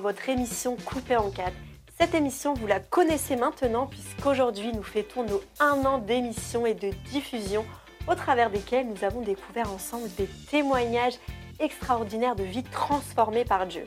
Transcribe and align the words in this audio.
votre 0.00 0.28
émission 0.28 0.76
Coupée 0.84 1.16
en 1.16 1.30
4. 1.30 1.52
Cette 1.98 2.14
émission, 2.14 2.54
vous 2.54 2.66
la 2.66 2.80
connaissez 2.80 3.36
maintenant 3.36 3.86
puisqu'aujourd'hui 3.86 4.72
nous 4.72 4.82
fêtons 4.82 5.24
nos 5.24 5.40
un 5.60 5.84
an 5.84 5.98
d'émission 5.98 6.66
et 6.66 6.74
de 6.74 6.90
diffusion 7.10 7.64
au 8.08 8.14
travers 8.14 8.50
desquels 8.50 8.88
nous 8.88 9.04
avons 9.04 9.20
découvert 9.20 9.72
ensemble 9.72 10.08
des 10.16 10.28
témoignages 10.50 11.14
extraordinaires 11.60 12.34
de 12.34 12.42
vie 12.42 12.64
transformée 12.64 13.44
par 13.44 13.66
Dieu. 13.66 13.84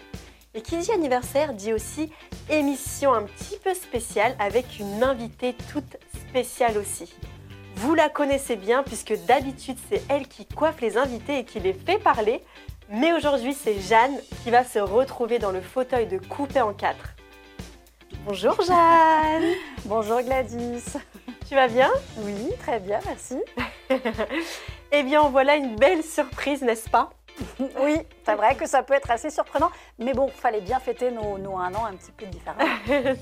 Et 0.53 0.61
qui 0.61 0.77
dit 0.77 0.91
anniversaire 0.91 1.53
dit 1.53 1.73
aussi 1.73 2.11
émission 2.49 3.13
un 3.13 3.23
petit 3.23 3.57
peu 3.63 3.73
spéciale 3.73 4.35
avec 4.39 4.79
une 4.79 5.03
invitée 5.03 5.55
toute 5.71 5.97
spéciale 6.29 6.77
aussi. 6.77 7.13
Vous 7.75 7.93
la 7.93 8.09
connaissez 8.09 8.55
bien 8.55 8.81
puisque 8.81 9.13
d'habitude 9.25 9.77
c'est 9.89 10.01
elle 10.09 10.27
qui 10.27 10.45
coiffe 10.45 10.81
les 10.81 10.97
invités 10.97 11.39
et 11.39 11.45
qui 11.45 11.59
les 11.59 11.73
fait 11.73 11.99
parler. 11.99 12.41
Mais 12.89 13.11
aujourd'hui, 13.11 13.53
c'est 13.53 13.81
Jeanne 13.81 14.17
qui 14.43 14.49
va 14.49 14.63
se 14.63 14.79
retrouver 14.79 15.39
dans 15.39 15.51
le 15.51 15.59
fauteuil 15.59 16.07
de 16.07 16.17
coupé 16.17 16.61
en 16.61 16.73
quatre. 16.73 17.15
Bonjour 18.25 18.61
Jeanne 18.61 19.55
Bonjour 19.85 20.21
Gladys 20.21 20.93
Tu 21.47 21.55
vas 21.55 21.67
bien? 21.67 21.91
Oui, 22.19 22.49
très 22.59 22.79
bien, 22.79 22.99
merci. 23.05 23.35
eh 24.91 25.03
bien, 25.03 25.23
voilà 25.23 25.57
une 25.57 25.75
belle 25.75 26.01
surprise, 26.01 26.61
n'est-ce 26.61 26.89
pas? 26.89 27.09
Oui, 27.59 27.97
c'est 28.25 28.35
vrai 28.35 28.55
que 28.55 28.65
ça 28.65 28.83
peut 28.83 28.93
être 28.93 29.11
assez 29.11 29.29
surprenant, 29.29 29.69
mais 29.99 30.13
bon, 30.13 30.29
fallait 30.29 30.61
bien 30.61 30.79
fêter 30.79 31.11
nos, 31.11 31.37
nos 31.37 31.57
un 31.57 31.73
an 31.75 31.85
un 31.85 31.93
petit 31.93 32.11
peu 32.11 32.25
différemment. 32.25 32.63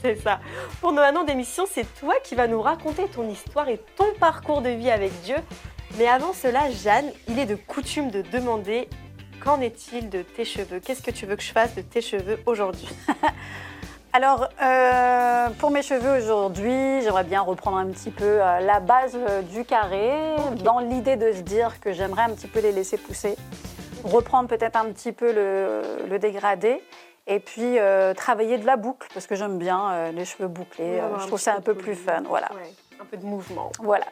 c'est 0.01 0.21
ça. 0.21 0.39
Pour 0.79 0.93
nos 0.93 1.01
un 1.01 1.15
an 1.15 1.23
d'émission, 1.23 1.65
c'est 1.69 1.91
toi 1.99 2.13
qui 2.23 2.35
vas 2.35 2.47
nous 2.47 2.61
raconter 2.61 3.07
ton 3.07 3.27
histoire 3.27 3.67
et 3.67 3.81
ton 3.97 4.13
parcours 4.19 4.61
de 4.61 4.69
vie 4.69 4.91
avec 4.91 5.11
Dieu. 5.23 5.35
Mais 5.97 6.07
avant 6.07 6.33
cela, 6.33 6.69
Jeanne, 6.71 7.11
il 7.27 7.39
est 7.39 7.45
de 7.45 7.55
coutume 7.55 8.11
de 8.11 8.21
demander 8.21 8.87
Qu'en 9.45 9.61
est-il 9.61 10.09
de 10.09 10.23
tes 10.23 10.43
cheveux? 10.43 10.79
Qu'est-ce 10.79 11.03
que 11.03 11.11
tu 11.11 11.27
veux 11.27 11.35
que 11.35 11.43
je 11.43 11.51
fasse 11.51 11.75
de 11.75 11.81
tes 11.81 12.01
cheveux 12.01 12.39
aujourd'hui? 12.47 12.89
Alors, 14.11 14.49
euh, 14.59 15.49
pour 15.59 15.69
mes 15.69 15.83
cheveux 15.83 16.17
aujourd'hui, 16.17 17.01
j'aimerais 17.03 17.25
bien 17.25 17.41
reprendre 17.41 17.77
un 17.77 17.85
petit 17.91 18.09
peu 18.09 18.23
euh, 18.41 18.59
la 18.61 18.79
base 18.79 19.15
euh, 19.15 19.43
du 19.43 19.63
carré, 19.63 20.35
dans 20.63 20.79
l'idée 20.79 21.15
de 21.15 21.31
se 21.31 21.41
dire 21.41 21.79
que 21.79 21.93
j'aimerais 21.93 22.23
un 22.23 22.29
petit 22.29 22.47
peu 22.47 22.59
les 22.59 22.71
laisser 22.71 22.97
pousser, 22.97 23.35
reprendre 24.03 24.49
peut-être 24.49 24.77
un 24.77 24.85
petit 24.85 25.11
peu 25.11 25.31
le, 25.31 26.17
dégradé, 26.17 26.81
et 27.27 27.39
puis 27.39 27.77
travailler 28.15 28.57
de 28.57 28.65
la 28.65 28.77
boucle, 28.77 29.07
parce 29.13 29.27
que 29.27 29.35
j'aime 29.35 29.59
bien 29.59 30.11
les 30.11 30.25
cheveux 30.25 30.47
bouclés, 30.47 31.01
je 31.19 31.27
trouve 31.27 31.39
ça 31.39 31.53
un 31.53 31.61
peu 31.61 31.75
plus 31.75 31.95
fun. 31.95 32.23
Voilà. 32.27 32.49
un 32.99 33.05
peu 33.05 33.17
de 33.17 33.25
mouvement. 33.25 33.71
Voilà. 33.79 34.05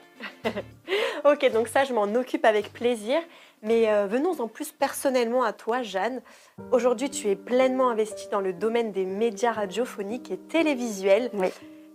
ok, 1.25 1.51
donc 1.51 1.67
ça, 1.69 1.85
je 1.85 1.93
m'en 1.93 2.13
occupe 2.15 2.45
avec 2.45 2.71
plaisir. 2.73 3.19
Mais 3.63 3.89
euh, 3.89 4.05
venons 4.07 4.41
en 4.41 4.49
plus 4.49 4.71
personnellement 4.71 5.43
à 5.43 5.53
toi, 5.53 5.81
Jeanne. 5.81 6.21
Aujourd'hui, 6.71 7.09
tu 7.09 7.29
es 7.29 7.35
pleinement 7.35 7.89
investie 7.89 8.27
dans 8.29 8.41
le 8.41 8.51
domaine 8.51 8.91
des 8.91 9.05
médias 9.05 9.53
radiophoniques 9.53 10.31
et 10.31 10.37
télévisuels. 10.37 11.31
Oui. 11.33 11.47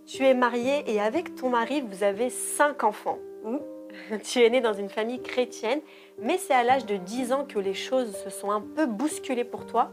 Tu 0.07 0.25
es 0.25 0.33
mariée 0.33 0.83
et 0.87 0.99
avec 0.99 1.35
ton 1.35 1.49
mari, 1.49 1.81
vous 1.81 2.03
avez 2.03 2.31
cinq 2.31 2.83
enfants. 2.83 3.19
Tu 4.23 4.41
es 4.41 4.49
née 4.49 4.61
dans 4.61 4.73
une 4.73 4.89
famille 4.89 5.21
chrétienne, 5.21 5.81
mais 6.19 6.37
c'est 6.37 6.53
à 6.53 6.63
l'âge 6.63 6.85
de 6.85 6.95
10 6.95 7.33
ans 7.33 7.45
que 7.45 7.59
les 7.59 7.73
choses 7.73 8.15
se 8.23 8.29
sont 8.29 8.51
un 8.51 8.61
peu 8.61 8.85
bousculées 8.85 9.43
pour 9.43 9.65
toi. 9.65 9.91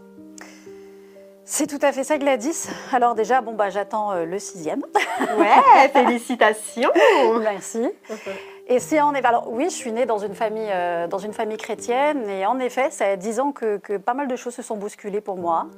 C'est 1.44 1.66
tout 1.66 1.78
à 1.82 1.92
fait 1.92 2.04
ça, 2.04 2.18
Gladys. 2.18 2.68
Alors 2.92 3.14
déjà, 3.14 3.40
bon 3.40 3.54
bah 3.54 3.70
j'attends 3.70 4.12
euh, 4.12 4.24
le 4.24 4.38
sixième. 4.38 4.82
Ouais, 5.38 5.88
félicitations. 5.92 6.90
Merci. 7.40 7.86
Et 8.68 8.80
si 8.80 9.00
en 9.00 9.14
effet, 9.14 9.26
alors 9.26 9.48
oui, 9.48 9.66
je 9.70 9.74
suis 9.74 9.92
née 9.92 10.06
dans 10.06 10.18
une 10.18 10.34
famille, 10.34 10.70
euh, 10.72 11.06
dans 11.06 11.18
une 11.18 11.32
famille 11.32 11.56
chrétienne, 11.56 12.28
et 12.28 12.46
en 12.46 12.58
effet, 12.58 12.90
ça 12.90 13.06
a 13.06 13.16
dix 13.16 13.38
ans 13.38 13.52
que, 13.52 13.76
que, 13.76 13.96
pas 13.96 14.12
mal 14.12 14.26
de 14.26 14.34
choses 14.34 14.54
se 14.54 14.62
sont 14.62 14.76
bousculées 14.76 15.20
pour 15.20 15.36
moi. 15.36 15.68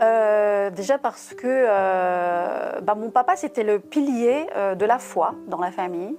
Euh, 0.00 0.70
déjà 0.70 0.98
parce 0.98 1.34
que 1.34 1.46
euh, 1.46 2.80
bah, 2.80 2.94
mon 2.94 3.10
papa, 3.10 3.34
c'était 3.34 3.64
le 3.64 3.80
pilier 3.80 4.46
de 4.76 4.84
la 4.84 4.98
foi 4.98 5.34
dans 5.48 5.60
la 5.60 5.72
famille. 5.72 6.16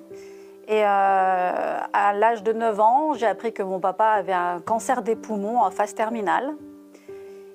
Et 0.67 0.83
à 0.83 2.11
l'âge 2.13 2.43
de 2.43 2.51
9 2.51 2.79
ans, 2.81 3.13
j'ai 3.13 3.25
appris 3.25 3.53
que 3.53 3.63
mon 3.63 3.79
papa 3.79 4.07
avait 4.07 4.33
un 4.33 4.59
cancer 4.59 5.01
des 5.01 5.15
poumons 5.15 5.61
en 5.61 5.71
phase 5.71 5.95
terminale. 5.95 6.55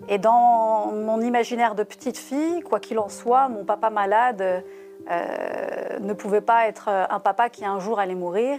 Et 0.08 0.16
dans 0.16 0.86
mon 0.86 1.20
imaginaire 1.20 1.74
de 1.74 1.82
petite 1.82 2.16
fille, 2.16 2.60
quoi 2.62 2.80
qu'il 2.80 2.98
en 2.98 3.10
soit, 3.10 3.48
mon 3.48 3.66
papa 3.66 3.90
malade 3.90 4.64
euh, 5.10 5.98
ne 6.00 6.12
pouvait 6.12 6.40
pas 6.40 6.68
être 6.68 6.88
un 6.88 7.20
papa 7.20 7.48
qui 7.48 7.64
un 7.64 7.78
jour 7.78 7.98
allait 7.98 8.14
mourir. 8.14 8.58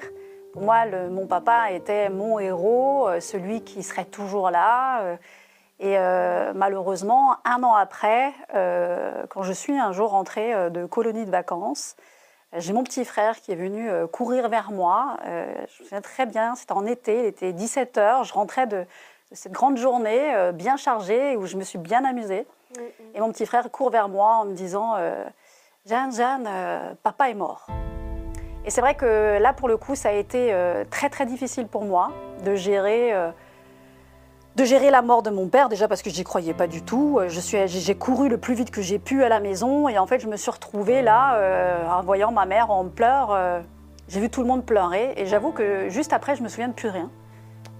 Pour 0.54 0.62
moi, 0.62 0.86
le, 0.86 1.10
mon 1.10 1.26
papa 1.26 1.72
était 1.72 2.10
mon 2.10 2.38
héros, 2.40 3.08
euh, 3.08 3.20
celui 3.20 3.62
qui 3.62 3.82
serait 3.82 4.06
toujours 4.06 4.52
là. 4.52 5.02
Euh, 5.02 5.16
et 5.80 5.98
malheureusement, 6.56 7.36
un 7.44 7.62
an 7.64 7.74
après, 7.74 8.32
quand 8.54 9.42
je 9.42 9.52
suis 9.52 9.78
un 9.78 9.92
jour 9.92 10.12
rentrée 10.12 10.70
de 10.70 10.86
colonie 10.86 11.26
de 11.26 11.32
vacances, 11.32 11.98
j'ai 12.56 12.72
mon 12.72 12.86
petit 12.86 13.04
frère 13.04 13.42
qui 13.42 13.52
est 13.52 13.56
venu 13.56 13.90
courir 14.14 14.48
vers 14.48 14.72
moi. 14.72 15.18
je 15.26 15.60
me 15.60 15.68
souviens 15.68 16.02
très 16.02 16.26
bien, 16.26 16.56
c'était 16.56 16.72
en 16.72 16.86
été, 16.86 17.20
il 17.20 17.26
était 17.26 17.52
17 17.52 17.98
h 17.98 18.24
Je 18.24 18.34
rentrais 18.34 18.66
de, 18.66 18.86
cette 19.34 19.52
grande 19.52 19.76
journée 19.76 20.52
bien 20.54 20.78
chargée 20.78 21.36
où 21.36 21.48
je 21.48 21.58
me 21.58 21.64
suis 21.64 21.80
bien 21.80 22.06
amusée. 22.06 22.48
Et 23.14 23.20
mon 23.20 23.30
petit 23.34 23.46
frère 23.46 23.70
court 23.70 23.90
vers 23.90 24.08
moi 24.08 24.36
en 24.36 24.46
me 24.46 24.54
disant 24.54 24.96
Jeanne, 25.86 26.16
Jeanne, 26.16 26.48
euh, 26.48 26.94
papa 27.04 27.30
est 27.30 27.34
mort. 27.34 27.68
Et 28.64 28.70
c'est 28.70 28.80
vrai 28.80 28.96
que 28.96 29.38
là, 29.38 29.52
pour 29.52 29.68
le 29.68 29.76
coup, 29.76 29.96
ça 29.96 30.10
a 30.10 30.12
été 30.14 30.54
euh, 30.54 30.86
très 30.90 31.10
très 31.10 31.26
difficile 31.26 31.68
pour 31.68 31.84
moi 31.84 32.14
de 32.46 32.56
gérer, 32.56 33.14
euh, 33.14 33.32
de 34.56 34.64
gérer 34.64 34.92
la 34.92 35.02
mort 35.02 35.24
de 35.24 35.30
mon 35.30 35.50
père, 35.50 35.68
déjà 35.68 35.90
parce 35.90 36.02
que 36.02 36.10
je 36.10 36.16
n'y 36.16 36.24
croyais 36.24 36.54
pas 36.54 36.68
du 36.68 36.84
tout. 36.84 37.20
J'ai 37.28 37.96
couru 37.96 38.30
le 38.30 38.38
plus 38.38 38.54
vite 38.54 38.72
que 38.72 38.82
j'ai 38.82 38.98
pu 38.98 39.26
à 39.26 39.30
la 39.30 39.42
maison 39.42 39.90
et 39.90 39.98
en 39.98 40.08
fait, 40.08 40.20
je 40.20 40.28
me 40.28 40.38
suis 40.38 40.52
retrouvée 40.52 41.02
là, 41.02 41.98
en 41.98 42.02
voyant 42.02 42.32
ma 42.32 42.46
mère 42.46 42.72
en 42.72 42.86
pleurs. 42.86 43.38
j'ai 44.08 44.22
vu 44.22 44.30
tout 44.30 44.42
le 44.42 44.48
monde 44.48 44.64
pleurer 44.66 45.12
et 45.18 45.26
j'avoue 45.26 45.52
que 45.52 45.90
juste 45.90 46.14
après, 46.14 46.38
je 46.38 46.44
me 46.44 46.48
souviens 46.48 46.70
de 46.70 46.74
plus 46.74 46.88
rien. 46.88 47.12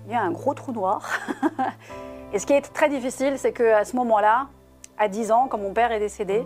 Il 0.08 0.12
y 0.12 0.16
a 0.16 0.22
un 0.22 0.32
gros 0.32 0.54
trou 0.54 0.74
noir. 0.74 1.10
et 2.34 2.40
ce 2.40 2.46
qui 2.46 2.52
est 2.52 2.74
très 2.74 2.90
difficile, 2.90 3.36
c'est 3.38 3.54
qu'à 3.54 3.86
ce 3.86 3.96
moment-là, 3.96 4.48
à 4.98 5.08
10 5.08 5.32
ans, 5.32 5.48
quand 5.50 5.58
mon 5.58 5.72
père 5.72 5.94
est 5.94 6.00
décédé, 6.00 6.46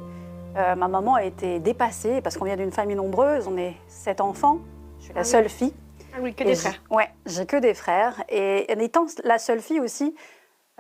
euh, 0.56 0.76
ma 0.76 0.88
maman 0.88 1.16
a 1.16 1.24
été 1.24 1.60
dépassée 1.60 2.22
parce 2.22 2.38
qu'on 2.38 2.46
vient 2.46 2.56
d'une 2.56 2.72
famille 2.72 2.96
nombreuse, 2.96 3.48
on 3.48 3.58
est 3.58 3.76
sept 3.88 4.22
enfants, 4.22 4.60
je 5.00 5.06
suis 5.06 5.14
la 5.14 5.22
ah 5.22 5.24
seule 5.24 5.50
fille. 5.50 5.74
Ah 6.16 6.20
oui, 6.22 6.34
que 6.34 6.44
des 6.44 6.56
frères. 6.56 6.82
Ouais, 6.90 7.10
j'ai 7.26 7.46
que 7.46 7.58
des 7.58 7.74
frères. 7.74 8.24
Et 8.30 8.66
en 8.76 8.80
étant 8.80 9.06
la 9.24 9.38
seule 9.38 9.60
fille 9.60 9.80
aussi, 9.80 10.16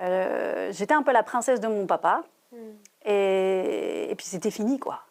euh, 0.01 0.71
j'étais 0.71 0.93
un 0.93 1.03
peu 1.03 1.11
la 1.11 1.23
princesse 1.23 1.59
de 1.59 1.67
mon 1.67 1.85
papa. 1.85 2.23
Hmm. 2.51 2.55
Et, 3.05 4.13
puis 4.17 4.25
c'était 4.25 4.51
fini, 4.51 4.79
quoi. 4.79 5.01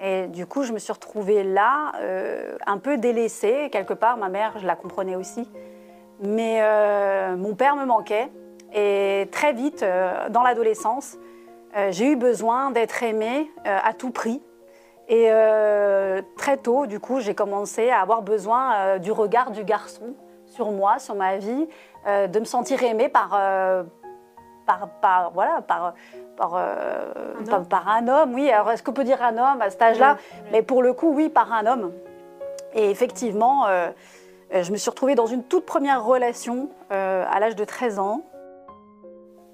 Et 0.00 0.26
du 0.28 0.46
coup, 0.46 0.62
je 0.62 0.72
me 0.72 0.78
suis 0.78 0.92
retrouvée 0.92 1.42
là, 1.42 1.92
euh, 2.00 2.56
un 2.66 2.78
peu 2.78 2.98
délaissée, 2.98 3.70
quelque 3.72 3.94
part. 3.94 4.18
Ma 4.18 4.28
mère, 4.28 4.58
je 4.58 4.66
la 4.66 4.76
comprenais 4.76 5.16
aussi. 5.16 5.48
Mais 6.20 6.60
mon 7.36 7.54
père 7.54 7.76
me 7.76 7.84
manquait. 7.84 8.30
Et 8.72 9.28
très 9.32 9.52
vite, 9.52 9.84
dans 10.30 10.42
l'adolescence, 10.42 11.18
euh, 11.76 11.88
j'ai 11.90 12.12
eu 12.12 12.16
besoin 12.16 12.70
d'être 12.70 13.02
aimée 13.02 13.50
euh, 13.66 13.78
à 13.82 13.92
tout 13.92 14.10
prix. 14.10 14.40
Et 15.08 15.26
euh, 15.30 16.22
très 16.36 16.56
tôt, 16.56 16.86
du 16.86 16.98
coup, 16.98 17.20
j'ai 17.20 17.34
commencé 17.34 17.90
à 17.90 18.00
avoir 18.00 18.22
besoin 18.22 18.98
du 18.98 19.12
regard 19.12 19.52
du 19.52 19.62
garçon 19.62 20.14
sur 20.46 20.72
moi, 20.72 20.98
sur 20.98 21.14
ma 21.14 21.36
vie, 21.36 21.68
de 22.06 22.40
me 22.40 22.44
sentir 22.44 22.82
aimée 22.82 23.08
par, 23.08 23.38
par, 25.00 25.30
voilà, 25.32 25.62
par, 25.62 25.94
par, 26.36 26.56
un 26.56 27.62
par, 27.62 27.88
un 27.88 28.08
homme. 28.08 28.34
Oui, 28.34 28.50
alors 28.50 28.72
est-ce 28.72 28.82
qu'on 28.82 28.92
peut 28.92 29.04
dire 29.04 29.22
un 29.22 29.38
homme 29.38 29.62
à 29.62 29.70
cet 29.70 29.80
âge-là 29.80 30.16
Mais 30.50 30.62
pour 30.62 30.82
le 30.82 30.92
coup, 30.92 31.12
oui, 31.14 31.28
par 31.28 31.52
un 31.52 31.66
homme. 31.66 31.92
Et 32.74 32.90
effectivement, 32.90 33.66
je 34.50 34.72
me 34.72 34.76
suis 34.76 34.90
retrouvée 34.90 35.14
dans 35.14 35.26
une 35.26 35.44
toute 35.44 35.66
première 35.66 36.04
relation 36.04 36.68
à 36.90 37.38
l'âge 37.38 37.54
de 37.54 37.64
13 37.64 38.00
ans, 38.00 38.22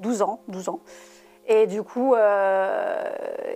12 0.01 0.23
ans, 0.23 0.41
12 0.49 0.71
ans. 0.71 0.81
Et 1.47 1.67
du 1.67 1.83
coup, 1.83 2.15
euh, 2.15 3.11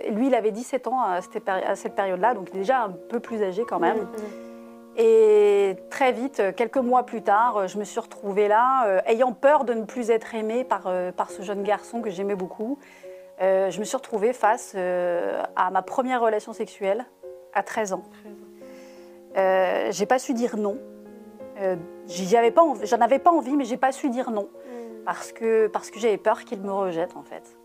lui, 0.09 0.27
il 0.27 0.35
avait 0.35 0.51
17 0.51 0.87
ans 0.87 1.01
à 1.01 1.21
cette, 1.21 1.95
période-là, 1.95 2.33
donc 2.33 2.51
déjà 2.51 2.83
un 2.83 2.89
peu 2.89 3.19
plus 3.19 3.41
âgé 3.43 3.63
quand 3.67 3.79
même. 3.79 3.97
Mm-hmm. 3.97 4.47
Et 4.99 5.75
très 5.91 6.11
vite, 6.11 6.41
quelques 6.55 6.77
mois 6.77 7.03
plus 7.03 7.21
tard, 7.21 7.67
je 7.67 7.77
me 7.77 7.83
suis 7.83 7.99
retrouvée 7.99 8.47
là, 8.47 8.87
euh, 8.87 8.99
ayant 9.05 9.31
peur 9.31 9.63
de 9.63 9.73
ne 9.73 9.83
plus 9.83 10.09
être 10.09 10.33
aimée 10.33 10.63
par, 10.63 10.87
euh, 10.87 11.11
par 11.11 11.29
ce 11.29 11.43
jeune 11.43 11.61
garçon 11.61 12.01
que 12.01 12.09
j'aimais 12.09 12.35
beaucoup. 12.35 12.79
je 13.39 13.79
me 13.79 13.85
suis 13.85 13.95
retrouvée 13.95 14.33
face 14.33 14.75
à 14.75 15.71
ma 15.71 15.81
première 15.83 16.21
relation 16.21 16.53
sexuelle 16.53 17.05
à 17.53 17.61
13 17.63 17.93
ans. 17.93 18.03
Euh, 19.37 19.89
j'ai 19.91 20.05
pas 20.05 20.19
su 20.19 20.33
dire 20.33 20.57
non. 20.57 20.77
j'en 21.57 22.37
avais, 22.37 23.03
avais 23.03 23.19
pas 23.19 23.31
envie, 23.31 23.55
mais 23.55 23.65
j'ai 23.65 23.77
pas 23.77 23.91
su 23.91 24.09
dire 24.09 24.31
non. 24.31 24.43
Mm. 24.43 25.03
Parce 25.05 25.31
que, 25.31 25.67
parce 25.67 25.91
que 25.91 25.99
j'avais 25.99 26.17
peur 26.17 26.43
qu'il 26.43 26.61
me 26.61 26.71
rejette 26.71 27.15
en 27.15 27.23
fait. 27.23 27.55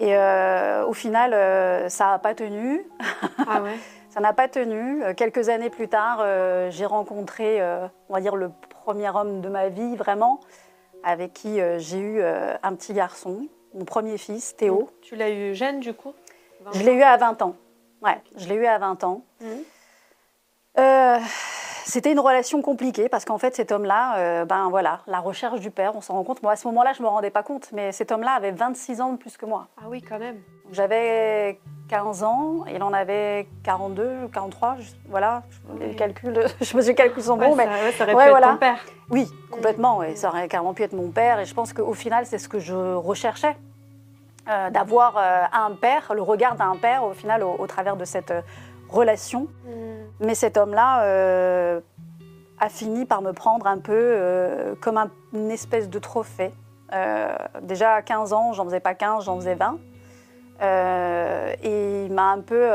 Et 0.00 0.16
euh, 0.16 0.86
au 0.86 0.94
final, 0.94 1.34
euh, 1.34 1.90
ça 1.90 2.06
n'a 2.06 2.18
pas 2.18 2.34
tenu. 2.34 2.82
Ah 3.46 3.60
ouais 3.60 3.76
ça 4.08 4.20
n'a 4.20 4.32
pas 4.32 4.48
tenu. 4.48 5.04
Euh, 5.04 5.14
quelques 5.14 5.50
années 5.50 5.68
plus 5.68 5.88
tard, 5.88 6.24
j'ai 6.70 6.86
rencontré, 6.86 7.62
on 8.08 8.14
va 8.14 8.20
dire, 8.20 8.34
le 8.34 8.50
premier 8.70 9.10
homme 9.10 9.42
de 9.42 9.48
ma 9.48 9.68
vie, 9.68 9.94
vraiment, 9.96 10.40
avec 11.04 11.34
qui 11.34 11.60
j'ai 11.78 11.98
eu 11.98 12.22
un 12.22 12.74
petit 12.74 12.94
garçon. 12.94 13.46
mon 13.74 13.84
premier 13.84 14.18
fils, 14.18 14.56
Théo. 14.56 14.90
Tu 15.02 15.14
l'as 15.14 15.30
eu 15.30 15.54
jeune 15.54 15.80
du 15.80 15.92
coup? 15.94 16.14
Je 16.72 16.82
l'ai 16.82 16.94
eu 16.94 17.02
à 17.02 17.16
20 17.16 17.42
ans. 17.42 17.54
Ouais, 18.02 18.20
je 18.36 18.48
l'ai 18.48 18.54
eu 18.54 18.66
à 18.66 18.78
20 18.78 19.04
ans. 19.04 19.22
Mhm. 19.40 19.64
C'était 21.90 22.12
une 22.12 22.20
relation 22.20 22.62
compliquée 22.62 23.08
parce 23.08 23.24
qu'en 23.24 23.36
fait, 23.38 23.56
cet 23.56 23.72
homme-là, 23.72 24.16
euh, 24.18 24.44
ben 24.44 24.68
voilà, 24.70 25.00
la 25.08 25.18
recherche 25.18 25.58
du 25.58 25.72
père, 25.72 25.96
on 25.96 26.00
s'en 26.00 26.14
rend 26.14 26.22
compte. 26.22 26.40
Moi, 26.40 26.52
à 26.52 26.56
ce 26.56 26.68
moment-là, 26.68 26.92
je 26.92 27.00
ne 27.00 27.04
me 27.06 27.10
rendais 27.10 27.30
pas 27.30 27.42
compte, 27.42 27.68
mais 27.72 27.90
cet 27.90 28.12
homme-là 28.12 28.30
avait 28.36 28.52
26 28.52 29.00
ans 29.00 29.12
de 29.14 29.16
plus 29.18 29.36
que 29.36 29.44
moi. 29.44 29.66
Ah 29.76 29.86
oui, 29.88 30.00
quand 30.00 30.20
même. 30.20 30.36
J'avais 30.70 31.58
15 31.88 32.22
ans, 32.22 32.64
il 32.72 32.80
en 32.84 32.92
avait 32.92 33.48
42, 33.64 34.28
43, 34.32 34.76
je- 34.78 34.92
voilà, 35.08 35.42
les 35.80 35.96
calculs, 35.96 36.40
je 36.60 36.76
me 36.76 36.82
suis 36.82 36.94
calculé 36.94 37.28
Ouais, 37.28 37.36
bons, 37.48 37.56
mais 37.56 37.64
ça, 37.64 37.70
ouais, 37.72 37.90
ça 37.92 38.04
aurait 38.04 38.14
ouais, 38.14 38.22
pu 38.22 38.30
être 38.30 38.30
voilà. 38.38 38.46
ton 38.52 38.56
père. 38.58 38.78
oui, 39.10 39.26
complètement, 39.50 40.04
et 40.04 40.14
ça 40.14 40.28
aurait 40.28 40.46
carrément 40.46 40.74
pu 40.74 40.84
être 40.84 40.92
mon 40.92 41.10
père, 41.10 41.40
et 41.40 41.44
je 41.44 41.54
pense 41.54 41.72
qu'au 41.72 41.92
final, 41.94 42.24
c'est 42.24 42.38
ce 42.38 42.48
que 42.48 42.60
je 42.60 42.94
recherchais, 42.94 43.56
euh, 44.48 44.70
d'avoir 44.70 45.16
euh, 45.16 45.42
un 45.52 45.72
père, 45.72 46.12
le 46.14 46.22
regard 46.22 46.54
d'un 46.54 46.76
père, 46.76 47.02
au 47.02 47.14
final, 47.14 47.42
au, 47.42 47.56
au 47.58 47.66
travers 47.66 47.96
de 47.96 48.04
cette 48.04 48.32
relation. 48.90 49.46
Mhm. 49.64 49.72
Mais 50.20 50.34
cet 50.34 50.56
homme-là 50.56 51.04
euh, 51.04 51.80
a 52.58 52.68
fini 52.68 53.06
par 53.06 53.22
me 53.22 53.32
prendre 53.32 53.66
un 53.66 53.78
peu 53.78 53.92
euh, 53.96 54.74
comme 54.80 54.98
un- 54.98 55.10
une 55.32 55.50
espèce 55.50 55.88
de 55.88 55.98
trophée. 55.98 56.52
Euh, 56.92 57.28
déjà 57.62 57.94
à 57.94 58.02
15 58.02 58.32
ans, 58.32 58.52
j'en 58.52 58.64
faisais 58.64 58.80
pas 58.80 58.94
15, 58.94 59.24
j'en 59.24 59.36
faisais 59.36 59.54
20. 59.54 59.78
Euh, 60.62 61.54
et 61.62 62.04
il 62.04 62.12
m'a 62.12 62.32
un 62.32 62.40
peu 62.40 62.68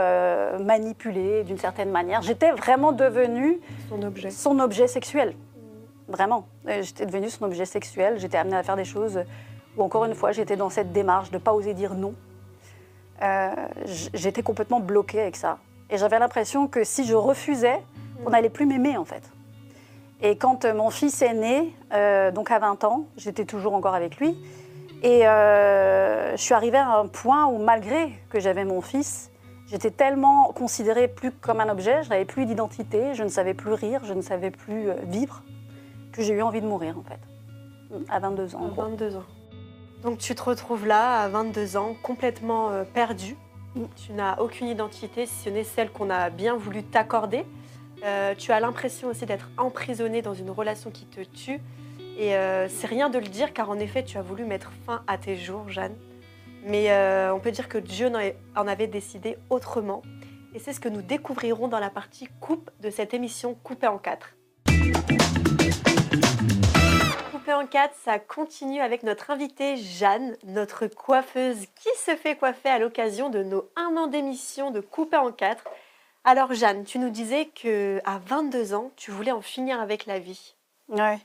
manipulée 0.59 1.43
d'une 1.43 1.59
certaine 1.59 1.91
manière. 1.91 2.21
J'étais 2.23 2.51
vraiment 2.51 2.91
devenue 2.93 3.59
Son 3.89 4.01
objet. 4.01 4.31
son 4.31 4.57
objet 4.59 4.87
sexuel. 4.87 5.35
Vraiment. 6.07 6.47
J'étais 6.81 7.05
devenue 7.05 7.29
son 7.29 7.45
objet 7.45 7.65
sexuel. 7.65 8.17
J'étais 8.19 8.37
amenée 8.37 8.55
à 8.57 8.63
faire 8.63 8.75
des 8.75 8.85
choses 8.85 9.19
où, 9.77 9.83
encore 9.83 10.05
une 10.05 10.15
fois, 10.15 10.31
j'étais 10.31 10.55
dans 10.55 10.69
cette 10.71 10.93
démarche 10.93 11.29
de 11.29 11.35
ne 11.35 11.41
pas 11.41 11.53
oser 11.53 11.73
dire 11.75 11.93
non. 11.93 12.13
J'étais 14.13 14.41
complètement 14.43 14.79
bloquée 14.79 15.21
avec 15.21 15.35
ça. 15.35 15.57
Et 15.89 15.97
j'avais 15.97 16.19
l'impression 16.19 16.67
que 16.67 16.83
si 16.83 17.05
je 17.05 17.15
refusais, 17.15 17.81
on 18.25 18.31
n'allait 18.31 18.49
plus 18.49 18.65
m'aimer, 18.65 18.97
en 18.97 19.05
fait. 19.05 19.23
Et 20.21 20.37
quand 20.37 20.65
euh, 20.65 20.73
mon 20.73 20.89
fils 20.89 21.21
est 21.21 21.33
né, 21.33 21.75
euh, 21.93 22.31
donc 22.31 22.51
à 22.51 22.59
20 22.59 22.83
ans, 22.83 23.05
j'étais 23.17 23.45
toujours 23.45 23.73
encore 23.73 23.95
avec 23.95 24.17
lui. 24.17 24.37
Et 25.03 25.27
euh, 25.27 26.31
je 26.35 26.41
suis 26.41 26.53
arrivée 26.53 26.77
à 26.77 26.97
un 26.97 27.07
point 27.07 27.45
où, 27.45 27.57
malgré 27.57 28.11
que 28.29 28.39
j'avais 28.39 28.65
mon 28.65 28.81
fils, 28.81 29.29
j'étais 29.67 29.91
tellement 29.91 30.51
considérée 30.53 31.07
plus 31.07 31.31
comme 31.31 31.59
un 31.59 31.69
objet, 31.69 32.01
je 32.03 32.09
n'avais 32.09 32.25
plus 32.25 32.45
d'identité, 32.45 33.13
je 33.13 33.23
ne 33.23 33.29
savais 33.29 33.53
plus 33.53 33.73
rire, 33.73 34.01
je 34.03 34.13
ne 34.13 34.21
savais 34.21 34.51
plus 34.51 34.89
vivre, 35.03 35.43
que 36.11 36.21
j'ai 36.21 36.33
eu 36.33 36.41
envie 36.41 36.61
de 36.61 36.67
mourir, 36.67 36.97
en 36.97 37.03
fait. 37.03 37.19
À 38.09 38.19
22 38.19 38.55
ans, 38.55 38.65
À 38.65 38.69
gros. 38.69 38.81
22 38.83 39.17
ans. 39.17 39.23
Donc 40.01 40.17
tu 40.17 40.33
te 40.33 40.43
retrouves 40.43 40.85
là 40.85 41.21
à 41.21 41.27
22 41.27 41.77
ans, 41.77 41.95
complètement 42.01 42.71
perdu. 42.93 43.33
Mm. 43.33 43.44
Tu 43.95 44.13
n'as 44.13 44.37
aucune 44.39 44.67
identité, 44.67 45.25
si 45.25 45.35
ce 45.43 45.49
n'est 45.49 45.63
celle 45.63 45.89
qu'on 45.91 46.09
a 46.09 46.29
bien 46.29 46.55
voulu 46.55 46.83
t'accorder. 46.83 47.45
Euh, 48.03 48.33
tu 48.35 48.51
as 48.51 48.59
l'impression 48.59 49.09
aussi 49.09 49.25
d'être 49.25 49.49
emprisonné 49.57 50.21
dans 50.21 50.33
une 50.33 50.49
relation 50.49 50.91
qui 50.91 51.05
te 51.05 51.21
tue. 51.21 51.59
Et 52.17 52.35
euh, 52.35 52.67
c'est 52.69 52.87
rien 52.87 53.09
de 53.09 53.19
le 53.19 53.27
dire, 53.27 53.53
car 53.53 53.69
en 53.69 53.77
effet, 53.79 54.03
tu 54.03 54.17
as 54.17 54.21
voulu 54.21 54.45
mettre 54.45 54.71
fin 54.85 55.03
à 55.07 55.17
tes 55.17 55.35
jours, 55.35 55.69
Jeanne. 55.69 55.95
Mais 56.65 56.91
euh, 56.91 57.33
on 57.33 57.39
peut 57.39 57.51
dire 57.51 57.67
que 57.67 57.77
Dieu 57.77 58.09
en 58.55 58.67
avait- 58.67 58.87
décidé 58.87 59.37
autrement. 59.49 60.01
Et 60.53 60.59
c'est 60.59 60.71
ce 60.71 60.79
que 60.79 60.89
nous 60.89 61.01
découvrirons 61.01 61.67
dans 61.67 61.79
la 61.79 61.89
partie 61.89 62.29
coupe 62.39 62.71
de 62.81 62.89
cette 62.89 63.13
émission 63.13 63.55
Coupée 63.63 63.87
en 63.87 63.97
quatre. 63.97 64.35
Coupé 67.45 67.53
en 67.53 67.67
quatre, 67.67 67.93
ça 68.03 68.17
continue 68.17 68.81
avec 68.81 69.03
notre 69.03 69.29
invitée 69.29 69.77
Jeanne, 69.77 70.35
notre 70.45 70.87
coiffeuse 70.87 71.67
qui 71.75 71.89
se 71.95 72.15
fait 72.15 72.35
coiffer 72.35 72.69
à 72.69 72.79
l'occasion 72.79 73.29
de 73.29 73.43
nos 73.43 73.69
un 73.75 73.95
an 73.97 74.07
d'émission 74.07 74.71
de 74.71 74.79
Coupé 74.79 75.15
en 75.15 75.31
quatre. 75.31 75.63
Alors 76.23 76.55
Jeanne, 76.55 76.85
tu 76.85 76.97
nous 76.97 77.11
disais 77.11 77.45
que 77.45 78.01
à 78.03 78.17
22 78.25 78.73
ans, 78.73 78.89
tu 78.95 79.11
voulais 79.11 79.31
en 79.31 79.41
finir 79.41 79.79
avec 79.79 80.07
la 80.07 80.17
vie. 80.17 80.55
Ouais. 80.89 81.19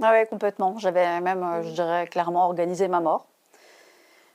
Ah 0.00 0.12
ouais, 0.12 0.24
complètement. 0.26 0.78
J'avais 0.78 1.20
même, 1.20 1.42
euh, 1.42 1.62
je 1.64 1.70
dirais 1.70 2.06
clairement, 2.06 2.44
organisé 2.44 2.86
ma 2.86 3.00
mort. 3.00 3.26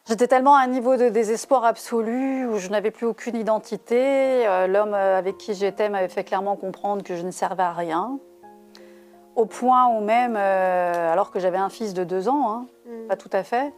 J'étais 0.09 0.27
tellement 0.27 0.57
à 0.57 0.63
un 0.63 0.67
niveau 0.67 0.97
de 0.97 1.07
désespoir 1.07 1.63
absolu 1.63 2.45
où 2.47 2.57
je 2.57 2.67
n'avais 2.67 2.91
plus 2.91 3.05
aucune 3.05 3.37
identité. 3.37 4.45
Euh, 4.49 4.67
L'homme 4.67 4.93
euh, 4.93 5.17
avec 5.17 5.37
qui 5.37 5.53
j'étais 5.53 5.87
m'avait 5.87 6.09
fait 6.09 6.25
clairement 6.25 6.57
comprendre 6.57 7.03
que 7.03 7.15
je 7.15 7.23
ne 7.25 7.31
servais 7.31 7.63
à 7.63 7.71
rien. 7.71 8.19
Au 9.35 9.45
point 9.45 9.87
où 9.87 10.01
même, 10.01 10.35
euh, 10.37 11.13
alors 11.13 11.31
que 11.31 11.39
j'avais 11.39 11.57
un 11.57 11.69
fils 11.69 11.93
de 11.93 12.03
deux 12.03 12.27
ans, 12.27 12.51
hein, 12.51 12.65
pas 13.07 13.15
tout 13.15 13.29
à 13.31 13.43
fait, 13.43 13.73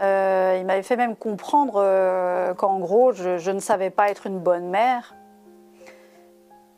euh, 0.00 0.56
il 0.58 0.66
m'avait 0.66 0.82
fait 0.82 0.96
même 0.96 1.14
comprendre 1.14 1.74
euh, 1.76 2.52
qu'en 2.54 2.80
gros, 2.80 3.12
je, 3.12 3.38
je 3.38 3.50
ne 3.52 3.60
savais 3.60 3.90
pas 3.90 4.10
être 4.10 4.26
une 4.26 4.40
bonne 4.40 4.68
mère. 4.68 5.14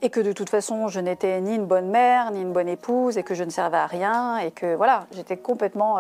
Et 0.03 0.11
que 0.11 0.21
de 0.21 0.33
toute 0.33 0.51
façon, 0.51 0.89
je 0.89 1.01
n'étais 1.01 1.41
ni 1.41 1.55
une 1.55 1.65
bonne 1.65 1.89
mère, 1.89 2.31
ni 2.31 2.43
une 2.43 2.53
bonne 2.53 2.69
épouse, 2.69 3.17
et 3.17 3.23
que 3.23 3.35
je 3.35 3.43
ne 3.43 3.49
servais 3.49 3.79
à 3.79 3.87
rien, 3.87 4.37
et 4.37 4.51
que 4.51 4.75
voilà, 4.75 5.07
j'étais 5.13 5.39
complètement 5.39 5.97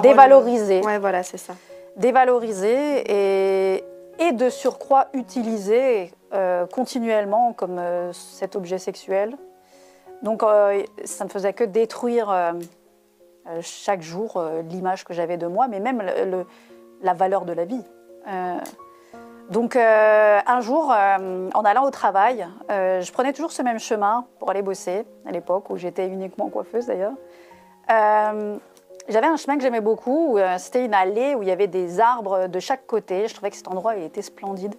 dévalorisée. 0.00 0.80
Ouais, 0.82 0.98
voilà, 0.98 1.24
c'est 1.24 1.38
ça. 1.38 1.54
Dévalorisée 1.96 3.02
et, 3.08 3.84
et 4.20 4.30
de 4.30 4.48
surcroît 4.48 5.08
utilisée 5.12 6.12
continuellement 6.72 7.52
comme 7.52 7.80
cet 8.12 8.54
objet 8.54 8.78
sexuel. 8.78 9.36
Donc 10.24 10.42
euh, 10.42 10.82
ça 11.04 11.24
ne 11.24 11.28
faisait 11.28 11.52
que 11.52 11.64
détruire 11.64 12.30
euh, 12.30 12.52
euh, 13.46 13.58
chaque 13.60 14.00
jour 14.00 14.42
l'image 14.70 15.04
que 15.04 15.12
j'avais 15.12 15.36
de 15.36 15.46
moi, 15.46 15.68
mais 15.68 15.78
même 15.78 16.02
la 17.02 17.12
valeur 17.12 17.44
de 17.44 17.52
la 17.52 17.66
vie. 17.66 17.84
Donc 19.50 19.76
un 19.76 20.60
jour, 20.62 20.90
en 20.90 21.64
allant 21.64 21.84
au 21.84 21.90
travail, 21.90 22.48
je 22.70 23.12
prenais 23.12 23.34
toujours 23.34 23.52
ce 23.52 23.60
même 23.60 23.78
chemin 23.78 24.24
pour 24.38 24.50
aller 24.50 24.62
bosser, 24.62 25.04
à 25.26 25.30
l'époque 25.30 25.68
où 25.68 25.76
j'étais 25.76 26.08
uniquement 26.08 26.48
coiffeuse 26.48 26.86
d'ailleurs. 26.86 27.12
J'avais 27.86 29.26
un 29.26 29.36
chemin 29.36 29.58
que 29.58 29.62
j'aimais 29.62 29.82
beaucoup, 29.82 30.38
c'était 30.56 30.86
une 30.86 30.94
allée 30.94 31.34
où 31.34 31.42
il 31.42 31.48
y 31.48 31.52
avait 31.52 31.66
des 31.66 32.00
arbres 32.00 32.46
de 32.46 32.60
chaque 32.60 32.86
côté. 32.86 33.28
Je 33.28 33.34
trouvais 33.34 33.50
que 33.50 33.56
cet 33.56 33.68
endroit 33.68 33.96
était 33.96 34.22
splendide. 34.22 34.74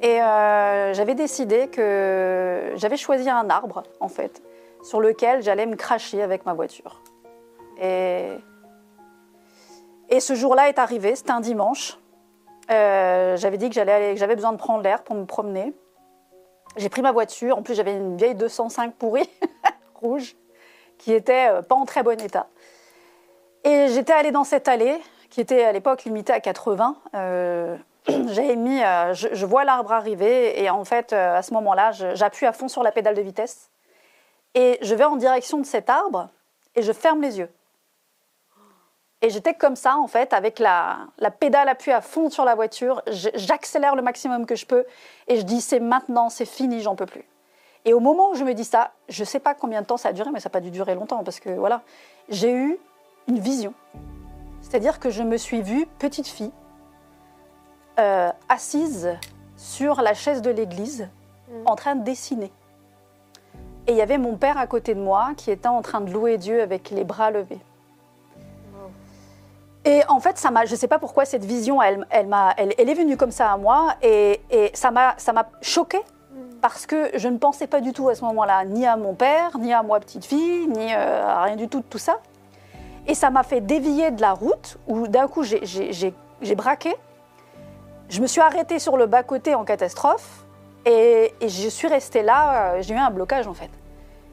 Et 0.00 0.22
euh, 0.22 0.94
j'avais 0.94 1.14
décidé 1.14 1.68
que 1.68 2.72
j'avais 2.76 2.96
choisi 2.96 3.28
un 3.28 3.50
arbre, 3.50 3.82
en 4.00 4.08
fait, 4.08 4.42
sur 4.82 5.00
lequel 5.00 5.42
j'allais 5.42 5.66
me 5.66 5.76
cracher 5.76 6.22
avec 6.22 6.46
ma 6.46 6.54
voiture. 6.54 7.02
Et, 7.80 8.38
ce 10.20 10.34
jour-là 10.34 10.68
est 10.68 10.78
arrivé, 10.78 11.14
c'était 11.16 11.32
un 11.32 11.40
dimanche. 11.40 11.98
Euh, 12.70 13.36
j'avais 13.36 13.56
dit 13.56 13.70
que 13.70 13.74
j'avais 13.74 14.34
besoin 14.34 14.52
de 14.52 14.58
prendre 14.58 14.82
l'air 14.82 15.02
pour 15.02 15.16
me 15.16 15.24
promener. 15.24 15.72
J'ai 16.76 16.88
pris 16.88 17.02
ma 17.02 17.12
voiture, 17.12 17.56
en 17.56 17.62
plus 17.62 17.74
j'avais 17.74 17.96
une 17.96 18.16
vieille 18.16 18.34
205 18.34 18.94
pourrie, 18.94 19.28
rouge, 19.94 20.36
qui 20.98 21.12
était 21.12 21.50
euh, 21.50 21.62
pas 21.62 21.74
en 21.74 21.86
très 21.86 22.02
bon 22.02 22.20
état. 22.20 22.46
Et 23.64 23.88
j'étais 23.88 24.12
allée 24.12 24.30
dans 24.30 24.44
cette 24.44 24.68
allée, 24.68 24.96
qui 25.30 25.40
était 25.40 25.64
à 25.64 25.72
l'époque 25.72 26.04
limitée 26.04 26.32
à 26.32 26.40
80. 26.40 26.96
Euh, 27.14 27.76
J'avais 28.28 28.56
mis, 28.56 28.82
euh, 28.82 29.12
je, 29.12 29.46
vois 29.46 29.64
l'arbre 29.64 29.92
arriver, 29.92 30.62
et 30.62 30.70
en 30.70 30.84
fait, 30.84 31.12
euh, 31.12 31.36
à 31.36 31.42
ce 31.42 31.52
moment-là, 31.54 31.92
j'appuie 31.92 32.46
à 32.46 32.52
fond 32.52 32.68
sur 32.68 32.82
la 32.82 32.90
pédale 32.90 33.14
de 33.14 33.20
vitesse. 33.20 33.70
Et 34.54 34.78
je 34.80 34.94
vais 34.94 35.04
en 35.04 35.16
direction 35.16 35.58
de 35.58 35.66
cet 35.66 35.90
arbre, 35.90 36.28
et 36.74 36.82
je 36.82 36.92
ferme 36.92 37.20
les 37.20 37.38
yeux. 37.38 37.50
Et 39.20 39.30
j'étais 39.30 39.52
comme 39.52 39.76
ça, 39.76 39.96
en 39.96 40.06
fait, 40.06 40.32
avec 40.32 40.58
la, 40.58 40.98
la 41.18 41.30
pédale 41.30 41.68
appuyée 41.68 41.94
à 41.94 42.00
fond 42.00 42.30
sur 42.30 42.44
la 42.44 42.54
voiture. 42.54 43.02
J'accélère 43.08 43.96
le 43.96 44.02
maximum 44.02 44.46
que 44.46 44.56
je 44.56 44.64
peux, 44.64 44.86
et 45.26 45.36
je 45.36 45.42
dis 45.42 45.60
c'est 45.60 45.80
maintenant, 45.80 46.30
c'est 46.30 46.46
fini, 46.46 46.80
j'en 46.80 46.96
peux 46.96 47.06
plus. 47.06 47.24
Et 47.84 47.92
au 47.92 48.00
moment 48.00 48.30
où 48.30 48.34
je 48.34 48.44
me 48.44 48.54
dis 48.54 48.64
ça, 48.64 48.92
je 49.08 49.22
ne 49.22 49.26
sais 49.26 49.40
pas 49.40 49.54
combien 49.54 49.82
de 49.82 49.86
temps 49.86 49.96
ça 49.96 50.10
a 50.10 50.12
duré, 50.12 50.30
mais 50.32 50.40
ça 50.40 50.48
n'a 50.48 50.52
pas 50.52 50.60
dû 50.60 50.70
durer 50.70 50.94
longtemps, 50.94 51.24
parce 51.24 51.40
que 51.40 51.50
voilà, 51.50 51.82
j'ai 52.28 52.52
eu 52.52 52.78
une 53.26 53.38
vision. 53.38 53.74
C'est-à-dire 54.62 54.98
que 54.98 55.10
je 55.10 55.22
me 55.22 55.36
suis 55.36 55.62
vue 55.62 55.86
petite 55.98 56.26
fille, 56.26 56.52
euh, 57.98 58.30
assise 58.48 59.16
sur 59.56 60.00
la 60.02 60.14
chaise 60.14 60.42
de 60.42 60.50
l'église, 60.50 61.08
Mhm. 61.50 61.62
en 61.66 61.76
train 61.76 61.94
de 61.94 62.04
dessiner. 62.04 62.52
Et 63.86 63.92
il 63.92 63.96
y 63.96 64.02
avait 64.02 64.18
mon 64.18 64.36
père 64.36 64.58
à 64.58 64.66
côté 64.66 64.94
de 64.94 65.00
moi 65.00 65.30
qui 65.36 65.50
était 65.50 65.68
en 65.68 65.80
train 65.80 66.00
de 66.00 66.12
louer 66.12 66.36
Dieu 66.36 66.60
avec 66.60 66.90
les 66.90 67.04
bras 67.04 67.30
levés. 67.30 67.58
Wow. 68.74 68.90
Et 69.86 70.02
en 70.08 70.20
fait, 70.20 70.36
ça 70.36 70.50
m'a, 70.50 70.66
je 70.66 70.72
ne 70.72 70.76
sais 70.76 70.88
pas 70.88 70.98
pourquoi 70.98 71.24
cette 71.24 71.44
vision, 71.44 71.80
elle, 71.80 72.06
elle, 72.10 72.28
elle, 72.58 72.74
elle 72.76 72.88
est 72.88 72.94
venue 72.94 73.16
comme 73.16 73.30
ça 73.30 73.50
à 73.50 73.56
moi, 73.56 73.94
et, 74.02 74.40
et 74.50 74.70
ça 74.74 74.90
m'a, 74.90 75.16
choquée 75.62 76.02
parce 76.60 76.86
que 76.86 77.10
je 77.14 77.28
ne 77.28 77.38
pensais 77.38 77.66
pas 77.66 77.80
du 77.80 77.92
tout 77.92 78.08
à 78.08 78.14
ce 78.14 78.24
moment-là 78.24 78.64
ni 78.64 78.84
à 78.84 78.96
mon 78.96 79.14
père, 79.14 79.56
ni 79.58 79.72
à 79.72 79.82
moi 79.82 80.00
petite 80.00 80.24
fille, 80.24 80.66
ni 80.66 80.92
euh, 80.92 81.26
à 81.26 81.44
rien 81.44 81.56
du 81.56 81.68
tout 81.68 81.78
de 81.78 81.84
tout 81.84 81.98
ça. 81.98 82.18
Et 83.06 83.14
ça 83.14 83.30
m'a 83.30 83.42
fait 83.42 83.60
dévier 83.60 84.10
de 84.10 84.20
la 84.20 84.32
route 84.32 84.76
où 84.86 85.06
d'un 85.08 85.28
coup 85.28 85.44
j'ai 85.44 86.54
braqué. 86.56 86.94
Je 88.08 88.22
me 88.22 88.26
suis 88.26 88.40
arrêtée 88.40 88.78
sur 88.78 88.96
le 88.96 89.06
bas-côté 89.06 89.54
en 89.54 89.64
catastrophe 89.64 90.44
et, 90.86 91.34
je 91.42 91.68
suis 91.68 91.88
restée 91.88 92.22
là. 92.22 92.74
euh, 92.74 92.82
J'ai 92.82 92.94
eu 92.94 92.98
un 92.98 93.10
blocage 93.10 93.46
en 93.46 93.54
fait. 93.54 93.70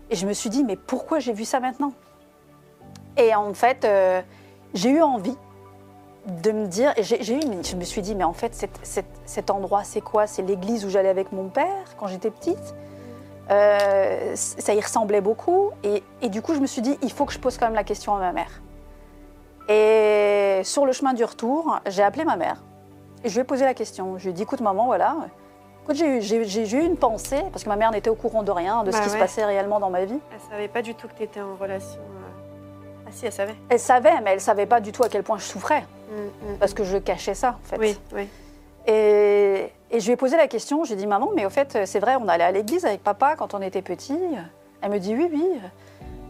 Et 0.10 0.15
je 0.15 0.25
me 0.25 0.34
suis 0.34 0.50
dit, 0.50 0.63
mais 0.63 0.75
pourquoi 0.75 1.20
j'ai 1.20 1.34
vu 1.34 1.46
ça 1.46 1.60
maintenant? 1.60 1.91
Et 3.17 3.34
en 3.36 3.53
fait, 3.53 3.84
euh, 3.84 4.22
j'ai 4.74 4.89
eu 4.89 5.01
envie 5.01 5.36
de 6.27 6.51
me 6.51 6.67
dire, 6.67 6.94
j'ai, 7.00 7.36
eu, 7.36 7.41
je 7.63 7.75
me 7.75 7.84
suis 7.84 8.01
dit, 8.01 8.15
mais 8.15 8.24
en 8.24 8.34
fait, 8.34 8.67
cet, 9.25 9.50
endroit, 9.50 9.84
c'est 9.84 10.01
quoi? 10.01 10.27
C'est 10.27 10.41
l'église 10.41 10.86
où 10.86 10.89
j'allais 10.89 11.10
avec 11.10 11.32
mon 11.32 11.50
père 11.50 11.96
quand 11.98 12.08
j'étais 12.08 12.32
petite? 12.32 12.75
Euh, 13.50 14.32
ça 14.36 14.74
y 14.74 14.82
ressemblait 14.82 15.22
beaucoup. 15.22 15.72
Et 15.84 16.29
du 16.29 16.41
coup, 16.41 16.53
je 16.53 16.60
me 16.60 16.67
suis 16.67 16.82
dit, 16.82 16.98
il 17.01 17.12
faut 17.12 17.25
que 17.25 17.34
je 17.34 17.39
pose 17.39 17.58
quand 17.58 17.65
même 17.65 17.75
la 17.75 17.84
question 17.84 18.15
à 18.15 18.20
ma 18.20 18.32
mère. 18.32 18.62
Et 19.67 20.62
sur 20.63 20.86
le 20.86 20.91
chemin 20.91 21.13
du 21.13 21.24
retour, 21.24 21.79
j'ai 21.88 22.03
appelé 22.03 22.24
ma 22.25 22.38
mère. 22.38 22.62
Et 23.25 23.29
je 23.29 23.34
lui 23.34 23.41
ai 23.41 23.44
posé 23.44 23.65
la 23.65 23.74
question. 23.74 24.17
Je 24.17 24.24
lui 24.24 24.29
ai 24.29 24.34
dit, 24.34 24.44
écoute, 24.44 24.62
maman, 24.62 24.86
voilà. 24.86 25.15
Écoute, 25.84 25.96
j'ai, 25.98 26.17
eu- 26.17 26.22
j'ai, 26.22 26.46
j'ai- 26.46 26.65
j'ai 26.65 26.77
eu 26.77 26.86
une 26.86 26.96
pensée, 26.98 27.41
parce 27.51 27.63
que 27.63 27.70
ma 27.70 27.75
mère 27.75 27.91
n'était 27.91 28.10
au 28.10 28.15
courant 28.15 28.44
de 28.44 28.51
rien, 28.51 28.84
de 28.84 28.91
ce 28.91 28.98
Bah 28.98 29.03
qui 29.03 29.10
se 29.10 29.13
ouais. 29.15 29.20
passait 29.20 29.44
réellement 29.44 29.79
dans 29.79 29.89
ma 29.89 30.05
vie. 30.05 30.20
Elle 30.32 30.51
savait 30.51 30.67
pas 30.67 30.82
du 30.82 30.96
tout 30.96 31.08
que 31.08 31.13
tu 31.17 31.24
étais 31.24 31.41
en 31.41 31.55
relation. 31.55 32.00
euh. 32.00 33.03
Ah 33.08 33.10
si, 33.12 33.25
elle 33.25 33.32
savait. 33.34 33.55
Elle 33.70 33.79
savait, 33.79 34.22
mais 34.24 34.32
elle 34.32 34.41
savait 34.41 34.65
pas 34.65 34.79
du 34.79 34.91
tout 34.91 35.03
à 35.03 35.10
quel 35.10 35.24
point 35.24 35.38
je 35.38 35.44
souffrais, 35.44 35.82
Mm, 36.10 36.53
mm. 36.53 36.58
parce 36.60 36.74
que 36.74 36.84
je 36.84 36.98
cachais 36.98 37.34
ça, 37.34 37.58
en 37.62 37.67
fait. 37.67 37.77
Oui, 37.79 38.00
oui. 38.15 38.27
Et, 38.88 39.72
et 39.91 40.00
je 40.00 40.05
lui 40.05 40.13
ai 40.13 40.15
posé 40.15 40.38
la 40.38 40.48
question, 40.48 40.84
j'ai 40.84 40.96
dit 40.96 41.08
maman, 41.08 41.29
mais 41.36 41.46
au 41.46 41.50
fait, 41.50 41.86
c'est 41.86 42.00
vrai, 42.00 42.15
on 42.22 42.27
allait 42.27 42.44
à 42.44 42.51
l'église 42.51 42.86
avec 42.86 43.03
papa 43.03 43.36
quand 43.36 43.53
on 43.55 43.62
était 43.62 43.82
petit. 43.82 44.20
Elle 44.82 44.91
me 44.91 45.00
dit 45.00 45.15
oui, 45.15 45.27
oui. 45.32 45.60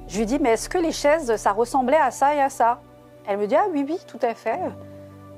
Je 0.07 0.15
lui 0.15 0.23
ai 0.23 0.25
dit, 0.25 0.39
mais 0.39 0.51
est-ce 0.51 0.69
que 0.69 0.77
les 0.77 0.91
chaises, 0.93 1.35
ça 1.35 1.51
ressemblait 1.51 1.97
à 1.97 2.11
ça 2.11 2.33
et 2.35 2.39
à 2.41 2.49
ça? 2.49 2.79
Elle 3.27 3.37
me 3.39 3.47
dit, 3.47 3.55
ah 3.55 3.65
oui, 3.73 3.85
oui, 3.87 3.97
tout 4.07 4.19
à 4.21 4.33
fait. 4.35 4.59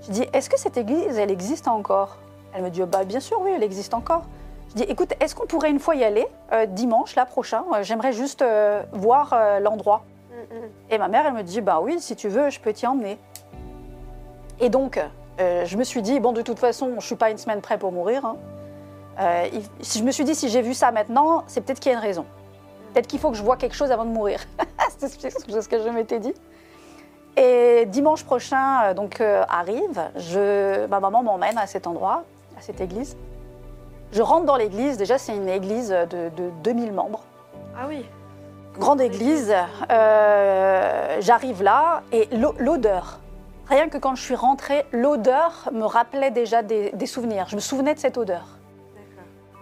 Je 0.03 0.11
dis, 0.11 0.25
est-ce 0.33 0.49
que 0.49 0.59
cette 0.59 0.77
église, 0.77 1.17
elle 1.17 1.31
existe 1.31 1.67
encore? 1.67 2.17
Elle 2.53 2.63
me 2.63 2.69
dit, 2.69 2.81
bah 2.83 3.03
bien 3.03 3.19
sûr, 3.19 3.39
oui, 3.41 3.51
elle 3.55 3.63
existe 3.63 3.93
encore. 3.93 4.23
Je 4.69 4.75
dis, 4.75 4.83
écoute, 4.83 5.13
est-ce 5.19 5.35
qu'on 5.35 5.47
pourrait 5.47 5.69
une 5.69 5.79
fois 5.79 5.95
y 5.95 6.03
aller, 6.03 6.27
euh, 6.53 6.65
dimanche, 6.65 7.15
là, 7.15 7.25
prochain? 7.25 7.63
Euh, 7.73 7.83
J'aimerais 7.83 8.13
juste 8.13 8.41
euh, 8.41 8.83
voir 8.91 9.33
euh, 9.33 9.59
l'endroit. 9.59 10.03
Mm. 10.31 10.55
Et 10.91 10.97
ma 10.97 11.07
mère, 11.07 11.25
elle 11.25 11.33
me 11.33 11.43
dit, 11.43 11.61
bah 11.61 11.79
oui, 11.81 11.99
si 11.99 12.15
tu 12.15 12.29
veux, 12.29 12.49
je 12.49 12.59
peux 12.59 12.73
t'y 12.73 12.87
emmener. 12.87 13.17
Et 14.59 14.69
donc, 14.69 14.99
je 15.39 15.77
me 15.77 15.83
suis 15.83 16.01
dit, 16.01 16.19
bon, 16.19 16.31
de 16.31 16.41
toute 16.41 16.57
façon, 16.57 16.95
je 16.99 17.05
suis 17.05 17.15
pas 17.15 17.29
une 17.29 17.37
semaine 17.37 17.61
près 17.61 17.77
pour 17.77 17.91
mourir. 17.91 18.25
hein. 18.25 18.37
Je 19.19 20.01
me 20.03 20.11
suis 20.11 20.23
dit, 20.23 20.33
si 20.33 20.49
j'ai 20.49 20.63
vu 20.63 20.73
ça 20.73 20.91
maintenant, 20.91 21.43
c'est 21.45 21.61
peut-être 21.61 21.79
qu'il 21.79 21.91
y 21.91 21.95
a 21.95 21.97
une 21.97 22.03
raison. 22.03 22.25
Peut-être 22.93 23.05
qu'il 23.07 23.19
faut 23.19 23.29
que 23.29 23.37
je 23.37 23.43
vois 23.43 23.55
quelque 23.55 23.75
chose 23.75 23.91
avant 23.91 24.05
de 24.05 24.09
mourir. 24.09 24.39
c'est 24.97 25.07
ce 25.09 25.61
ce 25.61 25.69
que 25.69 25.79
je 25.79 25.89
m'étais 25.89 26.19
dit. 26.19 26.33
Et 27.38 27.86
dimanche 27.88 28.24
prochain, 28.24 28.82
euh, 28.86 28.94
donc, 28.94 29.22
euh, 29.22 29.44
arrive, 29.48 30.01
je, 30.15 30.86
ma 30.88 31.00
maman 31.00 31.22
m'emmène 31.24 31.58
à 31.58 31.67
cet 31.67 31.86
endroit, 31.88 32.24
à 32.58 32.62
cette 32.62 32.82
église. 32.82 33.15
Je 34.12 34.22
rentre 34.24 34.46
dans 34.46 34.56
l'église, 34.56 34.98
déjà 34.98 35.17
c'est 35.17 35.36
une 35.36 35.48
église 35.50 35.89
de, 35.89 36.29
de 36.36 36.50
2000 36.63 36.94
membres 36.94 37.22
Ah 37.79 37.86
oui. 37.88 38.06
grande 38.79 39.01
église. 39.01 39.53
euh, 39.91 41.17
J'arrive 41.20 41.62
là 41.62 42.01
et 42.12 42.27
l'o- 42.36 42.56
l'odeur. 42.58 43.20
Rien 43.70 43.89
que 43.89 43.98
quand 43.98 44.15
je 44.15 44.24
suis 44.24 44.36
rentrée, 44.36 44.86
l'odeur 44.91 45.70
me 45.74 45.84
rappelait 45.84 46.32
déjà 46.32 46.62
des, 46.63 46.91
des 46.91 47.06
souvenirs. 47.06 47.48
Je 47.50 47.56
me 47.56 47.62
souvenais 47.62 47.94
de 47.94 48.00
cette 48.00 48.17
odeur. 48.17 48.46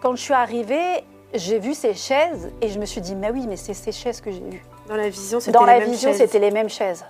Quand 0.01 0.15
je 0.15 0.21
suis 0.21 0.33
arrivée, 0.33 1.03
j'ai 1.33 1.57
vu 1.57 1.73
ces 1.73 1.95
chaises 1.95 2.51
et 2.61 2.69
je 2.69 2.79
me 2.79 2.85
suis 2.85 3.01
dit, 3.01 3.15
mais 3.15 3.31
oui, 3.31 3.45
mais 3.49 3.57
c'est 3.57 3.73
ces 3.73 3.91
chaises 3.91 4.21
que 4.21 4.31
j'ai 4.31 4.41
vues. 4.41 4.63
Dans 4.87 4.95
la 4.95 5.09
vision, 5.09 5.39
c'était 5.39 5.51
Dans 5.57 5.65
les 5.65 5.73
la 5.73 5.79
mêmes 5.79 5.89
vision, 5.89 6.11
chaises. 6.11 6.19
c'était 6.19 6.39
les 6.39 6.51
mêmes 6.51 6.69
chaises. 6.69 7.03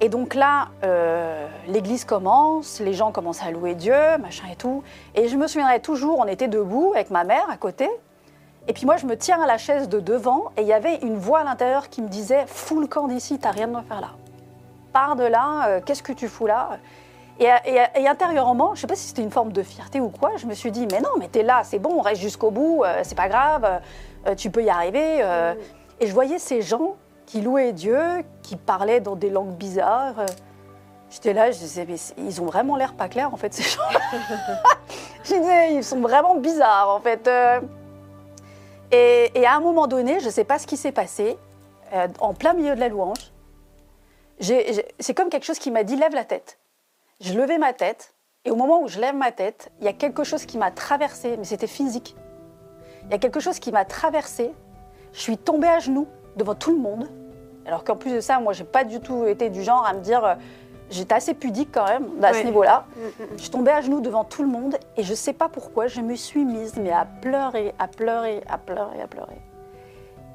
Et 0.00 0.08
donc 0.10 0.34
là, 0.34 0.68
euh, 0.84 1.46
l'église 1.68 2.04
commence, 2.04 2.80
les 2.80 2.92
gens 2.92 3.12
commencent 3.12 3.42
à 3.42 3.50
louer 3.50 3.74
Dieu, 3.74 3.94
machin 4.20 4.44
et 4.52 4.56
tout. 4.56 4.82
Et 5.14 5.28
je 5.28 5.36
me 5.36 5.46
souviendrai 5.46 5.80
toujours, 5.80 6.18
on 6.18 6.26
était 6.26 6.48
debout 6.48 6.92
avec 6.94 7.10
ma 7.10 7.24
mère 7.24 7.48
à 7.50 7.56
côté. 7.56 7.88
Et 8.68 8.72
puis 8.74 8.84
moi, 8.84 8.96
je 8.98 9.06
me 9.06 9.16
tiens 9.16 9.40
à 9.40 9.46
la 9.46 9.56
chaise 9.58 9.88
de 9.88 10.00
devant 10.00 10.50
et 10.58 10.62
il 10.62 10.66
y 10.66 10.72
avait 10.74 10.96
une 10.96 11.16
voix 11.16 11.40
à 11.40 11.44
l'intérieur 11.44 11.88
qui 11.88 12.02
me 12.02 12.08
disait 12.08 12.44
Fous 12.46 12.80
le 12.80 12.86
camp 12.86 13.08
d'ici, 13.08 13.38
t'as 13.38 13.52
rien 13.52 13.72
à 13.74 13.82
faire 13.82 14.00
là. 14.02 14.10
Pars 14.92 15.16
de 15.16 15.24
là, 15.24 15.68
euh, 15.68 15.80
qu'est-ce 15.84 16.02
que 16.02 16.12
tu 16.12 16.28
fous 16.28 16.46
là? 16.46 16.70
Et, 17.38 17.44
et- 17.66 18.00
et 18.02 18.08
intérieurement, 18.08 18.74
je 18.74 18.80
sais 18.82 18.86
pas 18.86 18.94
si 18.96 19.08
c'était 19.08 19.22
une 19.22 19.30
forme 19.30 19.52
de 19.52 19.62
fierté 19.62 20.00
ou 20.00 20.08
quoi, 20.08 20.32
je 20.36 20.46
me 20.46 20.52
suis 20.54 20.70
dit 20.72 20.86
Mais 20.90 21.00
non, 21.00 21.10
mais 21.18 21.28
t'es 21.28 21.42
là, 21.42 21.62
c'est 21.64 21.78
bon, 21.78 21.94
on 21.98 22.00
reste 22.02 22.20
jusqu'au 22.20 22.50
bout, 22.50 22.82
euh, 22.84 23.00
c'est 23.02 23.14
pas 23.14 23.28
grave, 23.28 23.80
tu 24.36 24.50
peux 24.50 24.62
y 24.64 24.68
arriver. 24.70 25.20
Et 26.00 26.06
je 26.06 26.12
voyais 26.12 26.38
ces 26.38 26.60
gens 26.62 26.96
qui 27.26 27.40
louaient 27.40 27.72
Dieu, 27.72 28.00
qui 28.42 28.56
parlaient 28.56 29.00
dans 29.00 29.16
des 29.16 29.30
langues 29.30 29.56
bizarres. 29.56 30.26
J'étais 31.10 31.32
là, 31.32 31.50
je 31.50 31.58
disais, 31.58 31.84
mais 31.86 31.96
ils 32.18 32.40
ont 32.40 32.46
vraiment 32.46 32.76
l'air 32.76 32.94
pas 32.94 33.08
clairs, 33.08 33.32
en 33.32 33.36
fait, 33.36 33.52
ces 33.52 33.62
gens. 33.62 33.82
je 35.24 35.34
disais, 35.34 35.74
ils 35.74 35.84
sont 35.84 36.00
vraiment 36.00 36.36
bizarres, 36.36 36.88
en 36.88 37.00
fait. 37.00 37.26
euh. 37.28 37.60
Et, 38.92 39.32
et 39.34 39.46
à 39.46 39.54
un 39.54 39.60
moment 39.60 39.86
donné, 39.86 40.20
je 40.20 40.26
ne 40.26 40.30
sais 40.30 40.44
pas 40.44 40.58
ce 40.58 40.66
qui 40.66 40.76
s'est 40.76 40.92
passé, 40.92 41.36
euh, 41.92 42.08
en 42.20 42.34
plein 42.34 42.54
milieu 42.54 42.74
de 42.74 42.80
la 42.80 42.88
louange, 42.88 43.32
c'est 44.40 45.14
comme 45.14 45.28
quelque 45.28 45.44
chose 45.44 45.58
qui 45.58 45.70
m'a 45.70 45.82
dit, 45.82 45.96
lève 45.96 46.14
la 46.14 46.24
tête. 46.24 46.58
Je 47.20 47.32
levais 47.32 47.58
ma 47.58 47.72
tête, 47.72 48.14
et 48.44 48.50
au 48.50 48.56
moment 48.56 48.82
où 48.82 48.88
je 48.88 49.00
lève 49.00 49.14
ma 49.14 49.32
tête, 49.32 49.70
il 49.80 49.86
y 49.86 49.88
a 49.88 49.92
quelque 49.92 50.22
chose 50.22 50.44
qui 50.44 50.58
m'a 50.58 50.70
traversé, 50.70 51.36
mais 51.36 51.44
c'était 51.44 51.66
physique. 51.66 52.14
Il 53.04 53.10
y 53.12 53.14
a 53.14 53.18
quelque 53.18 53.40
chose 53.40 53.58
qui 53.58 53.72
m'a 53.72 53.84
traversé. 53.84 54.52
Je 55.12 55.20
suis 55.20 55.38
tombée 55.38 55.68
à 55.68 55.78
genoux 55.78 56.06
devant 56.36 56.54
tout 56.54 56.70
le 56.72 56.78
monde. 56.78 57.08
Alors 57.66 57.82
qu'en 57.84 57.96
plus 57.96 58.12
de 58.12 58.20
ça, 58.20 58.38
moi, 58.38 58.52
j'ai 58.52 58.64
pas 58.64 58.84
du 58.84 59.00
tout 59.00 59.24
été 59.26 59.50
du 59.50 59.62
genre 59.62 59.84
à 59.86 59.92
me 59.94 60.00
dire. 60.00 60.24
euh, 60.24 60.34
J'étais 60.88 61.16
assez 61.16 61.34
pudique 61.34 61.70
quand 61.72 61.84
même 61.88 62.06
à 62.22 62.32
ce 62.32 62.44
niveau-là. 62.44 62.84
Mm, 62.96 63.00
mm, 63.00 63.24
mm. 63.24 63.28
Je 63.38 63.40
suis 63.42 63.50
tombée 63.50 63.72
à 63.72 63.80
genoux 63.80 64.00
devant 64.00 64.22
tout 64.22 64.42
le 64.42 64.48
monde 64.48 64.76
et 64.96 65.02
je 65.02 65.14
sais 65.14 65.32
pas 65.32 65.48
pourquoi, 65.48 65.88
je 65.88 66.00
me 66.00 66.14
suis 66.14 66.44
mise 66.44 66.76
mais 66.76 66.92
à 66.92 67.04
pleurer, 67.04 67.74
à 67.80 67.88
pleurer, 67.88 68.40
à 68.48 68.56
pleurer, 68.56 69.02
à 69.02 69.08
pleurer. 69.08 69.40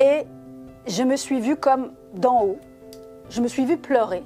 Et 0.02 0.26
je 0.88 1.04
me 1.04 1.16
suis 1.16 1.40
vue 1.40 1.56
comme 1.56 1.94
d'en 2.16 2.44
haut. 2.44 2.60
Je 3.30 3.40
me 3.40 3.48
suis 3.48 3.64
vue 3.64 3.78
pleurer 3.78 4.24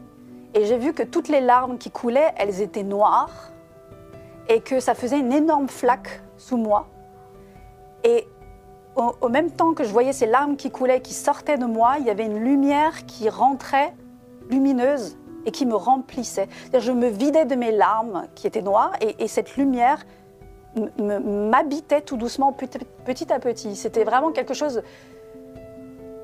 et 0.55 0.65
j'ai 0.65 0.79
vu 0.79 0.94
que 0.94 1.03
toutes 1.03 1.27
les 1.27 1.41
larmes 1.41 1.77
qui 1.77 1.91
coulaient, 1.91 2.34
elles 2.38 2.60
étaient 2.60 2.82
noires 2.82 3.51
et 4.50 4.62
que 4.62 4.79
ça 4.79 4.96
faisait 4.96 5.20
une 5.20 5.32
énorme 5.32 5.67
flaque 5.67 6.22
sous 6.38 6.58
moi. 6.58 6.88
Et 8.03 8.27
au, 8.96 9.14
au 9.22 9.30
même 9.30 9.52
temps 9.52 9.74
que 9.74 9.84
je 9.84 9.90
voyais 9.92 10.14
ces 10.14 10.25
larmes 10.25 10.56
qui 10.56 10.72
coulaient, 10.72 11.02
qui 11.02 11.14
sortaient 11.14 11.58
de 11.58 11.66
moi, 11.66 11.96
il 12.00 12.06
y 12.06 12.10
avait 12.10 12.25
une 12.25 12.40
lumière 12.40 13.06
qui 13.06 13.30
rentrait, 13.30 13.94
lumineuse, 14.50 15.18
et 15.46 15.52
qui 15.52 15.66
me 15.66 15.75
remplissait. 15.75 16.48
Je 16.78 16.92
me 16.92 17.08
vidais 17.08 17.46
de 17.46 17.56
mes 17.56 17.72
larmes 17.72 18.25
qui 18.36 18.48
étaient 18.48 18.62
noires, 18.64 18.94
et, 19.02 19.24
et 19.24 19.28
cette 19.28 19.58
lumière 19.58 20.06
m'habitait 21.00 22.02
tout 22.02 22.18
doucement, 22.18 22.52
petit, 22.52 22.80
petit 23.06 23.32
à 23.32 23.40
petit. 23.40 23.75
C'était 23.75 24.04
vraiment 24.04 24.32
quelque 24.32 24.54
chose. 24.54 24.82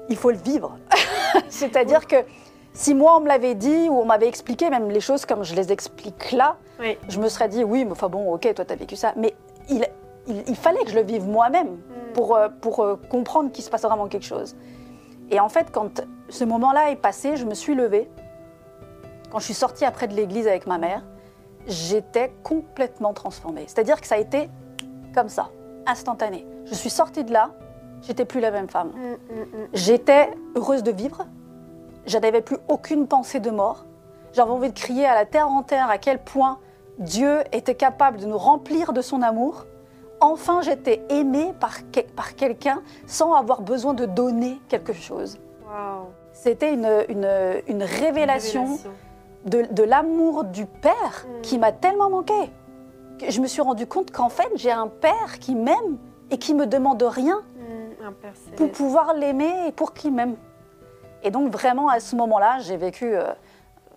Il 0.09 0.17
faut 0.17 0.31
le 0.31 0.37
vivre. 0.37 0.77
C'est-à-dire 1.49 2.07
que 2.07 2.17
si 2.73 2.93
moi 2.93 3.17
on 3.17 3.21
me 3.21 3.27
l'avait 3.27 3.55
dit 3.55 3.89
ou 3.89 3.93
on 3.99 4.05
m'avait 4.05 4.27
expliqué, 4.27 4.69
même 4.69 4.89
les 4.89 4.99
choses 4.99 5.25
comme 5.25 5.43
je 5.43 5.55
les 5.55 5.71
explique 5.71 6.31
là, 6.31 6.57
Oui. 6.79 6.97
je 7.07 7.19
me 7.19 7.29
serais 7.29 7.47
dit 7.47 7.63
oui, 7.63 7.85
mais 7.85 7.91
enfin 7.91 8.09
bon, 8.09 8.33
ok, 8.33 8.53
toi 8.53 8.65
t'as 8.65 8.75
vécu 8.75 8.95
ça. 8.95 9.13
Mais 9.15 9.33
il, 9.69 9.85
il, 10.27 10.43
il 10.47 10.55
fallait 10.55 10.83
que 10.83 10.91
je 10.91 10.95
le 10.95 11.03
vive 11.03 11.27
moi-même 11.27 11.77
Mm. 12.11 12.13
pour, 12.13 12.35
euh, 12.35 12.49
pour 12.61 12.79
euh, 12.81 12.95
comprendre 13.09 13.51
qu'il 13.51 13.63
se 13.63 13.69
passe 13.69 13.83
vraiment 13.83 14.07
quelque 14.07 14.25
chose. 14.25 14.55
Et 15.29 15.39
en 15.39 15.49
fait, 15.49 15.71
quand 15.71 16.01
ce 16.29 16.43
moment-là 16.43 16.91
est 16.91 16.95
passé, 16.95 17.35
je 17.35 17.45
me 17.45 17.53
suis 17.53 17.75
levée. 17.75 18.09
Quand 19.31 19.39
je 19.39 19.45
suis 19.45 19.53
sortie 19.53 19.85
après 19.85 20.07
de 20.07 20.13
l'église 20.13 20.47
avec 20.47 20.67
ma 20.67 20.77
mère, 20.77 21.03
j'étais 21.67 22.33
complètement 22.43 23.13
transformée. 23.13 23.63
C'est-à-dire 23.67 24.01
que 24.01 24.07
ça 24.07 24.15
a 24.15 24.17
été 24.17 24.49
comme 25.13 25.29
ça, 25.29 25.49
instantané. 25.85 26.45
Je 26.65 26.73
suis 26.73 26.89
sortie 26.89 27.23
de 27.23 27.31
là, 27.31 27.51
j'étais 28.01 28.25
plus 28.25 28.39
la 28.39 28.51
même 28.51 28.69
femme. 28.69 28.89
Mm, 28.89 29.35
mm. 29.35 29.67
J'étais 29.73 30.31
heureuse 30.55 30.83
de 30.83 30.91
vivre. 30.91 31.25
Je 32.05 32.17
n'avais 32.17 32.41
plus 32.41 32.57
aucune 32.67 33.07
pensée 33.07 33.39
de 33.39 33.51
mort. 33.51 33.85
J'avais 34.33 34.51
envie 34.51 34.69
de 34.69 34.77
crier 34.77 35.05
à 35.05 35.15
la 35.15 35.25
terre 35.25 35.47
entière 35.47 35.89
à 35.89 35.97
quel 35.97 36.19
point 36.19 36.59
Dieu 36.97 37.39
était 37.51 37.75
capable 37.75 38.17
de 38.17 38.25
nous 38.25 38.37
remplir 38.37 38.91
de 38.91 39.01
son 39.01 39.21
amour. 39.21 39.65
Enfin, 40.21 40.61
j'étais 40.61 41.03
aimée 41.09 41.51
par, 41.59 41.89
que- 41.91 42.01
par 42.15 42.35
quelqu'un 42.35 42.81
sans 43.07 43.33
avoir 43.33 43.61
besoin 43.61 43.93
de 43.93 44.05
donner 44.05 44.59
quelque 44.69 44.93
chose. 44.93 45.39
Waouh. 45.65 46.05
C'était 46.31 46.73
une, 46.73 46.87
une, 47.09 47.27
une 47.67 47.83
révélation 47.83 48.77
de, 49.45 49.63
de 49.71 49.83
l'amour 49.83 50.43
du 50.45 50.65
Père 50.67 51.25
Mm. 51.27 51.41
qui 51.41 51.57
m'a 51.57 51.71
tellement 51.71 52.09
manqué. 52.09 52.51
Je 53.27 53.41
me 53.41 53.47
suis 53.47 53.61
rendu 53.61 53.85
compte 53.87 54.11
qu'en 54.11 54.29
fait, 54.29 54.49
j'ai 54.55 54.71
un 54.71 54.87
Père 54.87 55.39
qui 55.39 55.55
m'aime 55.55 55.97
et 56.29 56.37
qui 56.37 56.53
me 56.53 56.65
demande 56.67 57.01
rien 57.03 57.41
Mm, 57.57 58.05
un 58.07 58.11
père 58.13 58.33
pour 58.57 58.71
pouvoir 58.71 59.13
l'aimer 59.13 59.67
et 59.67 59.71
pour 59.71 59.93
qu'il 59.93 60.13
m'aime. 60.13 60.35
Et 61.23 61.29
donc 61.31 61.51
vraiment 61.51 61.87
à 61.89 61.99
ce 61.99 62.15
moment-là, 62.15 62.59
j'ai 62.59 62.77
vécu 62.77 63.15
euh, 63.15 63.25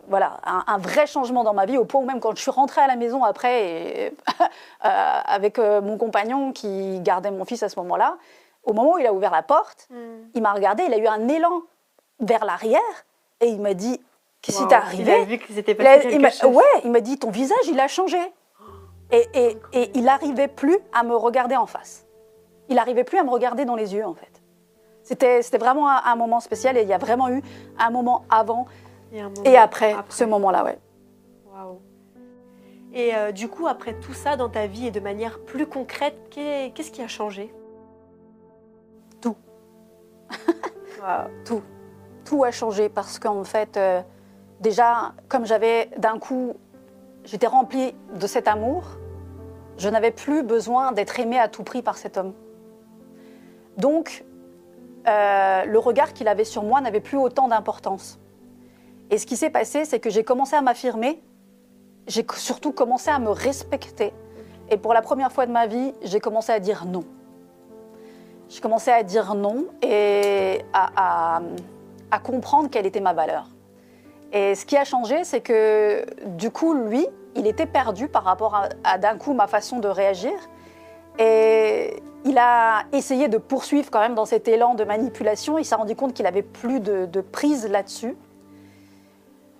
voilà, 0.09 0.39
un, 0.45 0.65
un 0.67 0.79
vrai 0.79 1.07
changement 1.07 1.45
dans 1.45 1.55
ma 1.55 1.67
vie, 1.67 1.79
au 1.79 1.85
point 1.85 2.01
où 2.01 2.05
même 2.05 2.21
quand 2.21 2.35
je 2.37 2.43
suis 2.43 2.51
rentrée 2.51 2.81
à 2.81 2.87
la 2.87 2.97
maison 2.97 3.25
après, 3.25 3.65
et, 4.07 4.07
euh, 4.85 4.89
avec 5.27 5.59
euh, 5.59 5.81
mon 5.81 5.97
compagnon 5.99 6.53
qui 6.53 7.01
gardait 7.01 7.31
mon 7.31 7.45
fils 7.45 7.63
à 7.63 7.69
ce 7.69 7.79
moment-là, 7.81 8.17
au 8.65 8.73
moment 8.73 8.95
où 8.95 8.99
il 8.99 9.07
a 9.07 9.13
ouvert 9.13 9.31
la 9.33 9.43
porte, 9.43 9.87
Mm. 9.91 9.97
il 10.35 10.43
m'a 10.43 10.53
regardé, 10.53 10.85
il 10.85 10.95
a 10.95 10.99
eu 10.99 11.07
un 11.07 11.29
élan 11.29 11.63
vers 12.21 12.45
l'arrière 12.45 12.81
et 13.41 13.49
il 13.49 13.61
m'a 13.61 13.75
dit 13.75 14.01
Qu'est-ce 14.41 14.59
qui 14.59 14.63
Waouh. 14.65 14.69
t'est 14.71 14.77
Il 14.99 15.11
a 15.11 15.13
arrivé 15.15 15.25
vu 15.25 15.39
que 15.39 15.53
c'était 15.53 15.73
il 15.73 15.87
a- 15.87 15.95
passé 15.97 16.09
il. 16.43 16.47
Ouais, 16.55 16.63
il 16.85 16.91
m'a 16.91 17.01
dit 17.01 17.19
Ton 17.19 17.31
visage, 17.31 17.67
il 17.67 17.81
a 17.81 17.89
changé. 17.89 18.19
Et, 19.11 19.27
et- 19.35 19.59
et 19.73 19.91
il 19.95 20.05
n'arrivait 20.05 20.49
plus 20.49 20.79
à 20.93 21.03
me 21.03 21.15
regarder 21.17 21.57
en 21.57 21.67
face. 21.67 22.05
Il 22.69 22.77
n'arrivait 22.77 23.05
plus 23.05 23.19
à 23.19 23.25
me 23.25 23.31
regarder 23.31 23.65
dans 23.65 23.75
les 23.77 23.95
yeux, 23.95 24.05
en 24.07 24.15
fait. 24.15 24.43
C'était 25.03 25.43
c'était 25.43 25.59
vraiment 25.59 25.89
un, 25.91 26.01
un 26.05 26.17
moment 26.17 26.41
spécial 26.41 26.77
et 26.79 26.83
il 26.83 26.89
y 26.89 26.95
a 26.95 26.99
vraiment 26.99 27.29
eu 27.29 27.43
un 27.79 27.91
moment 27.91 28.25
avant 28.31 28.67
Moment 29.23 29.43
et 29.45 29.57
après, 29.57 29.95
ce 30.09 30.25
moment-là, 30.25 30.65
ouais. 30.65 30.79
Et 32.93 33.15
euh, 33.15 33.33
du 33.33 33.49
coup, 33.49 33.67
après 33.67 33.95
tout 33.99 34.13
ça 34.15 34.37
dans 34.37 34.49
ta 34.49 34.67
vie 34.69 34.87
et 34.87 34.91
de 34.93 35.01
manière 35.01 35.41
plus 35.41 35.67
concrète, 35.67 36.17
qu'est- 36.31 36.73
qu'est-ce 36.75 36.93
qui 36.93 37.03
a 37.03 37.09
changé? 37.09 37.53
Tout. 39.21 39.37
Tout. 41.45 41.63
Tout 42.25 42.45
a 42.45 42.53
changé 42.53 42.89
parce 42.89 43.19
qu'en 43.19 43.43
fait, 43.43 43.77
euh, 43.77 44.01
déjà, 44.61 45.13
comme 45.29 45.45
j'avais 45.45 45.91
d'un 45.99 46.19
coup, 46.21 46.55
j'étais 47.25 47.49
remplie 47.49 47.95
de 48.15 48.27
cet 48.29 48.47
amour, 48.47 48.85
je 49.77 49.89
n'avais 49.89 50.13
plus 50.13 50.45
besoin 50.45 50.93
d'être 50.93 51.19
aimée 51.19 51.39
à 51.41 51.49
tout 51.49 51.65
prix 51.65 51.83
par 51.83 51.99
cet 51.99 52.17
homme. 52.17 52.33
Donc, 53.77 54.25
euh, 55.09 55.65
le 55.65 55.79
regard 55.81 56.13
qu'il 56.13 56.29
avait 56.29 56.45
sur 56.45 56.63
moi 56.63 56.81
n'avait 56.81 57.01
plus 57.01 57.19
autant 57.19 57.49
d'importance. 57.49 58.21
Et 59.11 59.19
ce 59.19 59.27
qui 59.27 59.37
s'est 59.37 59.51
passé, 59.51 59.85
c'est 59.85 60.01
que 60.01 60.11
j'ai 60.11 60.25
commencé 60.25 60.57
à 60.57 60.63
m'affirmer, 60.63 61.23
j'ai 62.07 62.27
surtout 62.37 62.73
commencé 62.73 63.11
à 63.11 63.19
me 63.19 63.31
respecter. 63.31 64.13
Et 64.71 64.77
pour 64.77 64.95
la 64.95 65.03
première 65.03 65.33
fois 65.33 65.47
de 65.47 65.53
ma 65.53 65.67
vie, 65.67 65.93
j'ai 66.03 66.21
commencé 66.21 66.53
à 66.53 66.61
dire 66.61 66.85
non. 66.87 67.05
J'ai 68.49 68.61
commencé 68.61 68.91
à 68.91 69.03
dire 69.03 69.35
non 69.35 69.67
et 69.83 70.61
à, 70.73 71.41
comprendre 72.23 72.71
quelle 72.71 72.87
était 72.87 73.01
ma 73.01 73.13
valeur. 73.13 73.49
Et 74.33 74.55
ce 74.55 74.65
qui 74.65 74.77
a 74.77 74.85
changé, 74.85 75.25
c'est 75.25 75.41
que 75.41 76.05
du 76.27 76.51
coup, 76.51 76.73
lui, 76.75 77.07
il 77.35 77.47
était 77.47 77.67
perdu 77.67 78.09
par 78.09 78.23
rapport 78.23 78.63
à, 78.85 78.99
d'un 78.99 79.17
coup 79.17 79.33
ma 79.33 79.47
façon 79.47 79.81
de 79.81 79.89
réagir. 79.89 80.33
Et 81.19 82.03
il 82.25 82.39
a 82.39 82.85
essayé 82.93 83.29
de 83.29 83.39
poursuivre 83.39 83.91
quand 83.91 84.01
même 84.01 84.15
dans 84.15 84.25
cet 84.25 84.49
élan 84.49 84.75
de 84.75 84.85
manipulation. 84.85 85.59
Il 85.59 85.65
s'est 85.65 85.75
rendu 85.75 85.97
compte 85.97 86.15
qu'il 86.15 86.27
avait 86.27 86.43
plus 86.43 86.81
de 86.81 87.21
prise 87.21 87.69
là-dessus. 87.69 88.17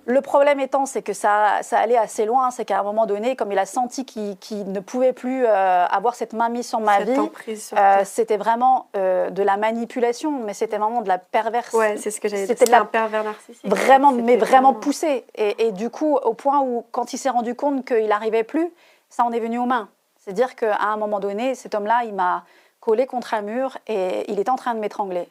Le 0.07 0.21
problème 0.21 0.59
étant, 0.59 0.85
c'est 0.85 1.01
que 1.01 1.13
ça, 1.13 1.63
ça 1.63 1.79
allait 1.79 1.97
assez 1.97 2.25
loin. 2.25 2.51
C'est 2.51 2.63
qu'à 2.63 2.79
un 2.79 2.83
moment 2.83 3.07
donné, 3.07 3.35
comme 3.35 3.51
il 3.51 3.57
a 3.57 3.65
senti 3.65 4.05
qu'il, 4.05 4.71
ne 4.71 4.79
pouvait 4.79 5.13
plus 5.13 5.45
euh, 5.45 5.85
avoir 5.87 6.13
cette 6.13 6.33
main 6.33 6.49
mise 6.49 6.67
sur 6.69 6.79
ma 6.79 6.99
Cette 6.99 7.09
vie, 7.09 7.29
euh, 7.75 8.01
c'était 8.05 8.37
vraiment 8.37 8.87
euh, 8.95 9.31
de 9.31 9.41
la 9.41 9.57
manipulation, 9.57 10.31
mais 10.31 10.53
c'était 10.53 10.77
vraiment 10.77 11.01
de 11.01 11.07
la 11.07 11.17
perversion. 11.17 11.79
Ouais, 11.79 11.97
c'est 11.97 12.11
ce 12.11 12.21
que 12.21 12.27
j'avais 12.27 12.43
dit. 12.43 12.47
c'était 12.49 12.65
de 12.65 12.71
la- 12.71 12.81
un 12.81 12.85
pervers 12.85 13.23
narcissique. 13.23 13.65
Vraiment, 13.65 14.11
mais 14.11 14.37
vraiment 14.37 14.73
poussé. 14.75 15.25
Et, 15.35 15.67
et 15.67 15.71
du 15.71 15.89
coup, 15.89 16.15
au 16.17 16.33
point 16.33 16.61
où, 16.61 16.85
quand 16.91 17.13
il 17.13 17.17
s'est 17.17 17.31
rendu 17.31 17.55
compte 17.55 17.83
qu'il 17.85 18.07
n'arrivait 18.07 18.43
plus, 18.43 18.69
ça 19.09 19.23
en 19.23 19.31
est 19.31 19.39
venu 19.39 19.57
aux 19.57 19.65
mains. 19.65 19.89
C'est-à-dire 20.23 20.55
qu'à 20.55 20.77
un 20.81 20.97
moment 20.97 21.19
donné, 21.19 21.55
cet 21.55 21.73
homme-là, 21.73 22.03
il 22.05 22.13
m'a 22.13 22.43
collé 22.79 23.07
contre 23.07 23.33
un 23.33 23.41
mur 23.41 23.77
et 23.87 24.31
il 24.31 24.39
était 24.39 24.51
en 24.51 24.55
train 24.55 24.75
de 24.75 24.79
m'étrangler. 24.79 25.27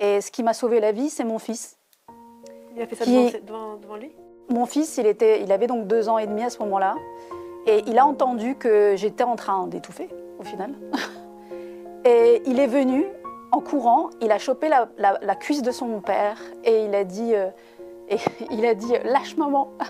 Et 0.00 0.20
ce 0.20 0.30
qui 0.30 0.42
m'a 0.42 0.52
sauvé 0.52 0.80
la 0.80 0.92
vie, 0.92 1.08
c'est 1.08 1.24
mon 1.24 1.38
fils. 1.38 1.76
Il 2.76 2.82
a 2.82 2.86
fait 2.86 2.96
ça 2.96 3.04
qui- 3.04 3.12
devant, 3.32 3.38
devant, 3.46 3.76
devant 3.76 3.96
lui? 3.96 4.12
Mon 4.50 4.66
fils, 4.66 4.96
il, 4.98 5.06
était, 5.06 5.42
il 5.42 5.50
avait 5.52 5.66
donc 5.66 5.86
deux 5.86 6.08
ans 6.08 6.18
et 6.18 6.26
demi 6.26 6.42
à 6.42 6.50
ce 6.50 6.58
moment-là. 6.60 6.94
Et 7.66 7.82
il 7.86 7.98
a 7.98 8.06
entendu 8.06 8.56
que 8.56 8.94
j'étais 8.96 9.24
en 9.24 9.36
train 9.36 9.66
d'étouffer, 9.66 10.08
au 10.38 10.42
final. 10.42 10.74
Et 12.06 12.42
il 12.44 12.60
est 12.60 12.66
venu 12.66 13.06
en 13.50 13.60
courant, 13.60 14.10
il 14.20 14.30
a 14.30 14.38
chopé 14.38 14.68
la, 14.68 14.88
la- 14.98 15.18
la 15.22 15.34
cuisse 15.36 15.62
de 15.62 15.70
son 15.70 16.00
père 16.02 16.38
et 16.64 16.84
il 16.84 16.94
a 16.94 17.02
dit, 17.04 17.34
euh, 17.34 17.48
et 18.10 18.18
il 18.50 18.66
a 18.66 18.74
dit 18.74 18.92
lâche 19.04 19.38
maman. 19.38 19.70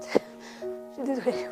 Je 0.00 0.94
suis 0.94 1.02
désolée. 1.04 1.46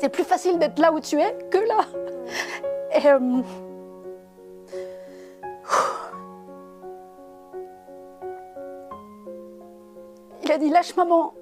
C'est 0.00 0.08
plus 0.08 0.24
facile 0.24 0.58
d'être 0.58 0.78
là 0.78 0.92
où 0.92 1.00
tu 1.00 1.20
es 1.20 1.36
que 1.50 1.58
là. 1.58 1.84
Euh, 3.04 3.42
il 10.42 10.50
a 10.50 10.58
dit 10.58 10.70
lâche 10.70 10.96
maman, 10.96 11.34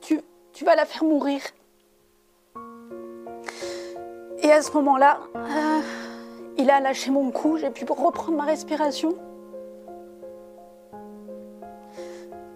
tu, 0.00 0.20
tu 0.52 0.64
vas 0.64 0.76
la 0.76 0.84
faire 0.84 1.02
mourir. 1.02 1.40
Et 4.38 4.52
à 4.52 4.62
ce 4.62 4.70
moment-là, 4.72 5.18
euh, 5.34 5.80
il 6.56 6.70
a 6.70 6.78
lâché 6.78 7.10
mon 7.10 7.32
cou, 7.32 7.56
j'ai 7.56 7.70
pu 7.70 7.84
reprendre 7.84 8.38
ma 8.38 8.44
respiration. 8.44 9.16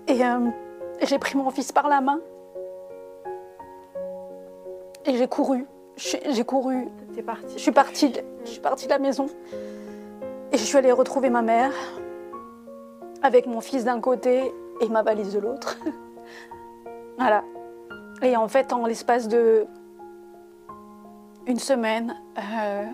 Et 0.06 0.24
euh, 0.24 0.48
j'ai 1.02 1.18
pris 1.18 1.36
mon 1.36 1.50
fils 1.50 1.72
par 1.72 1.88
la 1.88 2.00
main. 2.00 2.20
Et 5.06 5.16
j'ai 5.16 5.28
couru. 5.28 5.66
J'ai 5.96 6.44
couru 6.44 6.88
T'es 7.14 7.24
je 7.54 7.58
suis 7.58 7.72
partie, 7.72 8.10
de, 8.10 8.20
je 8.44 8.50
suis 8.50 8.60
partie 8.60 8.86
de 8.86 8.90
la 8.90 8.98
maison 8.98 9.26
et 10.52 10.56
je 10.56 10.62
suis 10.62 10.78
allée 10.78 10.92
retrouver 10.92 11.28
ma 11.28 11.42
mère 11.42 11.72
avec 13.22 13.46
mon 13.46 13.60
fils 13.60 13.84
d'un 13.84 14.00
côté 14.00 14.50
et 14.80 14.88
ma 14.88 15.02
valise 15.02 15.34
de 15.34 15.40
l'autre. 15.40 15.78
voilà. 17.18 17.44
Et 18.22 18.36
en 18.36 18.48
fait, 18.48 18.72
en 18.72 18.86
l'espace 18.86 19.28
de 19.28 19.66
une 21.46 21.58
semaine, 21.58 22.16
euh, 22.38 22.84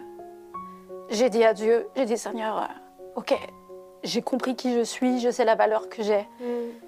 j'ai 1.10 1.30
dit 1.30 1.44
à 1.44 1.54
Dieu, 1.54 1.86
j'ai 1.94 2.06
dit 2.06 2.18
Seigneur, 2.18 2.58
euh, 2.58 3.16
ok, 3.16 3.38
j'ai 4.02 4.22
compris 4.22 4.56
qui 4.56 4.74
je 4.74 4.82
suis, 4.82 5.20
je 5.20 5.30
sais 5.30 5.44
la 5.44 5.54
valeur 5.54 5.88
que 5.88 6.02
j'ai. 6.02 6.22
Mm. 6.40 6.86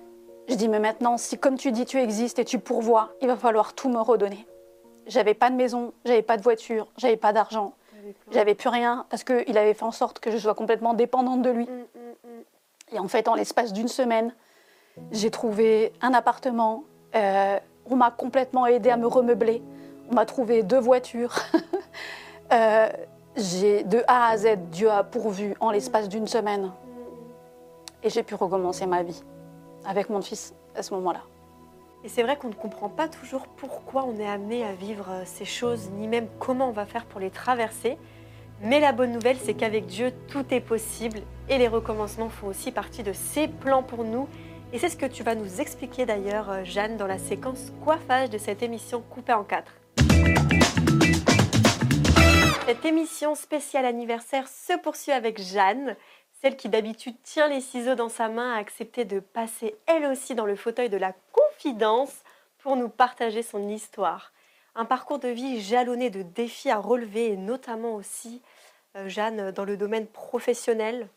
Je 0.49 0.55
dis, 0.55 0.69
mais 0.69 0.81
maintenant, 0.81 1.19
si 1.19 1.37
comme 1.37 1.59
tu 1.59 1.73
dis, 1.73 1.85
tu 1.85 1.99
existes 1.99 2.39
et 2.39 2.45
tu 2.45 2.59
pourvois, 2.59 3.11
il 3.21 3.29
va 3.29 3.37
falloir 3.37 3.75
tout 3.75 3.91
me 3.91 4.01
redonner. 4.01 4.47
J'avais 5.09 5.35
pas 5.35 5.51
de 5.51 5.57
maison, 5.57 5.93
j'avais 6.05 6.23
pas 6.23 6.37
de 6.37 6.43
voiture, 6.43 6.87
j'avais 6.97 7.17
pas 7.17 7.33
d'argent, 7.33 7.73
j'avais 8.31 8.55
plus 8.55 8.69
rien 8.69 9.07
parce 9.11 9.25
qu'il 9.25 9.59
avait 9.59 9.75
fait 9.75 9.85
en 9.85 9.91
sorte 9.91 10.19
que 10.21 10.31
je 10.31 10.39
sois 10.39 10.55
complètement 10.55 10.95
dépendante 10.95 11.43
de 11.43 11.51
lui. 11.51 11.65
Mm, 11.65 11.71
mm, 11.71 12.31
mm. 12.31 12.95
Et 12.95 12.99
en 12.99 13.09
fait, 13.09 13.29
en 13.29 13.35
l'espace 13.35 13.73
d'une 13.73 13.89
semaine, 13.89 14.35
j'ai 15.11 15.31
trouvé 15.31 15.93
un 16.01 16.15
appartement. 16.15 16.85
euh, 17.15 17.59
on 17.91 17.97
m'a 17.97 18.11
complètement 18.11 18.67
aidé 18.67 18.91
à 18.91 18.99
me 18.99 19.07
remeubler. 19.07 19.63
On 20.11 20.15
m'a 20.15 20.27
trouvé 20.27 20.63
deux 20.63 20.81
voitures. 20.81 21.35
Euh, 22.51 22.89
j'ai 23.37 23.85
de 23.85 24.03
A 24.09 24.31
à 24.31 24.37
Z, 24.39 24.57
Dieu 24.71 24.91
a 24.91 25.05
pourvu 25.05 25.55
en 25.61 25.71
l'espace 25.71 26.09
d'une 26.09 26.27
semaine. 26.27 26.73
Et 28.03 28.09
j'ai 28.09 28.23
pu 28.23 28.35
recommencer 28.35 28.87
ma 28.87 29.03
vie 29.03 29.23
avec 29.85 30.09
mon 30.09 30.23
fils 30.23 30.55
à 30.75 30.83
ce 30.83 30.95
moment-là. 30.95 31.21
Et 32.05 32.09
c'est 32.09 32.23
vrai 32.23 32.37
qu'on 32.37 32.49
ne 32.49 32.55
comprend 32.55 32.89
pas 32.89 33.09
toujours 33.09 33.49
pourquoi 33.49 34.05
on 34.05 34.17
est 34.19 34.29
amené 34.29 34.65
à 34.65 34.73
vivre 34.73 35.07
euh, 35.11 35.23
ces 35.25 35.45
choses, 35.45 35.91
ni 35.91 36.07
même 36.07 36.29
comment 36.39 36.69
on 36.69 36.73
va 36.73 36.87
faire 36.87 37.05
pour 37.05 37.19
les 37.19 37.31
traverser. 37.31 37.99
Mais 38.63 38.79
la 38.79 38.93
bonne 38.93 39.11
nouvelle, 39.11 39.37
c'est 39.37 39.55
qu'avec 39.55 39.87
Dieu, 39.87 40.13
tout 40.29 40.45
est 40.53 40.61
possible 40.61 41.19
et 41.49 41.59
les 41.59 41.67
recommencements 41.67 42.29
font 42.29 42.47
aussi 42.47 42.71
partie 42.71 43.03
de 43.03 43.13
ses 43.13 43.49
plans 43.49 43.83
pour 43.83 44.05
nous. 44.05 44.29
Et 44.73 44.79
c'est 44.79 44.91
ce 44.91 44.97
que 44.97 45.07
tu 45.07 45.25
vas 45.25 45.35
nous 45.35 45.61
expliquer 45.61 46.07
d'ailleurs, 46.07 46.51
euh, 46.51 46.65
Jeanne, 46.65 46.97
dans 46.97 47.09
la 47.09 47.19
séquence 47.19 47.73
coiffage 47.85 48.31
de 48.31 48.39
cette 48.39 48.63
émission 48.63 49.03
coupée 49.03 49.33
en 49.33 49.43
quatre. 49.43 49.73
Cette 52.69 52.85
émission 52.85 53.35
spéciale 53.35 53.87
anniversaire 53.87 54.47
se 54.47 54.79
poursuit 54.79 55.13
avec 55.13 55.41
Jeanne. 55.41 55.97
Celle 56.41 56.57
qui 56.57 56.69
d'habitude 56.69 57.17
tient 57.23 57.49
les 57.49 57.61
ciseaux 57.61 57.97
dans 57.97 58.09
sa 58.09 58.29
main 58.29 58.55
a 58.55 58.59
accepté 58.59 59.05
de 59.05 59.19
passer 59.19 59.77
elle 59.87 60.07
aussi 60.07 60.35
dans 60.35 60.47
le 60.47 60.55
fauteuil 60.55 60.89
de 60.89 60.97
la 60.97 61.13
confidence 61.33 62.23
pour 62.59 62.77
nous 62.77 62.89
partager 62.89 63.43
son 63.43 63.69
histoire. 63.69 64.33
Un 64.77 64.85
parcours 64.85 65.19
de 65.19 65.29
vie 65.29 65.61
jalonné 65.61 66.11
de 66.11 66.23
défis 66.23 66.71
à 66.71 66.79
relever 66.79 67.33
et 67.33 67.37
notamment 67.37 67.95
aussi, 67.95 68.41
euh, 68.97 69.09
Jeanne, 69.09 69.51
dans 69.51 69.65
le 69.65 69.77
domaine 69.77 70.07
professionnel. 70.07 71.09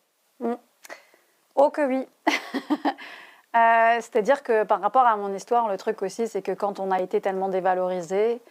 Oh 1.56 1.70
que 1.70 1.86
oui 1.86 2.08
Euh, 3.54 3.96
C'est-à-dire 4.00 4.44
que 4.44 4.64
par 4.64 4.80
rapport 4.80 5.06
à 5.06 5.18
mon 5.18 5.34
histoire, 5.36 5.68
le 5.68 5.76
truc 5.76 6.02
aussi, 6.04 6.26
c'est 6.30 6.42
que 6.42 6.54
quand 6.54 6.80
on 6.80 6.90
a 6.90 7.02
été 7.02 7.20
tellement 7.20 7.50
dévalorisé, 7.50 8.42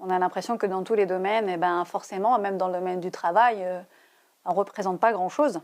on 0.00 0.10
a 0.10 0.18
l'impression 0.18 0.58
que 0.58 0.66
dans 0.66 0.82
tous 0.84 0.92
les 0.92 1.06
domaines, 1.06 1.48
et 1.48 1.56
ben 1.56 1.82
forcément, 1.86 2.38
même 2.38 2.58
dans 2.58 2.66
le 2.68 2.74
domaine 2.74 3.00
du 3.00 3.10
travail, 3.10 3.64
euh, 3.64 3.80
on 4.44 4.50
ne 4.50 4.56
représente 4.56 5.00
pas 5.00 5.12
grand-chose. 5.12 5.62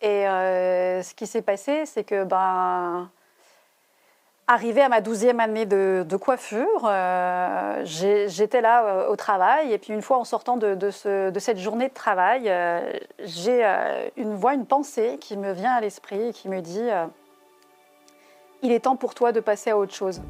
Et 0.00 0.28
euh, 0.28 1.02
ce 1.02 1.14
qui 1.14 1.26
s'est 1.26 1.42
passé, 1.42 1.84
c'est 1.86 2.04
que, 2.04 2.24
ben, 2.24 3.10
arrivé 4.46 4.82
à 4.82 4.88
ma 4.88 5.00
douzième 5.00 5.40
année 5.40 5.66
de, 5.66 6.16
coiffure, 6.16 6.84
euh, 6.84 7.82
j'étais 7.84 8.60
là 8.60 8.84
euh, 8.84 9.08
au 9.08 9.16
travail. 9.16 9.72
Et 9.72 9.78
puis, 9.78 9.92
une 9.92 10.02
fois 10.02 10.18
en 10.18 10.24
sortant 10.24 10.56
de, 10.56 10.74
de 10.74 10.90
ce- 10.90 11.30
de 11.30 11.38
cette 11.38 11.58
journée 11.58 11.88
de 11.88 11.94
travail, 11.94 12.52
j'ai 13.20 13.64
une 14.16 14.34
voix, 14.34 14.54
une 14.54 14.66
pensée 14.66 15.18
qui 15.20 15.36
me 15.36 15.52
vient 15.52 15.72
à 15.72 15.80
l'esprit 15.80 16.28
et 16.28 16.32
qui 16.32 16.48
me 16.48 16.60
dit 16.60 16.88
Il 18.62 18.72
est 18.72 18.80
temps 18.80 18.96
pour 18.96 19.14
toi 19.14 19.32
de 19.32 19.40
passer 19.40 19.70
à 19.70 19.78
autre 19.78 19.94
chose. 19.94 20.20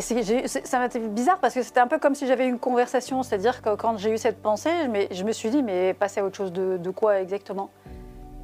Et 0.00 0.48
ça 0.48 0.78
m'a 0.78 0.86
été 0.86 0.98
bizarre 0.98 1.36
parce 1.40 1.52
que 1.52 1.62
c'était 1.62 1.80
un 1.80 1.86
peu 1.86 1.98
comme 1.98 2.14
si 2.14 2.26
j'avais 2.26 2.48
une 2.48 2.58
conversation, 2.58 3.22
c'est-à-dire 3.22 3.60
que 3.60 3.74
quand 3.74 3.98
j'ai 3.98 4.10
eu 4.10 4.16
cette 4.16 4.40
pensée, 4.40 4.70
je 4.80 5.14
je 5.14 5.24
me 5.24 5.32
suis 5.32 5.50
dit, 5.50 5.62
mais 5.62 5.92
passer 5.92 6.20
à 6.20 6.24
autre 6.24 6.36
chose 6.36 6.54
de, 6.54 6.90
quoi 6.90 7.20
exactement? 7.20 7.68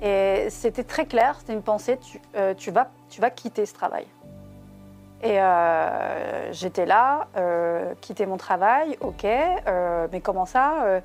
Et 0.02 0.48
c'était 0.50 0.84
très 0.84 1.06
clair, 1.06 1.36
c'était 1.38 1.54
une 1.54 1.62
pensée, 1.62 1.96
tu, 1.96 2.20
euh, 2.36 2.52
vas, 2.72 2.90
tu 3.08 3.22
vas 3.22 3.30
quitter 3.30 3.64
ce 3.64 3.72
travail. 3.72 4.04
Et 5.22 5.40
euh, 5.40 6.52
j'étais 6.52 6.84
là, 6.84 7.28
euh, 7.38 7.94
quitter 8.02 8.26
mon 8.26 8.36
travail, 8.36 8.98
ok, 9.00 9.24
mais 10.12 10.20
comment 10.20 10.44
ça 10.44 11.00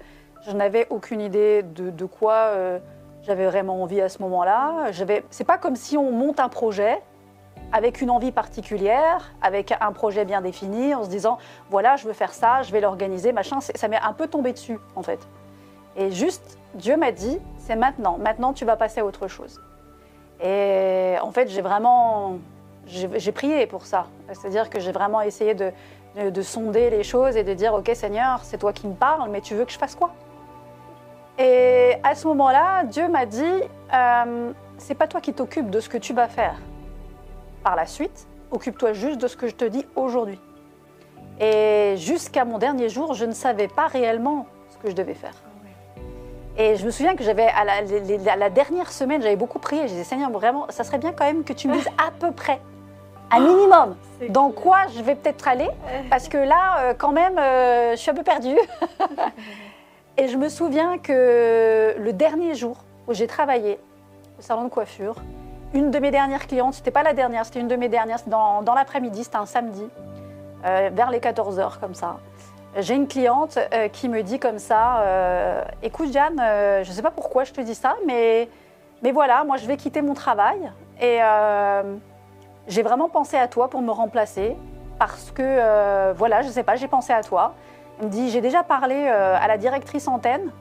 Je 0.45 0.51
n'avais 0.51 0.85
aucune 0.89 1.21
idée 1.21 1.63
de, 1.63 1.91
de 1.91 2.05
quoi 2.05 2.51
j'avais 3.23 3.45
vraiment 3.45 3.81
envie 3.81 4.01
à 4.01 4.09
ce 4.09 4.21
moment-là. 4.21 4.91
C'est 5.29 5.45
pas 5.45 5.57
comme 5.57 5.77
si 5.77 5.97
on 5.97 6.11
monte 6.11 6.41
un 6.41 6.49
projet 6.49 7.01
avec 7.71 8.01
une 8.01 8.09
envie 8.09 8.31
particulière, 8.31 9.31
avec 9.41 9.73
un 9.79 9.91
projet 9.91 10.25
bien 10.25 10.41
défini, 10.41 10.93
en 10.95 11.03
se 11.03 11.09
disant 11.09 11.37
voilà, 11.69 11.95
je 11.95 12.07
veux 12.07 12.13
faire 12.13 12.33
ça, 12.33 12.61
je 12.63 12.71
vais 12.71 12.81
l'organiser, 12.81 13.31
machin. 13.31 13.59
Ça 13.61 13.87
m'est 13.87 13.99
un 14.01 14.13
peu 14.13 14.27
tombé 14.27 14.53
dessus, 14.53 14.79
en 14.95 15.03
fait. 15.03 15.19
Et 15.95 16.11
juste, 16.11 16.57
Dieu 16.75 16.97
m'a 16.97 17.11
dit 17.11 17.39
c'est 17.57 17.75
maintenant. 17.75 18.17
Maintenant, 18.17 18.53
tu 18.53 18.65
vas 18.65 18.75
passer 18.75 19.01
à 19.01 19.05
autre 19.05 19.27
chose. 19.27 19.59
Et 20.43 21.15
en 21.21 21.31
fait, 21.31 21.47
j'ai 21.49 21.61
vraiment. 21.61 22.37
J'ai 22.87 23.31
prié 23.31 23.67
pour 23.67 23.85
ça. 23.85 24.07
C'est-à-dire 24.33 24.69
que 24.69 24.79
j'ai 24.79 24.91
vraiment 24.91 25.21
essayé 25.21 25.53
de, 25.53 25.71
de- 26.17 26.29
de 26.31 26.41
sonder 26.41 26.89
les 26.89 27.03
choses 27.03 27.37
et 27.37 27.43
de 27.43 27.53
dire 27.53 27.73
Ok, 27.75 27.91
Seigneur, 27.93 28.39
c'est 28.43 28.57
toi 28.57 28.73
qui 28.73 28.87
me 28.87 28.95
parles, 28.95 29.29
mais 29.29 29.39
tu 29.41 29.53
veux 29.53 29.65
que 29.65 29.71
je 29.71 29.77
fasse 29.77 29.95
quoi? 29.95 30.11
Et 31.37 31.95
à 32.03 32.15
ce 32.15 32.27
moment-là, 32.27 32.83
Dieu 32.85 33.07
m'a 33.07 33.25
dit 33.25 33.61
euh, 33.93 34.51
C'est 34.77 34.95
pas 34.95 35.07
toi 35.07 35.21
qui 35.21 35.33
t'occupes 35.33 35.69
de 35.69 35.79
ce 35.79 35.89
que 35.89 35.97
tu 35.97 36.13
vas 36.13 36.27
faire 36.27 36.55
par 37.63 37.75
la 37.75 37.85
suite, 37.85 38.27
occupe-toi 38.51 38.93
juste 38.93 39.19
de 39.19 39.27
ce 39.27 39.37
que 39.37 39.47
je 39.47 39.55
te 39.55 39.65
dis 39.65 39.85
aujourd'hui. 39.95 40.39
Et 41.39 41.95
jusqu'à 41.97 42.45
mon 42.45 42.57
dernier 42.57 42.89
jour, 42.89 43.13
je 43.13 43.25
ne 43.25 43.33
savais 43.33 43.67
pas 43.67 43.87
réellement 43.87 44.45
ce 44.69 44.77
que 44.77 44.89
je 44.89 44.95
devais 44.95 45.13
faire. 45.13 45.33
Et 46.57 46.75
je 46.75 46.85
me 46.85 46.91
souviens 46.91 47.15
que 47.15 47.23
j'avais, 47.23 47.47
à 47.47 47.63
la, 48.35 48.49
dernière 48.49 48.91
semaine, 48.91 49.21
j'avais 49.21 49.37
beaucoup 49.37 49.59
prié. 49.59 49.83
Je 49.83 49.87
disais, 49.87 50.03
Seigneur, 50.03 50.29
vraiment, 50.29 50.65
ça 50.69 50.83
serait 50.83 50.97
bien 50.97 51.13
quand 51.13 51.25
même 51.25 51.43
que 51.43 51.53
tu 51.53 51.67
me 51.67 51.75
dises 51.75 51.87
à 51.97 52.11
peu 52.11 52.31
près, 52.31 52.59
un 53.31 53.39
minimum, 53.39 53.95
C'est 54.19 54.29
dans 54.29 54.51
quoi 54.51 54.79
je 54.93 55.01
vais 55.01 55.15
peut-être 55.15 55.47
aller. 55.47 55.69
Parce 56.09 56.27
que 56.27 56.37
là, 56.37 56.79
euh, 56.79 56.93
quand 56.93 57.13
même, 57.13 57.37
euh, 57.37 57.91
je 57.91 57.95
suis 57.95 58.11
un 58.11 58.13
peu 58.13 58.23
perdue. 58.23 58.57
Et 60.17 60.27
je 60.27 60.35
me 60.35 60.49
souviens 60.49 60.97
que 60.97 61.95
le 61.97 62.13
dernier 62.13 62.53
jour 62.55 62.83
où 63.07 63.13
j'ai 63.13 63.27
travaillé 63.27 63.79
au 64.37 64.41
salon 64.41 64.65
de 64.65 64.69
coiffure, 64.69 65.15
une 65.73 65.91
de 65.91 65.99
mes 65.99 66.11
dernières 66.11 66.47
clientes, 66.47 66.73
c'était 66.73 66.91
pas 66.91 67.03
la 67.03 67.13
dernière, 67.13 67.45
c'était 67.45 67.59
une 67.59 67.67
de 67.67 67.75
mes 67.75 67.89
dernières, 67.89 68.19
dans, 68.27 68.61
dans 68.61 68.73
l'après-midi, 68.73 69.23
c'était 69.23 69.37
un 69.37 69.45
samedi, 69.45 69.87
euh, 70.65 70.89
vers 70.93 71.09
les 71.09 71.19
14h 71.19 71.79
comme 71.79 71.93
ça. 71.93 72.17
J'ai 72.77 72.95
une 72.95 73.07
cliente 73.07 73.57
euh, 73.73 73.87
qui 73.87 74.09
me 74.09 74.21
dit 74.21 74.39
comme 74.39 74.59
ça, 74.59 74.99
euh, 74.99 75.63
écoute 75.81 76.11
Jeanne, 76.11 76.37
je 76.83 76.89
ne 76.89 76.93
sais 76.93 77.01
pas 77.01 77.11
pourquoi 77.11 77.43
je 77.43 77.51
te 77.51 77.61
dis 77.61 77.75
ça, 77.75 77.95
mais, 78.05 78.49
mais 79.01 79.11
voilà, 79.11 79.43
moi 79.43 79.57
je 79.57 79.65
vais 79.65 79.77
quitter 79.77 80.01
mon 80.01 80.13
travail 80.13 80.71
et 80.99 81.19
j'ai 82.67 82.83
vraiment 82.83 83.09
pensé 83.09 83.37
à 83.37 83.47
toi 83.47 83.69
pour 83.69 83.81
me 83.81 83.91
remplacer 83.91 84.55
parce 84.99 85.31
que, 85.31 86.13
voilà, 86.13 86.43
je 86.43 86.47
ne 86.47 86.51
sais 86.51 86.63
pas, 86.63 86.75
j'ai 86.75 86.87
pensé 86.87 87.11
à 87.11 87.23
toi. 87.23 87.55
Elle 87.99 88.05
me 88.05 88.11
dit, 88.11 88.29
j'ai 88.29 88.41
déjà 88.41 88.63
parlé 88.63 89.07
à 89.07 89.47
la 89.47 89.57
directrice 89.57 90.07
antenne, 90.07 90.51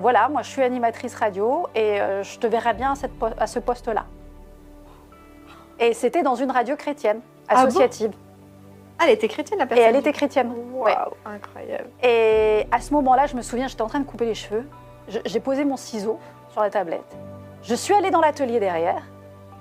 voilà, 0.00 0.28
moi 0.30 0.42
je 0.42 0.48
suis 0.48 0.62
animatrice 0.62 1.14
radio 1.14 1.66
et 1.74 1.98
je 2.22 2.38
te 2.38 2.46
verrai 2.46 2.72
bien 2.72 2.94
à 3.38 3.46
ce 3.46 3.58
poste-là. 3.58 4.06
Et 5.78 5.92
c'était 5.94 6.22
dans 6.22 6.34
une 6.34 6.50
radio 6.50 6.76
chrétienne, 6.76 7.20
Ah 7.48 7.54
bon 7.54 7.60
associative. 7.68 8.12
Ah, 8.98 9.04
elle 9.06 9.12
était 9.14 9.28
chrétienne, 9.28 9.58
la 9.58 9.66
et 9.66 9.68
personne 9.68 9.86
elle 9.86 9.96
était 9.96 10.12
chrétienne. 10.12 10.52
Waouh, 10.72 10.84
Ouais. 10.84 10.94
incroyable. 11.26 11.88
Et 12.02 12.66
à 12.70 12.80
ce 12.80 12.94
moment-là, 12.94 13.26
je 13.26 13.36
me 13.36 13.42
souviens, 13.42 13.68
j'étais 13.68 13.82
en 13.82 13.88
train 13.88 14.00
de 14.00 14.06
couper 14.06 14.24
les 14.24 14.34
cheveux. 14.34 14.66
J'ai 15.26 15.40
posé 15.40 15.64
mon 15.64 15.76
ciseau 15.76 16.18
sur 16.50 16.62
la 16.62 16.70
tablette. 16.70 17.16
Je 17.62 17.74
suis 17.74 17.92
allée 17.94 18.10
dans 18.10 18.20
l'atelier 18.20 18.58
derrière 18.58 19.02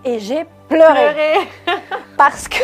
et 0.06 0.20
j'ai 0.20 0.46
pleuré. 0.70 1.36
Parce 2.18 2.48
que 2.48 2.64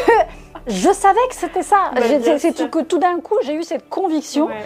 je 0.68 0.92
savais 0.94 1.20
que 1.30 1.36
c'était 1.36 1.64
ça. 1.64 1.92
Bah, 1.94 2.02
C'est 2.38 2.54
tout 2.54 2.70
que 2.70 2.80
tout 2.84 3.00
d'un 3.00 3.20
coup, 3.20 3.36
j'ai 3.44 3.54
eu 3.56 3.64
cette 3.64 3.90
conviction. 3.90 4.48
Ouais. 4.48 4.66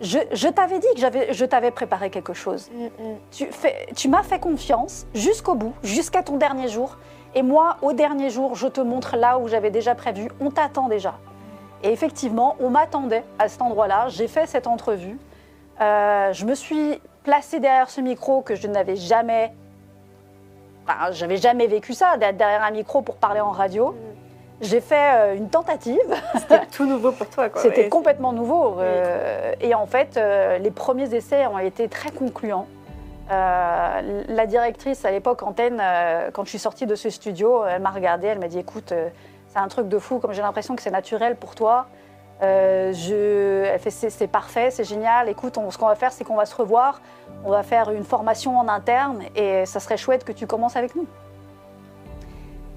Je, 0.00 0.18
je 0.32 0.48
t'avais 0.48 0.78
dit 0.78 0.86
que 0.94 1.32
je 1.32 1.44
t'avais 1.44 1.70
préparé 1.70 2.08
quelque 2.10 2.32
chose. 2.32 2.70
Mm, 2.72 2.84
mm. 2.86 3.94
Tu 3.94 4.08
m'as 4.08 4.22
fait 4.22 4.38
confiance 4.38 5.06
jusqu'au 5.14 5.54
bout, 5.54 5.74
jusqu'à 5.82 6.22
ton 6.22 6.36
dernier 6.36 6.68
jour. 6.68 6.96
Et 7.34 7.42
moi, 7.42 7.76
au 7.82 7.92
dernier 7.92 8.30
jour, 8.30 8.54
je 8.56 8.66
te 8.66 8.80
montre 8.80 9.16
là 9.16 9.38
où 9.38 9.46
j'avais 9.48 9.70
déjà 9.70 9.94
prévu. 9.94 10.30
On 10.40 10.50
t'attend 10.50 10.88
déjà. 10.88 11.14
Et 11.82 11.92
effectivement, 11.92 12.56
on 12.60 12.70
m'attendait 12.70 13.24
à 13.38 13.48
cet 13.48 13.62
endroit-là. 13.62 14.08
J'ai 14.08 14.28
fait 14.28 14.46
cette 14.46 14.66
entrevue. 14.66 15.16
Euh, 15.80 16.32
je 16.32 16.44
me 16.44 16.54
suis 16.54 17.00
placée 17.22 17.60
derrière 17.60 17.88
ce 17.88 18.00
micro 18.00 18.42
que 18.42 18.54
je 18.54 18.66
n'avais 18.66 18.96
jamais. 18.96 19.52
Enfin, 20.86 21.12
j'avais 21.12 21.36
jamais 21.36 21.66
vécu 21.68 21.94
ça, 21.94 22.16
d'être 22.16 22.36
derrière 22.36 22.62
un 22.64 22.70
micro 22.70 23.00
pour 23.02 23.14
parler 23.16 23.40
en 23.40 23.50
radio. 23.50 23.94
J'ai 24.60 24.80
fait 24.80 25.14
euh, 25.14 25.36
une 25.36 25.48
tentative. 25.48 25.98
C'était 26.34 26.66
tout 26.66 26.84
nouveau 26.84 27.12
pour 27.12 27.28
toi, 27.28 27.48
quoi. 27.48 27.62
C'était 27.62 27.84
Ouais, 27.84 27.88
complètement 27.88 28.32
nouveau. 28.32 28.76
euh, 28.80 29.54
et 29.60 29.74
en 29.74 29.86
fait, 29.86 30.16
euh, 30.16 30.58
les 30.58 30.70
premiers 30.70 31.14
essais 31.14 31.46
ont 31.46 31.58
été 31.58 31.88
très 31.88 32.10
concluants. 32.10 32.66
Euh, 33.30 34.22
la 34.28 34.46
directrice 34.46 35.04
à 35.04 35.10
l'époque, 35.10 35.42
Antenne, 35.42 35.78
euh, 35.80 36.30
quand 36.32 36.44
je 36.44 36.50
suis 36.50 36.58
sortie 36.58 36.86
de 36.86 36.94
ce 36.96 37.10
studio, 37.10 37.64
elle 37.64 37.80
m'a 37.80 37.90
regardée, 37.90 38.26
elle 38.26 38.40
m'a 38.40 38.48
dit 38.48 38.58
écoute, 38.58 38.90
euh, 38.92 39.08
c'est 39.48 39.58
un 39.58 39.68
truc 39.68 39.88
de 39.88 39.98
fou, 39.98 40.18
comme 40.18 40.32
j'ai 40.32 40.42
l'impression 40.42 40.74
que 40.74 40.82
c'est 40.82 40.90
naturel 40.90 41.36
pour 41.36 41.54
toi. 41.54 41.86
Je... 42.42 43.64
Elle 43.66 43.78
fait 43.78 43.90
c'est 43.90 44.26
parfait, 44.26 44.70
c'est 44.70 44.84
génial. 44.84 45.28
Écoute, 45.28 45.58
on- 45.58 45.70
ce 45.70 45.76
qu'on 45.76 45.88
va 45.88 45.94
faire, 45.94 46.10
c'est 46.10 46.24
qu'on 46.24 46.36
va 46.36 46.46
se 46.46 46.54
revoir. 46.56 47.02
On 47.44 47.50
va 47.50 47.62
faire 47.62 47.90
une 47.90 48.04
formation 48.04 48.58
en 48.58 48.66
interne 48.68 49.22
et 49.36 49.66
ça 49.66 49.78
serait 49.78 49.98
chouette 49.98 50.24
que 50.24 50.32
tu 50.32 50.46
commences 50.46 50.74
avec 50.76 50.94
nous. 50.94 51.06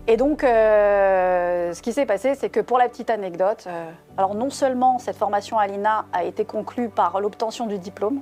Et 0.05 0.17
donc, 0.17 0.41
ce 0.41 1.81
qui 1.81 1.93
s'est 1.93 2.05
passé, 2.05 2.35
c'est 2.35 2.49
que 2.49 2.59
pour 2.59 2.77
la 2.77 2.89
petite 2.89 3.09
anecdote, 3.09 3.67
alors 4.17 4.35
non 4.35 4.49
seulement 4.49 4.99
cette 4.99 5.15
formation 5.15 5.57
à 5.57 5.67
l'INA 5.67 6.05
a 6.11 6.25
été 6.25 6.43
conclue 6.43 6.89
par 6.89 7.21
l'obtention 7.21 7.65
du 7.65 7.77
diplôme, 7.77 8.19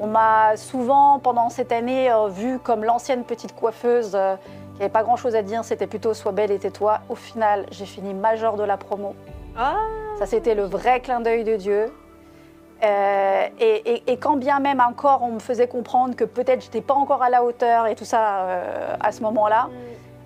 on 0.00 0.06
m'a 0.06 0.56
souvent, 0.56 1.18
pendant 1.18 1.48
cette 1.50 1.72
année, 1.72 2.10
euh, 2.10 2.28
vue 2.28 2.58
comme 2.58 2.84
l'ancienne 2.84 3.24
petite 3.24 3.54
coiffeuse 3.54 4.12
euh, 4.14 4.36
qui 4.74 4.78
n'avait 4.80 4.88
pas 4.92 5.02
grand-chose 5.02 5.36
à 5.36 5.42
dire, 5.42 5.62
c'était 5.64 5.86
plutôt 5.86 6.14
sois 6.14 6.32
belle 6.32 6.50
et 6.50 6.58
tais-toi. 6.58 7.00
Au 7.08 7.14
final, 7.14 7.66
j'ai 7.70 7.84
fini 7.86 8.14
major 8.14 8.56
de 8.56 8.64
la 8.64 8.76
promo. 8.76 9.14
Ah. 9.56 9.76
Ça, 10.18 10.26
c'était 10.26 10.54
le 10.54 10.62
vrai 10.64 11.00
clin 11.00 11.20
d'œil 11.20 11.44
de 11.44 11.56
Dieu. 11.56 11.92
Euh, 12.82 13.46
et, 13.58 13.92
et- 13.94 14.12
et 14.12 14.16
quand 14.16 14.36
bien 14.36 14.58
même 14.58 14.80
encore, 14.80 15.22
on 15.22 15.32
me 15.32 15.38
faisait 15.38 15.68
comprendre 15.68 16.16
que 16.16 16.24
peut-être 16.24 16.62
j'étais 16.62 16.80
pas 16.80 16.94
encore 16.94 17.22
à 17.22 17.28
la 17.28 17.44
hauteur 17.44 17.86
et 17.86 17.94
tout 17.94 18.06
ça 18.06 18.44
euh, 18.46 18.96
à 19.00 19.12
ce 19.12 19.20
moment-là, 19.22 19.68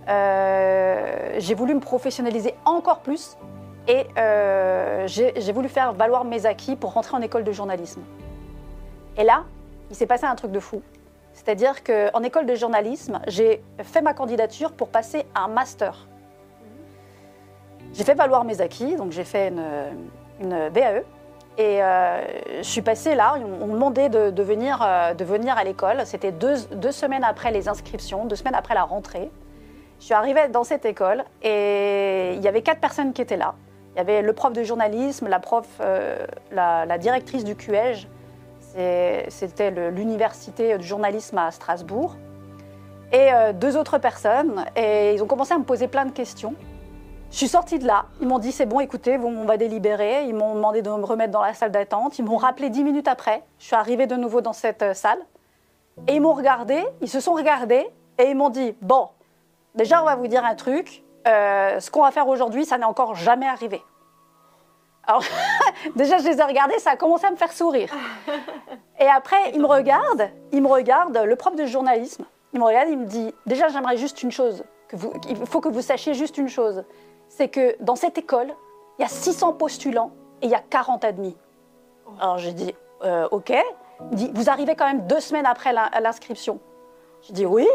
euh, 0.09 1.35
j'ai 1.39 1.55
voulu 1.55 1.75
me 1.75 1.81
professionnaliser 1.81 2.55
encore 2.65 3.01
plus 3.01 3.37
et 3.89 4.07
j'ai 5.07 5.53
voulu 5.53 5.69
faire 5.69 5.93
valoir 5.95 6.25
mes 6.25 6.47
acquis 6.47 6.77
pour 6.77 6.93
rentrer 6.93 7.17
en 7.17 7.23
école 7.23 7.43
de 7.43 7.51
journalisme. 7.53 8.03
Et 9.17 9.25
là, 9.25 9.43
il 9.95 9.97
s'est 9.97 10.07
passé 10.07 10.25
un 10.27 10.35
truc 10.35 10.51
de 10.51 10.59
fou. 10.59 10.83
C'est-à-dire 11.35 11.85
qu'en 11.85 12.21
école 12.25 12.47
de 12.47 12.57
journalisme, 12.57 13.21
j'ai 13.29 13.63
fait 13.85 14.03
ma 14.03 14.13
candidature 14.13 14.73
pour 14.73 14.89
passer 14.89 15.25
un 15.37 15.47
master. 15.47 16.09
J'ai 17.93 18.03
fait 18.03 18.15
valoir 18.15 18.43
mes 18.43 18.61
acquis, 18.61 18.97
donc 18.97 19.13
j'ai 19.13 19.23
fait 19.23 19.49
une, 19.49 19.63
une 20.41 20.69
VAE. 20.71 21.05
Et 21.59 21.81
euh, 21.81 22.23
je 22.59 22.69
suis 22.69 22.83
passée 22.83 23.15
là, 23.15 23.37
on, 23.37 23.69
me 23.69 23.73
demandait 23.75 24.09
de, 24.09 24.43
venir, 24.43 24.83
euh, 24.83 25.15
de 25.15 25.25
venir 25.25 25.57
à 25.57 25.63
l'école. 25.63 26.05
C'était 26.07 26.33
deux, 26.33 26.57
semaines 26.91 27.23
après 27.23 27.53
les 27.53 27.69
inscriptions, 27.69 28.25
deux 28.25 28.35
semaines 28.35 28.57
après 28.57 28.75
la 28.75 28.83
rentrée. 28.83 29.31
Je 30.01 30.07
suis 30.07 30.15
arrivée 30.15 30.49
dans 30.49 30.65
cette 30.65 30.85
école 30.85 31.23
et 31.41 32.33
il 32.35 32.43
y 32.43 32.49
avait 32.49 32.63
quatre 32.63 32.81
personnes 32.81 33.13
qui 33.13 33.23
étaient 33.23 33.37
là. 33.37 33.55
Il 33.95 33.99
y 33.99 34.01
avait 34.01 34.23
le 34.23 34.33
prof 34.33 34.53
de 34.53 34.65
journalisme, 34.65 35.29
la 35.29 35.39
prof, 35.39 35.69
euh, 35.81 36.27
la, 36.51 36.85
la 36.85 36.99
directrice 36.99 37.45
du 37.45 37.55
c'est- 37.55 38.09
c'était 38.75 39.71
l'université 39.91 40.77
du 40.79 40.87
journalisme 40.87 41.39
à 41.39 41.51
Strasbourg, 41.51 42.17
et 43.15 43.33
euh, 43.33 43.53
deux 43.53 43.77
autres 43.77 43.99
personnes. 43.99 44.65
Et 44.77 45.15
ils 45.15 45.23
ont 45.23 45.27
commencé 45.27 45.55
à 45.55 45.59
me 45.59 45.65
poser 45.65 45.89
plein 45.89 46.05
de 46.05 46.11
questions. 46.11 46.55
Je 47.31 47.37
suis 47.37 47.49
sortie 47.49 47.79
de 47.79 47.87
là. 47.87 48.07
Ils 48.21 48.29
m'ont 48.29 48.39
dit 48.39 48.53
c'est 48.53 48.67
bon, 48.67 48.81
écoutez, 48.81 49.19
on 49.19 49.45
va 49.45 49.57
délibérer. 49.57 50.25
Ils 50.27 50.35
m'ont 50.35 50.55
demandé 50.55 50.83
de 50.83 50.91
me 50.91 51.05
remettre 51.05 51.33
dans 51.33 51.43
la 51.43 51.55
salle 51.55 51.71
d'attente. 51.71 52.19
Ils 52.19 52.25
m'ont 52.25 52.37
rappelé 52.37 52.71
dix 52.71 52.85
minutes 52.85 53.09
après. 53.09 53.43
Je 53.59 53.67
suis 53.67 53.77
arrivée 53.77 54.07
de 54.07 54.17
nouveau 54.17 54.41
dans 54.41 54.53
cette 54.53 54.83
euh, 54.83 54.95
salle. 54.95 55.19
Et 56.09 56.17
ils 56.17 56.21
m'ont 56.21 56.35
regardé, 56.35 56.85
ils 57.01 57.09
se 57.09 57.21
sont 57.21 57.35
regardés 57.35 57.87
et 58.19 58.25
ils 58.25 58.37
m'ont 58.37 58.51
dit 58.51 58.75
Bon, 58.83 59.09
déjà, 59.77 60.03
on 60.03 60.07
va 60.07 60.17
vous 60.17 60.27
dire 60.27 60.45
un 60.45 60.57
truc. 60.57 61.05
Euh, 61.27 61.79
ce 61.79 61.91
qu'on 61.91 62.03
va 62.03 62.11
faire 62.11 62.27
aujourd'hui, 62.29 62.65
ça 62.65 62.79
n'est 62.79 62.85
encore 62.85 63.15
jamais 63.15 63.47
arrivé. 63.47 63.81
Alors, 65.07 65.23
déjà, 65.97 66.19
je 66.19 66.29
les 66.29 66.39
ai 66.39 66.43
regardés, 66.43 66.79
ça 66.79 66.91
a 66.93 66.97
commencé 66.97 67.27
à 67.27 67.31
me 67.31 67.37
faire 67.37 67.53
sourire. 67.53 67.91
Et 69.01 69.07
après, 69.07 69.51
ils 69.55 69.61
me 69.61 69.67
regardent, 69.67 70.29
ils 70.53 70.63
me 70.63 70.69
regardent, 70.69 71.19
le 71.25 71.37
prof 71.37 71.55
de 71.57 71.67
journalisme, 71.67 72.25
il 72.53 72.61
me 72.61 72.65
regarde, 72.65 72.89
il 72.89 72.99
me 72.99 73.07
dit 73.07 73.35
Déjà, 73.47 73.69
j'aimerais 73.69 73.97
juste 73.97 74.23
une 74.23 74.31
chose. 74.31 74.65
Que 74.89 74.97
vous, 74.97 75.13
il 75.29 75.37
faut 75.47 75.61
que 75.61 75.69
vous 75.69 75.83
sachiez 75.83 76.15
juste 76.15 76.39
une 76.39 76.49
chose 76.49 76.85
c'est 77.29 77.49
que 77.49 77.75
dans 77.81 77.97
cette 77.97 78.17
école, 78.17 78.55
il 78.99 79.03
y 79.03 79.05
a 79.05 79.09
600 79.09 79.55
postulants 79.55 80.13
et 80.41 80.47
il 80.47 80.51
y 80.51 80.55
a 80.55 80.61
40 80.61 81.05
admis. 81.05 81.37
Alors 82.21 82.39
j'ai 82.39 82.53
dit, 82.53 82.73
euh, 83.03 83.27
ok. 83.33 83.51
Il 83.51 84.07
me 84.11 84.15
dit, 84.15 84.31
vous 84.35 84.51
arrivez 84.51 84.77
quand 84.77 84.87
même 84.87 85.07
deux 85.09 85.19
semaines 85.19 85.47
après 85.47 85.73
l'in- 85.73 85.91
l'inscription. 86.01 86.61
J'ai 87.23 87.33
dit 87.33 87.47
oui. 87.47 87.67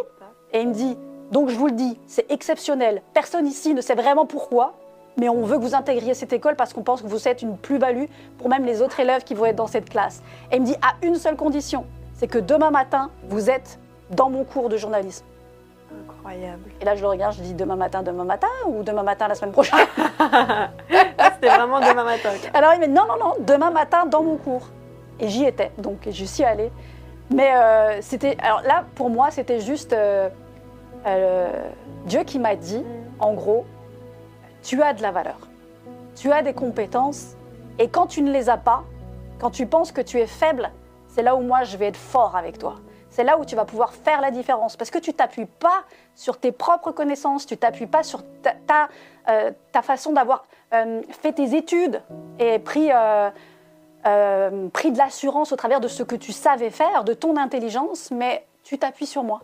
Et 0.53 0.61
il 0.61 0.69
me 0.69 0.73
dit, 0.73 0.97
donc 1.31 1.49
je 1.49 1.57
vous 1.57 1.65
le 1.65 1.73
dis, 1.73 1.99
c'est 2.07 2.31
exceptionnel. 2.31 3.01
Personne 3.13 3.47
ici 3.47 3.73
ne 3.73 3.81
sait 3.81 3.95
vraiment 3.95 4.25
pourquoi, 4.25 4.75
mais 5.19 5.29
on 5.29 5.43
veut 5.43 5.57
que 5.57 5.63
vous 5.63 5.75
intégriez 5.75 6.13
cette 6.13 6.33
école 6.33 6.55
parce 6.55 6.73
qu'on 6.73 6.83
pense 6.83 7.01
que 7.01 7.07
vous 7.07 7.27
êtes 7.27 7.41
une 7.41 7.57
plus-value 7.57 8.05
pour 8.37 8.49
même 8.49 8.65
les 8.65 8.81
autres 8.81 8.99
élèves 8.99 9.23
qui 9.23 9.33
vont 9.33 9.45
être 9.45 9.55
dans 9.55 9.67
cette 9.67 9.89
classe. 9.89 10.21
Et 10.51 10.55
il 10.55 10.61
me 10.61 10.65
dit 10.65 10.75
à 10.81 11.05
une 11.05 11.15
seule 11.15 11.35
condition, 11.35 11.85
c'est 12.13 12.27
que 12.27 12.39
demain 12.39 12.71
matin, 12.71 13.09
vous 13.29 13.49
êtes 13.49 13.79
dans 14.11 14.29
mon 14.29 14.43
cours 14.43 14.69
de 14.69 14.77
journalisme. 14.77 15.25
Incroyable. 16.03 16.69
Et 16.81 16.85
là, 16.85 16.95
je 16.95 17.01
le 17.01 17.07
regarde, 17.07 17.35
je 17.35 17.41
dis 17.41 17.53
demain 17.53 17.75
matin, 17.75 18.03
demain 18.03 18.23
matin 18.23 18.47
ou 18.67 18.83
demain 18.83 19.03
matin 19.03 19.27
la 19.27 19.35
semaine 19.35 19.51
prochaine? 19.51 19.79
C'était 20.89 21.55
vraiment 21.55 21.79
demain 21.79 22.03
matin. 22.03 22.29
Alors 22.53 22.73
il 22.73 22.81
me 22.81 22.87
dit 22.87 22.93
non, 22.93 23.05
non, 23.07 23.17
non, 23.19 23.33
demain 23.39 23.71
matin 23.71 24.05
dans 24.05 24.23
mon 24.23 24.37
cours. 24.37 24.67
Et 25.19 25.27
j'y 25.27 25.45
étais, 25.45 25.71
donc 25.77 26.07
je 26.09 26.25
suis 26.25 26.43
allée. 26.43 26.71
Mais 27.33 27.51
euh, 27.53 27.99
c'était, 28.01 28.37
alors 28.41 28.61
là, 28.61 28.85
pour 28.95 29.09
moi, 29.09 29.29
c'était 29.31 29.59
juste 29.59 29.93
euh, 29.93 30.29
euh, 31.05 31.51
Dieu 32.05 32.23
qui 32.23 32.39
m'a 32.39 32.55
dit, 32.55 32.83
en 33.19 33.33
gros, 33.33 33.65
tu 34.63 34.81
as 34.81 34.93
de 34.93 35.01
la 35.01 35.11
valeur, 35.11 35.39
tu 36.15 36.31
as 36.31 36.41
des 36.41 36.53
compétences, 36.53 37.35
et 37.77 37.87
quand 37.87 38.07
tu 38.07 38.21
ne 38.21 38.31
les 38.31 38.49
as 38.49 38.57
pas, 38.57 38.83
quand 39.39 39.51
tu 39.51 39.65
penses 39.65 39.91
que 39.91 40.01
tu 40.01 40.19
es 40.19 40.27
faible, 40.27 40.69
c'est 41.07 41.23
là 41.23 41.35
où 41.35 41.41
moi 41.41 41.63
je 41.63 41.77
vais 41.77 41.87
être 41.87 41.97
fort 41.97 42.35
avec 42.35 42.57
toi. 42.57 42.75
C'est 43.09 43.23
là 43.23 43.39
où 43.39 43.45
tu 43.45 43.55
vas 43.55 43.65
pouvoir 43.65 43.93
faire 43.93 44.21
la 44.21 44.31
différence. 44.31 44.77
Parce 44.77 44.91
que 44.91 44.99
tu 44.99 45.13
t'appuies 45.13 45.45
pas 45.45 45.83
sur 46.15 46.37
tes 46.37 46.51
propres 46.51 46.91
connaissances, 46.91 47.45
tu 47.45 47.57
t'appuies 47.57 47.87
pas 47.87 48.03
sur 48.03 48.21
ta, 48.67 48.89
euh, 49.29 49.51
façon 49.81 50.13
d'avoir 50.13 50.45
euh, 50.73 51.01
fait 51.09 51.33
tes 51.33 51.55
études 51.55 52.01
et 52.37 52.59
pris, 52.59 52.89
euh, 52.93 53.29
pris 54.69 54.91
de 54.91 54.97
l'assurance 54.97 55.51
au 55.51 55.55
travers 55.55 55.79
de 55.79 55.87
ce 55.87 56.03
que 56.03 56.15
tu 56.15 56.31
savais 56.31 56.69
faire, 56.69 57.03
de 57.03 57.13
ton 57.13 57.37
intelligence, 57.37 58.11
mais 58.11 58.45
tu 58.63 58.77
t'appuies 58.77 59.07
sur 59.07 59.23
moi. 59.23 59.41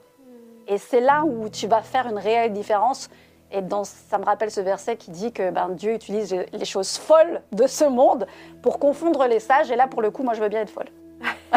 Et 0.67 0.77
c'est 0.77 1.01
là 1.01 1.23
où 1.23 1.49
tu 1.49 1.67
vas 1.67 1.81
faire 1.81 2.07
une 2.07 2.17
réelle 2.17 2.53
différence. 2.53 3.09
Et 3.55 3.61
dans, 3.61 3.85
ça 3.85 4.17
me 4.17 4.25
rappelle 4.25 4.51
ce 4.51 4.59
verset 4.59 4.97
qui 4.97 5.11
dit 5.11 5.31
que 5.31 5.49
ben, 5.49 5.69
Dieu 5.69 5.93
utilise 5.93 6.35
les 6.51 6.65
choses 6.65 6.97
folles 6.97 7.41
de 7.53 7.67
ce 7.67 7.85
monde 7.85 8.27
pour 8.61 8.79
confondre 8.79 9.25
les 9.27 9.39
sages. 9.39 9.71
Et 9.71 9.77
là, 9.77 9.87
pour 9.87 10.01
le 10.01 10.11
coup, 10.11 10.23
moi, 10.23 10.33
je 10.33 10.41
veux 10.41 10.49
bien 10.49 10.61
être 10.61 10.69
folle. 10.69 10.89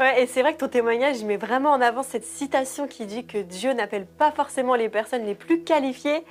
ouais, 0.00 0.22
et 0.22 0.26
c'est 0.26 0.42
vrai 0.42 0.54
que 0.54 0.58
ton 0.58 0.68
témoignage 0.68 1.22
met 1.22 1.36
vraiment 1.36 1.70
en 1.70 1.80
avant 1.80 2.02
cette 2.02 2.24
citation 2.24 2.88
qui 2.88 3.06
dit 3.06 3.24
que 3.24 3.38
Dieu 3.38 3.72
n'appelle 3.72 4.06
pas 4.06 4.32
forcément 4.32 4.74
les 4.74 4.88
personnes 4.88 5.24
les 5.24 5.36
plus 5.36 5.62
qualifiées, 5.62 6.24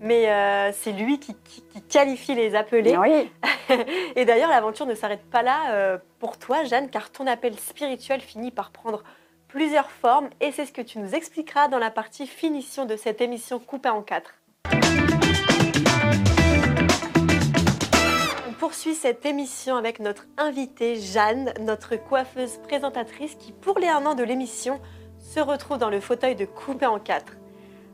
mais 0.00 0.30
euh, 0.30 0.70
c'est 0.72 0.92
lui 0.92 1.18
qui, 1.18 1.34
qui, 1.34 1.62
qui, 1.62 1.82
qualifie 1.82 2.36
les 2.36 2.54
appelés. 2.54 2.96
Oui. 2.96 3.30
et 4.16 4.24
d'ailleurs, 4.24 4.50
l'aventure 4.50 4.86
ne 4.86 4.94
s'arrête 4.94 5.24
pas 5.30 5.42
là 5.42 5.72
euh, 5.72 5.98
pour 6.20 6.38
toi, 6.38 6.62
Jeanne, 6.62 6.88
car 6.88 7.10
ton 7.10 7.26
appel 7.26 7.58
spirituel 7.58 8.20
finit 8.20 8.52
par 8.52 8.70
prendre 8.70 9.02
plusieurs 9.48 9.90
formes, 9.90 10.28
et 10.40 10.52
c'est 10.52 10.66
ce 10.66 10.72
que 10.72 10.82
tu 10.82 10.98
nous 10.98 11.14
expliqueras 11.14 11.68
dans 11.68 11.78
la 11.78 11.90
partie 11.90 12.26
finition 12.26 12.84
de 12.84 12.96
cette 12.96 13.22
émission 13.22 13.58
coupée 13.58 13.88
en 13.88 14.02
quatre. 14.02 14.34
On 18.46 18.52
poursuit 18.58 18.94
cette 18.94 19.24
émission 19.24 19.76
avec 19.76 20.00
notre 20.00 20.26
invitée 20.36 21.00
Jeanne, 21.00 21.52
notre 21.60 21.96
coiffeuse 21.96 22.58
présentatrice 22.58 23.34
qui, 23.36 23.52
pour 23.52 23.78
les 23.78 23.88
un 23.88 24.04
an 24.04 24.14
de 24.14 24.22
l'émission, 24.22 24.80
se 25.18 25.40
retrouve 25.40 25.78
dans 25.78 25.90
le 25.90 26.00
fauteuil 26.00 26.36
de 26.36 26.44
coupé 26.44 26.86
en 26.86 26.98
quatre. 26.98 27.32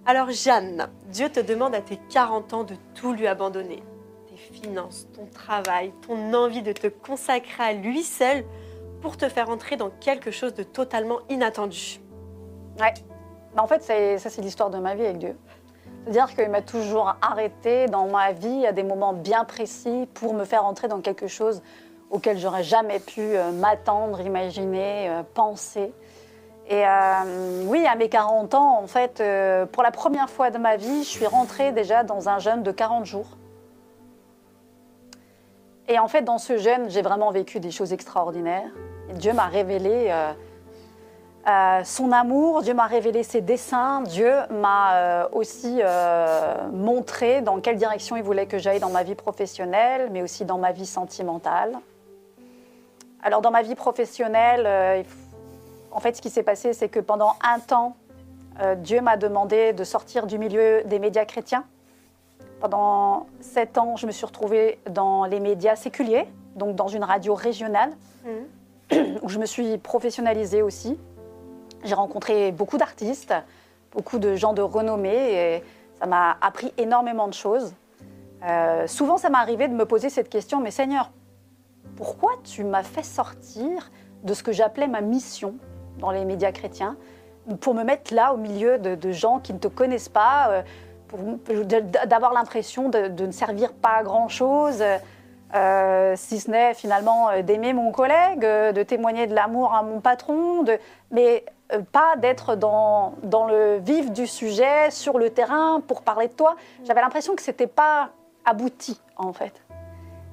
Alors 0.06 0.30
Jeanne, 0.30 0.90
Dieu 1.06 1.30
te 1.30 1.40
demande 1.40 1.74
à 1.74 1.80
tes 1.80 1.98
40 2.10 2.52
ans 2.52 2.64
de 2.64 2.74
tout 2.94 3.12
lui 3.12 3.28
abandonner. 3.28 3.82
Tes 4.28 4.36
finances, 4.36 5.06
ton 5.14 5.26
travail, 5.26 5.92
ton 6.06 6.34
envie 6.34 6.62
de 6.62 6.72
te 6.72 6.88
consacrer 6.88 7.62
à 7.62 7.72
lui 7.72 8.02
seul 8.02 8.44
pour 9.04 9.18
te 9.18 9.28
faire 9.28 9.50
entrer 9.50 9.76
dans 9.76 9.90
quelque 9.90 10.30
chose 10.30 10.54
de 10.54 10.62
totalement 10.62 11.18
inattendu. 11.28 12.00
Ouais. 12.80 12.94
Bah, 13.54 13.62
en 13.62 13.66
fait, 13.66 13.82
ça 13.82 14.30
c'est 14.30 14.40
l'histoire 14.40 14.70
de 14.70 14.78
ma 14.78 14.94
vie 14.94 15.04
avec 15.04 15.18
Dieu. 15.18 15.36
C'est-à-dire 16.02 16.34
qu'il 16.34 16.48
m'a 16.48 16.62
toujours 16.62 17.14
arrêté 17.20 17.84
dans 17.84 18.06
ma 18.06 18.32
vie 18.32 18.66
à 18.66 18.72
des 18.72 18.82
moments 18.82 19.12
bien 19.12 19.44
précis 19.44 20.08
pour 20.14 20.32
me 20.32 20.46
faire 20.46 20.64
entrer 20.64 20.88
dans 20.88 21.02
quelque 21.02 21.26
chose 21.26 21.62
auquel 22.08 22.38
j'aurais 22.38 22.62
jamais 22.62 22.98
pu 22.98 23.20
euh, 23.20 23.52
m'attendre, 23.52 24.22
imaginer, 24.22 25.10
euh, 25.10 25.22
penser. 25.34 25.92
Et 26.70 26.86
euh, 26.86 27.64
oui, 27.66 27.86
à 27.86 27.96
mes 27.96 28.08
40 28.08 28.54
ans, 28.54 28.78
en 28.78 28.86
fait, 28.86 29.22
pour 29.70 29.82
la 29.82 29.90
première 29.90 30.30
fois 30.30 30.50
de 30.50 30.56
ma 30.56 30.76
vie, 30.76 31.04
je 31.04 31.08
suis 31.10 31.26
rentrée 31.26 31.72
déjà 31.72 32.04
dans 32.04 32.30
un 32.30 32.38
jeûne 32.38 32.62
de 32.62 32.70
40 32.72 33.04
jours. 33.04 33.36
Et 35.88 35.98
en 35.98 36.08
fait, 36.08 36.22
dans 36.22 36.38
ce 36.38 36.56
jeûne, 36.56 36.88
j'ai 36.88 37.02
vraiment 37.02 37.30
vécu 37.30 37.60
des 37.60 37.70
choses 37.70 37.92
extraordinaires. 37.92 38.70
Dieu 39.12 39.32
m'a 39.32 39.46
révélé 39.46 40.06
euh, 40.08 40.32
euh, 41.46 41.84
son 41.84 42.10
amour, 42.12 42.62
Dieu 42.62 42.74
m'a 42.74 42.86
révélé 42.86 43.22
ses 43.22 43.40
desseins, 43.40 44.02
Dieu 44.02 44.32
m'a 44.50 44.96
euh, 44.96 45.28
aussi 45.32 45.80
montré 46.72 47.42
dans 47.42 47.60
quelle 47.60 47.76
direction 47.76 48.16
il 48.16 48.22
voulait 48.22 48.46
que 48.46 48.58
j'aille 48.58 48.80
dans 48.80 48.90
ma 48.90 49.02
vie 49.02 49.14
professionnelle, 49.14 50.08
mais 50.10 50.22
aussi 50.22 50.44
dans 50.44 50.58
ma 50.58 50.72
vie 50.72 50.86
sentimentale. 50.86 51.78
Alors 53.22 53.40
dans 53.40 53.50
ma 53.50 53.62
vie 53.62 53.74
professionnelle, 53.74 55.04
en 55.90 56.00
fait 56.00 56.16
ce 56.16 56.22
qui 56.22 56.30
s'est 56.30 56.42
passé, 56.42 56.72
c'est 56.72 56.88
que 56.88 57.00
pendant 57.00 57.34
un 57.42 57.58
temps, 57.58 57.96
Dieu 58.78 59.00
m'a 59.00 59.16
demandé 59.16 59.72
de 59.72 59.82
sortir 59.82 60.26
du 60.26 60.38
milieu 60.38 60.82
des 60.84 60.98
médias 60.98 61.24
chrétiens. 61.24 61.64
Pendant 62.60 63.26
sept 63.40 63.78
ans, 63.78 63.96
je 63.96 64.06
me 64.06 64.12
suis 64.12 64.26
retrouvée 64.26 64.78
dans 64.90 65.24
les 65.24 65.40
médias 65.40 65.76
séculiers, 65.76 66.26
donc 66.54 66.76
dans 66.76 66.88
une 66.88 67.04
radio 67.04 67.34
régionale 67.34 67.92
où 69.22 69.28
je 69.28 69.38
me 69.38 69.46
suis 69.46 69.78
professionnalisée 69.78 70.62
aussi. 70.62 70.98
J'ai 71.84 71.94
rencontré 71.94 72.52
beaucoup 72.52 72.78
d'artistes, 72.78 73.34
beaucoup 73.92 74.18
de 74.18 74.34
gens 74.34 74.52
de 74.52 74.62
renommée 74.62 75.32
et 75.32 75.62
ça 75.98 76.06
m'a 76.06 76.36
appris 76.40 76.72
énormément 76.78 77.28
de 77.28 77.34
choses. 77.34 77.74
Euh, 78.44 78.86
souvent, 78.86 79.16
ça 79.16 79.30
m'est 79.30 79.38
arrivé 79.38 79.68
de 79.68 79.74
me 79.74 79.86
poser 79.86 80.10
cette 80.10 80.28
question, 80.28 80.60
mais 80.60 80.70
Seigneur, 80.70 81.10
pourquoi 81.96 82.32
tu 82.42 82.64
m'as 82.64 82.82
fait 82.82 83.02
sortir 83.02 83.90
de 84.22 84.34
ce 84.34 84.42
que 84.42 84.52
j'appelais 84.52 84.88
ma 84.88 85.00
mission 85.00 85.54
dans 85.98 86.10
les 86.10 86.24
médias 86.24 86.52
chrétiens 86.52 86.96
pour 87.60 87.74
me 87.74 87.84
mettre 87.84 88.14
là 88.14 88.32
au 88.32 88.38
milieu 88.38 88.78
de, 88.78 89.12
gens 89.12 89.38
qui 89.38 89.52
ne 89.52 89.58
te 89.58 89.68
connaissent 89.68 90.08
pas, 90.08 90.48
euh, 90.50 90.62
d'avoir 92.06 92.32
l'impression 92.32 92.88
de, 92.88 93.08
de 93.08 93.26
ne 93.26 93.32
servir 93.32 93.72
pas 93.74 93.96
à 93.98 94.02
grand-chose 94.02 94.82
euh, 95.54 96.14
si 96.16 96.40
ce 96.40 96.50
n'est 96.50 96.74
finalement 96.74 97.30
euh, 97.30 97.42
d'aimer 97.42 97.72
mon 97.72 97.92
collègue, 97.92 98.44
euh, 98.44 98.72
de 98.72 98.82
témoigner 98.82 99.28
de 99.28 99.34
l'amour 99.34 99.72
à 99.72 99.84
mon 99.84 100.00
patron, 100.00 100.64
mais 101.12 101.44
pas 101.92 102.16
d'être 102.16 102.56
dans, 102.56 103.14
le 103.22 103.78
vif 103.78 104.10
du 104.10 104.26
sujet, 104.26 104.90
sur 104.90 105.16
le 105.16 105.30
terrain, 105.30 105.80
pour 105.80 106.02
parler 106.02 106.26
de 106.26 106.32
toi. 106.32 106.56
J'avais 106.84 107.00
l'impression 107.00 107.36
que 107.36 107.42
c'était 107.42 107.68
pas 107.68 108.10
abouti, 108.44 109.00
en 109.16 109.32
fait. 109.32 109.62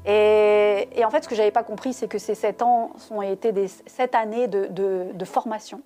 Et, 0.06 1.06
en 1.06 1.10
fait, 1.12 1.24
ce 1.24 1.30
que 1.30 1.36
j'avais 1.36 1.52
pas 1.52 1.64
compris, 1.64 1.94
c'est 1.94 2.08
que 2.08 2.18
ces 2.18 2.36
sept 2.36 2.62
ans 2.64 2.92
ont 3.12 3.22
été 3.22 3.52
des 3.52 3.68
sept 3.68 4.16
années 4.16 4.48
de, 4.48 5.26
formation, 5.26 5.82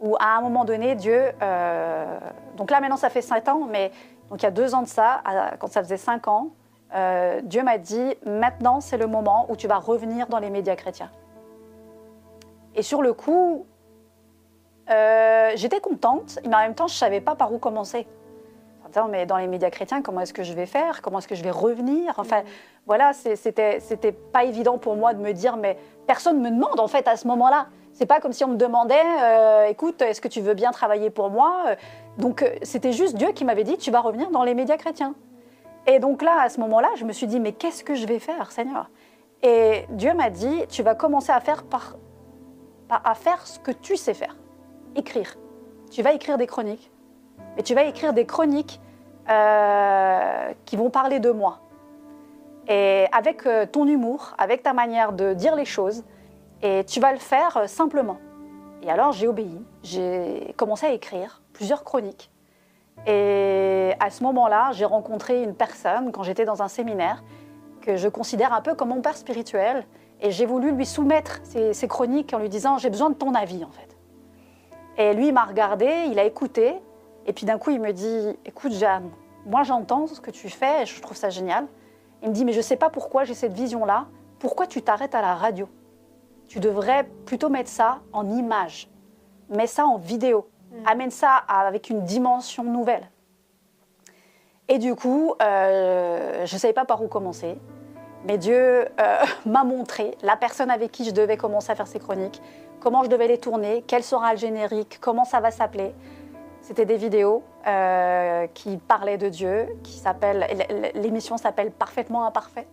où 0.00 0.16
à 0.18 0.36
un 0.36 0.40
moment 0.40 0.64
donné, 0.64 0.94
Dieu... 0.94 1.32
donc 2.56 2.70
là, 2.70 2.80
maintenant, 2.80 2.96
ça 2.96 3.10
fait 3.10 3.22
sept 3.22 3.48
ans, 3.48 3.66
mais 3.70 3.92
il 4.36 4.42
y 4.42 4.46
a 4.46 4.50
deux 4.50 4.74
ans 4.74 4.82
de 4.82 4.88
ça, 4.88 5.22
quand 5.58 5.68
ça 5.68 5.82
faisait 5.82 5.96
cinq 5.96 6.28
ans, 6.28 6.50
euh, 6.94 7.40
Dieu 7.42 7.62
m'a 7.62 7.78
dit, 7.78 8.14
maintenant 8.26 8.80
c'est 8.80 8.96
le 8.96 9.06
moment 9.06 9.46
où 9.48 9.56
tu 9.56 9.68
vas 9.68 9.78
revenir 9.78 10.26
dans 10.28 10.38
les 10.38 10.50
médias 10.50 10.76
chrétiens. 10.76 11.10
Et 12.74 12.82
sur 12.82 13.02
le 13.02 13.12
coup, 13.12 13.66
euh, 14.90 15.52
j'étais 15.54 15.80
contente, 15.80 16.38
mais 16.46 16.54
en 16.54 16.60
même 16.60 16.74
temps, 16.74 16.88
je 16.88 16.94
ne 16.94 16.98
savais 16.98 17.20
pas 17.20 17.34
par 17.34 17.52
où 17.52 17.58
commencer. 17.58 18.06
Attends, 18.86 19.08
mais 19.08 19.24
dans 19.24 19.36
les 19.36 19.46
médias 19.46 19.70
chrétiens, 19.70 20.02
comment 20.02 20.20
est-ce 20.20 20.32
que 20.32 20.42
je 20.42 20.52
vais 20.52 20.66
faire? 20.66 21.00
Comment 21.00 21.18
est-ce 21.18 21.28
que 21.28 21.36
je 21.36 21.44
vais 21.44 21.50
revenir? 21.50 22.14
Enfin, 22.16 22.42
voilà, 22.86 23.12
c'était 23.12 24.12
pas 24.32 24.44
évident 24.44 24.78
pour 24.78 24.96
moi 24.96 25.14
de 25.14 25.20
me 25.20 25.32
dire, 25.32 25.56
mais 25.56 25.78
personne 26.06 26.40
me 26.40 26.50
demande 26.50 26.80
en 26.80 26.88
fait 26.88 27.06
à 27.06 27.16
ce 27.16 27.28
moment-là. 27.28 27.66
C'est 27.92 28.06
pas 28.06 28.20
comme 28.20 28.32
si 28.32 28.44
on 28.44 28.48
me 28.48 28.56
demandait, 28.56 28.94
euh, 29.22 29.66
écoute, 29.66 30.02
est-ce 30.02 30.20
que 30.20 30.28
tu 30.28 30.40
veux 30.40 30.54
bien 30.54 30.72
travailler 30.72 31.10
pour 31.10 31.30
moi? 31.30 31.76
Donc 32.18 32.44
c'était 32.62 32.92
juste 32.92 33.16
Dieu 33.16 33.32
qui 33.32 33.44
m'avait 33.44 33.64
dit, 33.64 33.76
tu 33.78 33.90
vas 33.90 34.00
revenir 34.00 34.30
dans 34.30 34.42
les 34.42 34.54
médias 34.54 34.76
chrétiens. 34.76 35.14
Et 35.86 35.98
donc 35.98 36.22
là, 36.22 36.42
à 36.42 36.48
ce 36.48 36.60
moment-là, 36.60 36.88
je 36.96 37.04
me 37.04 37.12
suis 37.12 37.26
dit, 37.26 37.40
mais 37.40 37.52
qu'est-ce 37.52 37.84
que 37.84 37.94
je 37.94 38.06
vais 38.06 38.18
faire, 38.18 38.52
Seigneur? 38.52 38.90
Et 39.42 39.86
Dieu 39.90 40.12
m'a 40.14 40.30
dit, 40.30 40.64
tu 40.68 40.82
vas 40.82 40.94
commencer 40.94 41.32
à 41.32 41.40
faire, 41.40 41.64
par, 41.64 41.96
à 42.90 43.14
faire 43.14 43.46
ce 43.46 43.58
que 43.58 43.70
tu 43.70 43.96
sais 43.96 44.14
faire, 44.14 44.36
écrire. 44.94 45.36
Tu 45.90 46.02
vas 46.02 46.12
écrire 46.12 46.38
des 46.38 46.46
chroniques, 46.46 46.90
mais 47.56 47.62
tu 47.62 47.74
vas 47.74 47.84
écrire 47.84 48.12
des 48.12 48.26
chroniques 48.26 48.80
euh, 49.28 50.52
qui 50.66 50.76
vont 50.76 50.90
parler 50.90 51.20
de 51.20 51.30
moi. 51.30 51.60
Et 52.68 53.06
avec 53.12 53.46
euh, 53.46 53.66
ton 53.66 53.86
humour, 53.86 54.34
avec 54.38 54.62
ta 54.62 54.72
manière 54.72 55.12
de 55.12 55.32
dire 55.34 55.56
les 55.56 55.64
choses, 55.64 56.04
et 56.62 56.84
tu 56.84 57.00
vas 57.00 57.12
le 57.12 57.18
faire 57.18 57.56
euh, 57.56 57.66
simplement. 57.66 58.18
Et 58.82 58.90
alors 58.90 59.12
j'ai 59.12 59.26
obéi, 59.26 59.60
j'ai 59.82 60.54
commencé 60.56 60.86
à 60.86 60.92
écrire 60.92 61.42
plusieurs 61.52 61.84
chroniques. 61.84 62.30
Et 63.06 63.92
à 63.98 64.10
ce 64.10 64.22
moment-là, 64.24 64.70
j'ai 64.72 64.84
rencontré 64.84 65.42
une 65.42 65.54
personne 65.54 66.12
quand 66.12 66.22
j'étais 66.22 66.44
dans 66.44 66.62
un 66.62 66.68
séminaire 66.68 67.22
que 67.80 67.96
je 67.96 68.08
considère 68.08 68.52
un 68.52 68.60
peu 68.60 68.74
comme 68.74 68.90
mon 68.90 69.00
père 69.00 69.16
spirituel. 69.16 69.86
Et 70.20 70.30
j'ai 70.30 70.44
voulu 70.44 70.72
lui 70.72 70.84
soumettre 70.84 71.40
ces 71.44 71.88
chroniques 71.88 72.34
en 72.34 72.38
lui 72.38 72.48
disant 72.48 72.76
J'ai 72.78 72.90
besoin 72.90 73.10
de 73.10 73.14
ton 73.14 73.34
avis 73.34 73.64
en 73.64 73.70
fait. 73.70 73.96
Et 74.98 75.14
lui, 75.14 75.28
il 75.28 75.32
m'a 75.32 75.44
regardé, 75.44 75.86
il 76.10 76.18
a 76.18 76.24
écouté. 76.24 76.74
Et 77.26 77.32
puis 77.32 77.46
d'un 77.46 77.58
coup, 77.58 77.70
il 77.70 77.80
me 77.80 77.92
dit 77.92 78.36
Écoute, 78.44 78.72
Jeanne, 78.72 79.10
moi 79.46 79.62
j'entends 79.62 80.06
ce 80.06 80.20
que 80.20 80.30
tu 80.30 80.50
fais 80.50 80.82
et 80.82 80.86
je 80.86 81.00
trouve 81.00 81.16
ça 81.16 81.30
génial. 81.30 81.66
Il 82.22 82.28
me 82.28 82.34
dit, 82.34 82.44
mais 82.44 82.52
je 82.52 82.58
ne 82.58 82.62
sais 82.62 82.76
pas 82.76 82.90
pourquoi 82.90 83.24
j'ai 83.24 83.34
cette 83.34 83.54
vision-là. 83.54 84.06
Pourquoi 84.38 84.66
tu 84.66 84.82
t'arrêtes 84.82 85.14
à 85.14 85.22
la 85.22 85.34
radio? 85.34 85.68
Tu 86.48 86.60
devrais 86.60 87.04
plutôt 87.24 87.48
mettre 87.48 87.70
ça 87.70 88.00
en 88.12 88.28
image. 88.28 88.90
Mets 89.48 89.66
ça 89.66 89.86
en 89.86 89.96
vidéo. 89.96 90.48
Mm. 90.70 90.74
Amène 90.86 91.10
ça 91.10 91.42
à- 91.48 91.66
avec 91.66 91.90
une 91.90 92.02
dimension 92.04 92.64
nouvelle. 92.64 93.08
Et 94.68 94.78
du 94.78 94.94
coup, 94.94 95.34
euh, 95.42 96.46
je 96.46 96.54
ne 96.54 96.58
savais 96.58 96.72
pas 96.72 96.84
par 96.84 97.02
où 97.02 97.08
commencer. 97.08 97.58
Mais 98.26 98.38
Dieu 98.38 98.56
euh, 98.56 98.86
m'a 99.46 99.64
montré 99.64 100.16
la 100.22 100.36
personne 100.36 100.70
avec 100.70 100.92
qui 100.92 101.04
je 101.04 101.10
devais 101.10 101.36
commencer 101.36 101.72
à 101.72 101.74
faire 101.74 101.86
ces 101.88 101.98
chroniques, 101.98 102.40
comment 102.80 103.02
je 103.02 103.08
devais 103.08 103.26
les 103.28 103.38
tourner, 103.38 103.82
quel 103.86 104.02
sera 104.02 104.32
le 104.32 104.38
générique, 104.38 104.98
comment 105.00 105.24
ça 105.24 105.40
va 105.40 105.50
s'appeler. 105.50 105.94
C'était 106.62 106.84
des 106.84 106.96
vidéos 106.98 107.42
euh, 107.66 108.46
qui 108.54 108.76
parlaient 108.76 109.16
de 109.18 109.28
Dieu, 109.30 109.66
qui 109.82 109.94
s'appellent. 109.98 110.46
L'émission 110.94 111.36
s'appelle 111.38 111.70
Parfaitement 111.72 112.26
imparfait. 112.26 112.66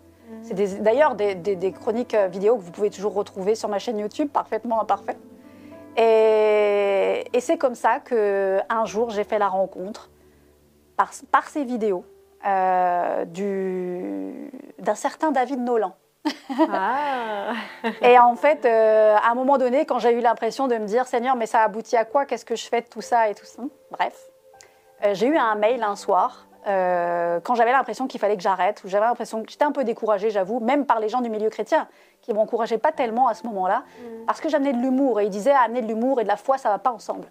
C'est 0.43 0.53
des- 0.53 0.79
d'ailleurs 0.79 1.15
des, 1.15 1.35
des- 1.35 1.55
des 1.55 1.71
chroniques 1.71 2.13
vidéo 2.29 2.57
que 2.57 2.61
vous 2.61 2.71
pouvez 2.71 2.89
toujours 2.89 3.13
retrouver 3.13 3.55
sur 3.55 3.69
ma 3.69 3.79
chaîne 3.79 3.97
YouTube, 3.97 4.27
Parfaitement 4.29 4.81
imparfait. 4.81 5.17
Et, 5.97 7.25
et 7.33 7.39
c'est 7.41 7.57
comme 7.57 7.75
ça 7.75 7.99
que 7.99 8.59
un 8.69 8.85
jour 8.85 9.09
j'ai 9.09 9.23
fait 9.23 9.39
la 9.39 9.47
rencontre 9.47 10.09
par, 10.95 11.11
par 11.31 11.47
ces 11.49 11.63
vidéos 11.63 12.05
euh, 12.45 13.25
du- 13.25 14.51
d'un 14.79 14.95
certain 14.95 15.31
David 15.31 15.59
Nolan. 15.59 15.95
Ah. 16.71 17.53
Et 18.01 18.19
en 18.19 18.35
fait, 18.35 18.65
euh, 18.65 19.15
à 19.15 19.31
un 19.31 19.35
moment 19.35 19.57
donné, 19.57 19.85
quand 19.85 19.97
j'ai 19.99 20.11
eu 20.11 20.19
l'impression 20.19 20.67
de 20.67 20.75
me 20.75 20.85
dire 20.85 21.07
Seigneur, 21.07 21.35
mais 21.35 21.45
ça 21.45 21.61
aboutit 21.63 21.95
à 21.97 22.03
quoi? 22.05 22.25
Qu'est-ce 22.25 22.45
que 22.45 22.55
je 22.55 22.67
fais 22.67 22.81
de 22.81 22.87
tout 22.87 23.01
ça 23.01 23.29
et 23.29 23.35
tout 23.35 23.45
ça? 23.45 23.61
Bref, 23.91 24.27
Euh, 25.05 25.13
j'ai 25.13 25.27
eu 25.27 25.37
un 25.37 25.55
mail 25.55 25.83
un 25.83 25.95
soir 25.95 26.47
euh, 26.67 27.39
quand 27.41 27.55
j'avais 27.55 27.71
l'impression 27.71 28.07
qu'il 28.07 28.19
fallait 28.19 28.35
que 28.35 28.43
j'arrête, 28.43 28.83
ou 28.83 28.89
j'avais 28.89 29.05
l'impression 29.05 29.41
que 29.43 29.49
j'étais 29.49 29.63
un 29.63 29.71
peu 29.71 29.83
découragée, 29.83 30.29
j'avoue, 30.29 30.59
même 30.59 30.85
par 30.85 30.99
les 30.99 31.07
gens 31.07 31.21
du 31.21 31.29
milieu 31.29 31.49
chrétien 31.49 31.87
qui 32.21 32.33
m'encourageaient 32.33 32.77
pas 32.77 32.91
tellement 32.91 33.27
à 33.27 33.33
ce 33.35 33.45
moment-là, 33.47 33.83
parce 34.25 34.41
que 34.41 34.49
j'amenais 34.49 34.73
de 34.73 34.79
l'humour 34.79 35.21
et 35.21 35.25
ils 35.25 35.29
disaient 35.29 35.51
amener 35.51 35.81
de 35.81 35.87
l'humour 35.87 36.19
et 36.19 36.23
de 36.23 36.27
la 36.27 36.35
foi, 36.35 36.57
ça 36.57 36.69
va 36.69 36.77
pas 36.77 36.91
ensemble. 36.91 37.29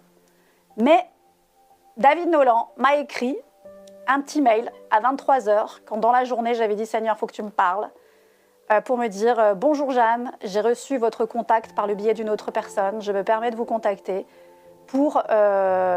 Mais 0.77 1.05
David 1.97 2.29
Nolan 2.29 2.69
m'a 2.77 2.95
écrit 2.95 3.37
un 4.07 4.21
petit 4.21 4.41
mail 4.41 4.71
à 4.89 5.01
23 5.01 5.39
h 5.39 5.79
quand 5.85 5.97
dans 5.97 6.11
la 6.11 6.23
journée 6.23 6.55
j'avais 6.55 6.75
dit 6.75 6.85
Seigneur, 6.85 7.17
faut 7.17 7.27
que 7.27 7.33
tu 7.33 7.43
me 7.43 7.49
parles 7.49 7.89
euh, 8.71 8.81
pour 8.81 8.97
me 8.97 9.07
dire 9.07 9.37
euh, 9.39 9.53
Bonjour 9.53 9.91
Jeanne, 9.91 10.31
j'ai 10.43 10.61
reçu 10.61 10.97
votre 10.97 11.25
contact 11.25 11.75
par 11.75 11.85
le 11.85 11.93
biais 11.93 12.13
d'une 12.13 12.29
autre 12.29 12.49
personne. 12.49 13.01
Je 13.01 13.11
me 13.11 13.23
permets 13.23 13.51
de 13.51 13.55
vous 13.55 13.65
contacter 13.65 14.25
pour 14.87 15.21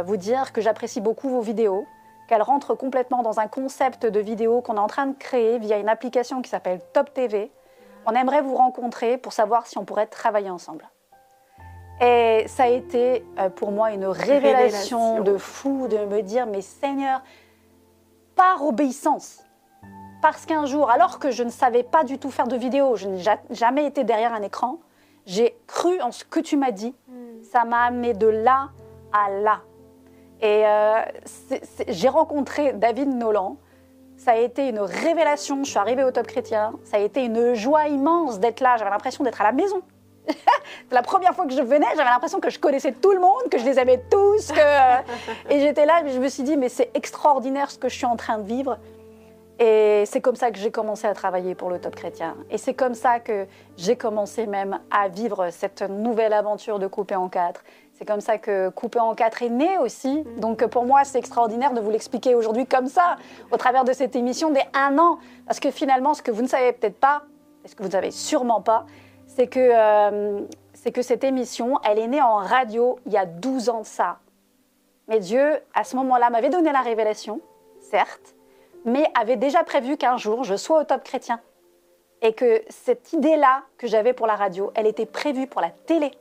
vous 0.05 0.17
dire 0.17 0.53
que 0.53 0.61
j'apprécie 0.61 1.01
beaucoup 1.01 1.29
vos 1.29 1.41
vidéos, 1.41 1.87
qu'elles 2.31 2.43
rentrent 2.43 2.77
complètement 2.77 3.23
dans 3.23 3.41
un 3.41 3.49
concept 3.49 4.07
de 4.07 4.21
vidéo 4.21 4.61
qu'on 4.63 4.77
est 4.77 4.79
en 4.79 4.87
train 4.87 5.07
de 5.07 5.17
créer 5.19 5.59
via 5.59 5.79
une 5.79 5.89
application 5.89 6.43
qui 6.43 6.49
s'appelle 6.49 6.81
Top 6.93 7.13
TV. 7.13 7.51
On 8.07 8.13
aimerait 8.13 8.41
vous 8.41 8.55
rencontrer 8.55 9.19
pour 9.19 9.33
savoir 9.33 9.67
si 9.67 9.77
on 9.79 9.85
pourrait 9.85 10.07
travailler 10.07 10.49
ensemble. 10.49 10.89
Et 12.01 12.45
ça 12.47 12.63
a 12.63 12.69
été 12.69 13.27
euh, 13.41 13.51
pour 13.51 13.73
moi 13.73 13.91
une 13.91 14.07
révélation, 14.07 15.15
Révélation. 15.17 15.21
de 15.25 15.37
fou 15.37 15.89
de 15.89 15.99
me 16.07 16.23
dire 16.23 16.47
Mais 16.47 16.63
Seigneur, 16.63 17.21
par 18.37 18.65
obéissance, 18.65 19.43
parce 20.23 20.47
qu'un 20.47 20.67
jour, 20.67 20.89
alors 20.89 21.19
que 21.19 21.33
je 21.33 21.43
ne 21.43 21.51
savais 21.51 21.83
pas 21.83 22.05
du 22.05 22.19
tout 22.19 22.31
faire 22.31 22.47
de 22.47 22.57
vidéo, 22.57 22.95
je 22.95 23.09
n'ai 23.09 23.19
ja- 23.19 23.41
jamais 23.51 23.87
été 23.87 24.05
derrière 24.05 24.33
un 24.33 24.43
écran, 24.43 24.79
j'ai 25.27 25.59
cru 25.67 26.01
en 26.01 26.13
ce 26.13 26.25
que 26.25 26.39
tu 26.39 26.57
m'as 26.57 26.71
dit. 26.71 26.95
Ça 27.43 27.65
m'a 27.65 27.83
amené 27.87 28.15
de 28.15 28.29
là 28.29 28.69
à 29.13 29.29
là. 29.31 29.61
Et 30.43 30.67
euh, 30.67 31.03
j'ai 31.89 32.09
rencontré 32.09 32.73
David 32.73 33.09
Nolan. 33.09 33.57
Ça 34.17 34.33
a 34.33 34.37
été 34.37 34.69
une 34.69 34.81
révélation. 34.81 35.65
Je 35.65 35.71
suis 35.71 35.79
arrivée 35.79 36.05
au 36.05 36.11
Top 36.11 36.27
Chrétien. 36.27 36.73
Ça 36.85 36.97
a 36.97 37.01
été 37.01 37.25
une 37.25 37.55
joie 37.55 37.89
immense 37.89 38.39
d'être 38.39 38.61
là. 38.61 38.77
J'avais 38.79 38.91
l'impression 38.91 39.25
d'être 39.25 39.41
à 39.41 39.45
la 39.45 39.53
maison. 39.53 39.83
La 40.91 41.03
première 41.03 41.35
fois 41.35 41.47
que 41.47 41.53
je 41.53 41.63
venais, 41.63 41.87
j'avais 41.97 42.11
l'impression 42.11 42.41
que 42.41 42.51
je 42.51 42.59
connaissais 42.59 42.93
tout 42.93 43.13
le 43.13 43.21
monde, 43.21 43.49
que 43.51 43.59
je 43.59 43.65
les 43.65 43.79
aimais 43.79 44.03
tous. 44.11 44.53
Que... 44.53 45.51
et 45.53 45.61
j'étais 45.61 45.87
là, 45.87 46.03
et 46.05 46.11
je 46.11 46.19
me 46.19 46.29
suis 46.29 46.43
dit, 46.43 46.57
mais 46.57 46.69
c'est 46.69 46.91
extraordinaire 46.95 47.71
ce 47.71 47.79
que 47.79 47.89
je 47.89 47.97
suis 47.97 48.07
en 48.07 48.17
train 48.17 48.39
de 48.39 48.45
vivre. 48.45 48.79
Et 49.59 50.05
c'est 50.07 50.23
comme 50.23 50.37
ça 50.37 50.51
que 50.51 50.59
j'ai 50.59 50.71
commencé 50.71 51.07
à 51.07 51.13
travailler 51.13 51.55
pour 51.55 51.69
le 51.69 51.79
Top 51.79 51.95
Chrétien. 51.95 52.35
Et 52.51 52.57
c'est 52.57 52.73
comme 52.73 52.95
ça 52.95 53.21
que 53.21 53.47
j'ai 53.77 53.95
commencé 53.95 54.47
même 54.47 54.81
à 54.91 55.09
vivre 55.09 55.51
cette 55.51 55.83
nouvelle 55.83 56.33
aventure 56.33 56.79
de 56.79 56.87
Coupé 56.87 57.15
en 57.15 57.29
quatre. 57.29 57.63
C'est 58.01 58.07
comme 58.07 58.23
ça 58.23 58.39
que 58.39 58.71
Coupé 58.71 58.99
en 58.99 59.15
quatre 59.15 59.43
est 59.43 59.51
né 59.51 59.77
aussi. 59.77 60.25
Donc 60.39 60.67
pour 60.69 60.87
moi, 60.87 61.05
c'est 61.05 61.19
extraordinaire 61.19 61.75
de 61.75 61.83
vous 61.83 61.91
l'expliquer 61.91 62.35
aujourd'hui 62.35 62.65
comme 62.65 62.87
ça, 62.87 63.17
au 63.53 63.59
travers 63.59 63.85
de 63.85 63.93
cette 63.93 64.17
émission 64.17 64.49
des 64.49 64.63
un 64.73 64.97
an. 64.97 65.19
Parce 65.47 65.61
que 65.61 65.71
finalement, 65.71 66.15
ce 66.15 66.23
que 66.23 66.31
vous 66.31 66.41
ne 66.41 66.49
savez 66.49 66.73
peut-être 66.73 66.99
pas, 66.99 67.25
et 67.63 67.69
ce 67.69 67.75
que 67.75 67.83
vous 67.83 67.89
ne 67.89 67.93
savez 67.93 68.11
sûrement 68.11 68.63
pas, 68.63 68.87
c'est 69.27 69.49
que, 69.49 69.61
euh, 69.61 70.41
c'est 70.73 70.93
que 70.93 71.03
cette 71.03 71.25
émission, 71.25 71.79
elle 71.85 71.99
est 71.99 72.07
née 72.07 72.23
en 72.23 72.37
radio 72.37 72.99
il 73.05 73.13
y 73.13 73.19
a 73.19 73.27
12 73.27 73.69
ans 73.69 73.81
de 73.81 73.87
ça. 73.87 74.17
Mais 75.09 75.21
Dieu, 75.21 75.61
à 75.75 75.85
ce 75.85 75.95
moment-là, 75.97 76.31
m'avait 76.31 76.49
donné 76.49 76.73
la 76.73 76.81
révélation, 76.81 77.43
certes, 77.81 78.35
mais 78.87 79.05
avait 79.15 79.37
déjà 79.37 79.63
prévu 79.63 79.99
qu'un 79.99 80.17
jour, 80.17 80.43
je 80.43 80.55
sois 80.55 80.81
au 80.81 80.85
top 80.85 81.05
chrétien. 81.05 81.39
Et 82.23 82.33
que 82.33 82.63
cette 82.71 83.13
idée-là 83.13 83.65
que 83.77 83.87
j'avais 83.87 84.15
pour 84.15 84.27
la 84.27 84.37
radio, 84.37 84.73
elle 84.75 84.87
était 84.87 85.05
prévue 85.05 85.47
pour 85.47 85.61
la 85.61 85.69
télé. 85.69 86.13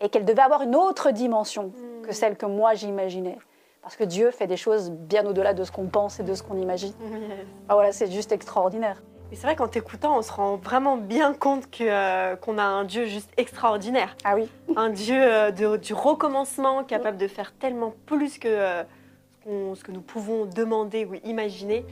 Et 0.00 0.08
qu'elle 0.08 0.24
devait 0.24 0.42
avoir 0.42 0.62
une 0.62 0.76
autre 0.76 1.10
dimension 1.10 1.72
que 2.04 2.12
celle 2.12 2.36
que 2.36 2.46
moi 2.46 2.74
j'imaginais. 2.74 3.38
Parce 3.82 3.96
que 3.96 4.04
Dieu 4.04 4.30
fait 4.30 4.46
des 4.46 4.56
choses 4.56 4.90
bien 4.90 5.24
au-delà 5.26 5.54
de 5.54 5.64
ce 5.64 5.72
qu'on 5.72 5.86
pense 5.86 6.20
et 6.20 6.22
de 6.22 6.34
ce 6.34 6.42
qu'on 6.42 6.56
imagine. 6.58 6.92
Ah, 7.68 7.74
voilà, 7.74 7.92
c'est 7.92 8.10
juste 8.10 8.32
extraordinaire. 8.32 9.02
Mais 9.30 9.36
c'est 9.36 9.46
vrai 9.46 9.56
qu'en 9.56 9.68
t'écoutant, 9.68 10.16
on 10.16 10.22
se 10.22 10.32
rend 10.32 10.56
vraiment 10.56 10.96
bien 10.96 11.34
compte 11.34 11.70
que, 11.70 11.84
euh, 11.84 12.34
qu'on 12.36 12.56
a 12.56 12.62
un 12.62 12.84
Dieu 12.84 13.04
juste 13.04 13.30
extraordinaire. 13.36 14.16
Ah 14.24 14.34
oui. 14.36 14.48
Un 14.76 14.88
Dieu 14.88 15.20
euh, 15.20 15.50
de- 15.50 15.76
du 15.76 15.92
recommencement, 15.92 16.82
capable 16.84 17.18
de 17.18 17.28
faire 17.28 17.52
tellement 17.58 17.92
plus 18.06 18.38
que 18.38 18.48
euh, 18.48 18.82
ce, 18.82 19.44
qu'on- 19.44 19.74
ce 19.74 19.84
que 19.84 19.92
nous 19.92 20.00
pouvons 20.00 20.46
demander 20.46 21.04
ou 21.04 21.14
imaginer. 21.24 21.84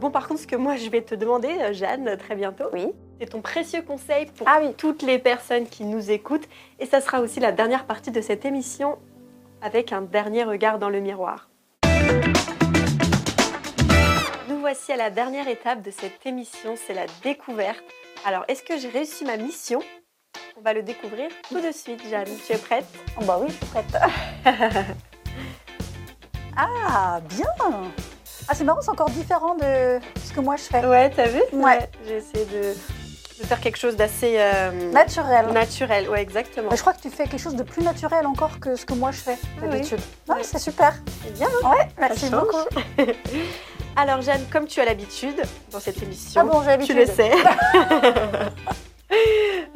Bon, 0.00 0.10
par 0.10 0.28
contre, 0.28 0.40
ce 0.42 0.46
que 0.46 0.56
moi 0.56 0.76
je 0.76 0.88
vais 0.90 1.00
te 1.00 1.14
demander, 1.14 1.72
Jeanne, 1.72 2.16
très 2.18 2.34
bientôt, 2.36 2.64
Oui. 2.72 2.92
C'est 3.20 3.26
ton 3.30 3.40
précieux 3.40 3.82
conseil 3.82 4.26
pour 4.26 4.48
Ah 4.48 4.58
oui. 4.62 4.74
toutes 4.76 5.02
les 5.02 5.18
personnes 5.18 5.66
qui 5.66 5.84
nous 5.84 6.10
écoutent. 6.10 6.48
Et 6.78 6.86
ça 6.86 7.00
sera 7.00 7.20
aussi 7.20 7.40
la 7.40 7.52
dernière 7.52 7.84
partie 7.86 8.10
de 8.10 8.20
cette 8.20 8.44
émission 8.44 8.98
avec 9.62 9.92
un 9.92 10.02
dernier 10.02 10.44
regard 10.44 10.78
dans 10.78 10.90
le 10.90 11.00
miroir. 11.00 11.48
Nous 14.48 14.58
voici 14.60 14.92
à 14.92 14.96
la 14.96 15.10
dernière 15.10 15.48
étape 15.48 15.82
de 15.82 15.90
cette 15.90 16.24
émission, 16.26 16.74
c'est 16.76 16.94
la 16.94 17.06
découverte. 17.22 17.82
Alors, 18.26 18.44
est-ce 18.48 18.62
que 18.62 18.78
j'ai 18.78 18.88
réussi 18.88 19.24
ma 19.24 19.36
mission? 19.36 19.80
On 20.56 20.60
va 20.60 20.72
le 20.72 20.82
découvrir 20.82 21.28
tout 21.48 21.60
de 21.60 21.72
suite, 21.72 22.00
Jeanne. 22.08 22.28
Tu 22.46 22.52
es 22.52 22.58
prête? 22.58 22.84
Oh 23.20 23.24
bah 23.24 23.38
oui, 23.40 23.48
je 23.48 23.54
suis 23.54 23.66
prête. 23.66 23.96
ah, 26.56 27.20
bien 27.28 27.46
Ah, 28.48 28.54
c'est 28.54 28.64
marrant, 28.64 28.80
c'est 28.82 28.90
encore 28.90 29.10
différent 29.10 29.54
de 29.54 29.98
ce 30.22 30.32
que 30.32 30.40
moi 30.40 30.56
je 30.56 30.62
fais. 30.64 30.84
Ouais, 30.86 31.10
t'as 31.10 31.26
vu? 31.28 31.40
Ouais. 31.52 31.90
J'ai 32.06 32.16
essayé 32.16 32.44
de, 32.46 32.74
de 33.40 33.46
faire 33.46 33.60
quelque 33.60 33.76
chose 33.78 33.96
d'assez 33.96 34.34
euh, 34.38 34.90
Naturel. 34.92 35.46
naturel. 35.52 36.08
Ouais, 36.08 36.22
exactement. 36.22 36.68
Mais 36.70 36.76
je 36.76 36.80
crois 36.82 36.92
que 36.92 37.00
tu 37.02 37.10
fais 37.10 37.24
quelque 37.26 37.40
chose 37.40 37.56
de 37.56 37.62
plus 37.64 37.82
naturel 37.82 38.26
encore 38.26 38.60
que 38.60 38.76
ce 38.76 38.86
que 38.86 38.94
moi 38.94 39.10
je 39.10 39.18
fais 39.18 39.36
oui. 39.62 39.68
d'habitude. 39.70 40.00
Ah, 40.28 40.34
Ouais. 40.34 40.42
c'est 40.42 40.58
super. 40.58 40.94
C'est 41.24 41.32
bien. 41.34 41.48
Ouais, 41.64 41.88
merci 41.98 42.30
beaucoup. 42.30 42.56
Alors, 43.96 44.22
Jeanne, 44.22 44.44
comme 44.52 44.66
tu 44.66 44.80
as 44.80 44.84
l'habitude 44.84 45.40
dans 45.70 45.80
cette 45.80 46.02
émission, 46.02 46.40
Ah 46.40 46.44
bon, 46.76 46.84
tu 46.84 46.94
le 46.94 47.06
sais. 47.06 47.30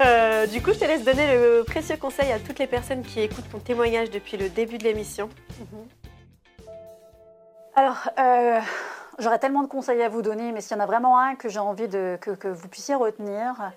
Euh, 0.00 0.46
du 0.46 0.60
coup, 0.62 0.72
je 0.72 0.78
te 0.78 0.84
laisse 0.84 1.04
donner 1.04 1.26
le 1.34 1.62
précieux 1.64 1.96
conseil 1.96 2.32
à 2.32 2.38
toutes 2.38 2.58
les 2.58 2.66
personnes 2.66 3.02
qui 3.02 3.20
écoutent 3.20 3.48
ton 3.50 3.58
témoignage 3.58 4.10
depuis 4.10 4.36
le 4.36 4.48
début 4.48 4.78
de 4.78 4.84
l'émission. 4.84 5.28
Alors, 7.76 8.08
euh, 8.18 8.58
j'aurais 9.18 9.38
tellement 9.38 9.62
de 9.62 9.68
conseils 9.68 10.02
à 10.02 10.08
vous 10.08 10.22
donner, 10.22 10.52
mais 10.52 10.60
s'il 10.60 10.76
y 10.76 10.80
en 10.80 10.82
a 10.82 10.86
vraiment 10.86 11.18
un 11.18 11.34
que 11.34 11.48
j'ai 11.48 11.58
envie 11.58 11.88
que 11.88 12.48
vous 12.48 12.68
puissiez 12.68 12.94
retenir, 12.94 13.72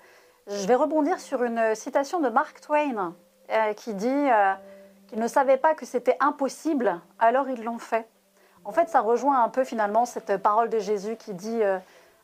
je 0.46 0.66
vais 0.66 0.74
rebondir 0.74 1.20
sur 1.20 1.42
une 1.44 1.74
citation 1.74 2.20
de 2.20 2.28
Mark 2.28 2.60
Twain 2.60 3.14
euh, 3.50 3.72
qui 3.74 3.94
dit 3.94 4.08
euh, 4.08 4.54
qu'ils 5.08 5.20
ne 5.20 5.28
savaient 5.28 5.56
pas 5.56 5.74
que 5.74 5.86
c'était 5.86 6.16
impossible, 6.20 7.00
alors 7.18 7.48
ils 7.48 7.62
l'ont 7.62 7.78
fait. 7.78 8.08
En 8.64 8.72
fait, 8.72 8.88
ça 8.88 9.00
rejoint 9.00 9.42
un 9.42 9.48
peu 9.48 9.64
finalement 9.64 10.04
cette 10.04 10.36
parole 10.36 10.68
de 10.68 10.78
Jésus 10.78 11.16
qui 11.16 11.34
dit 11.34 11.62
euh, 11.62 11.78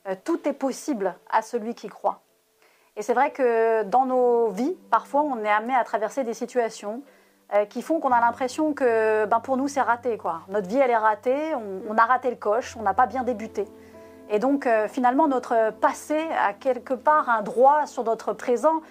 euh, 0.08 0.14
Tout 0.24 0.48
est 0.48 0.52
possible 0.52 1.14
à 1.30 1.42
celui 1.42 1.74
qui 1.74 1.88
croit. 1.88 2.20
Et 2.96 3.02
c'est 3.02 3.14
vrai 3.14 3.30
que 3.30 3.82
dans 3.84 4.06
nos 4.06 4.48
vies, 4.48 4.76
parfois, 4.90 5.22
on 5.22 5.44
est 5.44 5.50
amené 5.50 5.74
à 5.74 5.84
traverser 5.84 6.24
des 6.24 6.34
situations 6.34 7.02
euh, 7.54 7.64
qui 7.64 7.80
font 7.80 7.98
qu'on 7.98 8.12
a 8.12 8.20
l'impression 8.20 8.74
que 8.74 9.24
ben, 9.24 9.40
pour 9.40 9.56
nous, 9.56 9.68
c'est 9.68 9.80
raté. 9.80 10.18
Quoi. 10.18 10.42
Notre 10.48 10.68
vie, 10.68 10.76
elle 10.76 10.90
est 10.90 10.96
ratée, 10.96 11.54
on, 11.88 11.96
a 11.96 12.04
raté 12.04 12.28
le 12.28 12.36
coche, 12.36 12.76
on 12.78 12.82
n'a 12.82 12.92
pas 12.92 13.06
bien 13.06 13.22
débuté. 13.22 13.64
Et 14.28 14.38
donc, 14.38 14.66
euh, 14.66 14.86
finalement, 14.86 15.28
notre 15.28 15.72
passé 15.80 16.18
a 16.38 16.52
quelque 16.52 16.92
part 16.92 17.30
un 17.30 17.40
droit 17.40 17.86
sur 17.86 18.04
notre 18.04 18.34
présent 18.34 18.82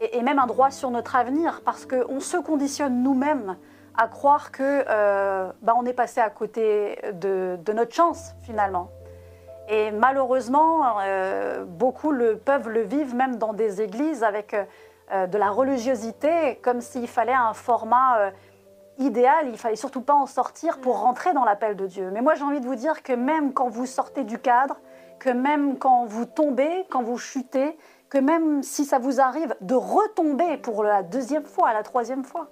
et, 0.00 0.22
même 0.22 0.38
un 0.38 0.46
droit 0.46 0.70
sur 0.70 0.90
notre 0.90 1.14
avenir, 1.14 1.60
parce 1.62 1.84
qu'on 1.84 2.20
se 2.20 2.38
conditionne 2.38 3.02
nous-mêmes 3.02 3.58
à 3.98 4.08
croire 4.08 4.50
que 4.50 4.84
euh, 4.88 5.52
bah, 5.60 5.74
on 5.76 5.84
est 5.84 5.92
passé 5.92 6.18
à 6.18 6.30
côté 6.30 6.98
de, 7.12 7.58
de, 7.62 7.72
notre 7.74 7.94
chance 7.94 8.32
finalement. 8.40 8.88
Et 9.68 9.90
malheureusement, 9.90 10.96
beaucoup 11.66 12.12
le, 12.12 12.38
peuvent 12.38 12.68
le 12.68 12.82
vivre 12.82 13.14
même 13.14 13.36
dans 13.36 13.52
des 13.52 13.82
églises 13.82 14.22
avec 14.22 14.54
euh, 15.12 15.26
de 15.26 15.38
la 15.38 15.50
religiosité, 15.50 16.58
comme 16.62 16.80
s'il 16.80 17.08
fallait 17.08 17.32
un 17.32 17.54
format 17.54 18.32
idéal, 18.98 19.48
il 19.48 19.58
fallait 19.58 19.76
surtout 19.76 20.00
pas 20.00 20.14
en 20.14 20.26
sortir 20.26 20.80
pour 20.80 21.00
rentrer 21.00 21.32
dans 21.32 21.44
l'appel 21.44 21.76
de 21.76 21.86
Dieu. 21.86 22.10
Mais 22.10 22.22
moi 22.22 22.34
j'ai 22.34 22.44
envie 22.44 22.60
de 22.60 22.66
vous 22.66 22.74
dire 22.74 23.02
que 23.02 23.12
même 23.12 23.52
quand 23.52 23.68
vous 23.68 23.86
sortez 23.86 24.24
du 24.24 24.38
cadre, 24.38 24.76
que 25.18 25.30
même 25.30 25.78
quand 25.78 26.06
vous 26.06 26.24
tombez, 26.24 26.86
quand 26.90 27.02
vous 27.02 27.18
chutez, 27.18 27.76
que 28.08 28.18
même 28.18 28.62
si 28.62 28.84
ça 28.84 28.98
vous 28.98 29.20
arrive 29.20 29.54
de 29.60 29.74
retomber 29.74 30.58
pour 30.58 30.84
la 30.84 31.02
deuxième 31.02 31.44
fois, 31.44 31.72
la 31.72 31.82
troisième 31.82 32.24
fois, 32.24 32.48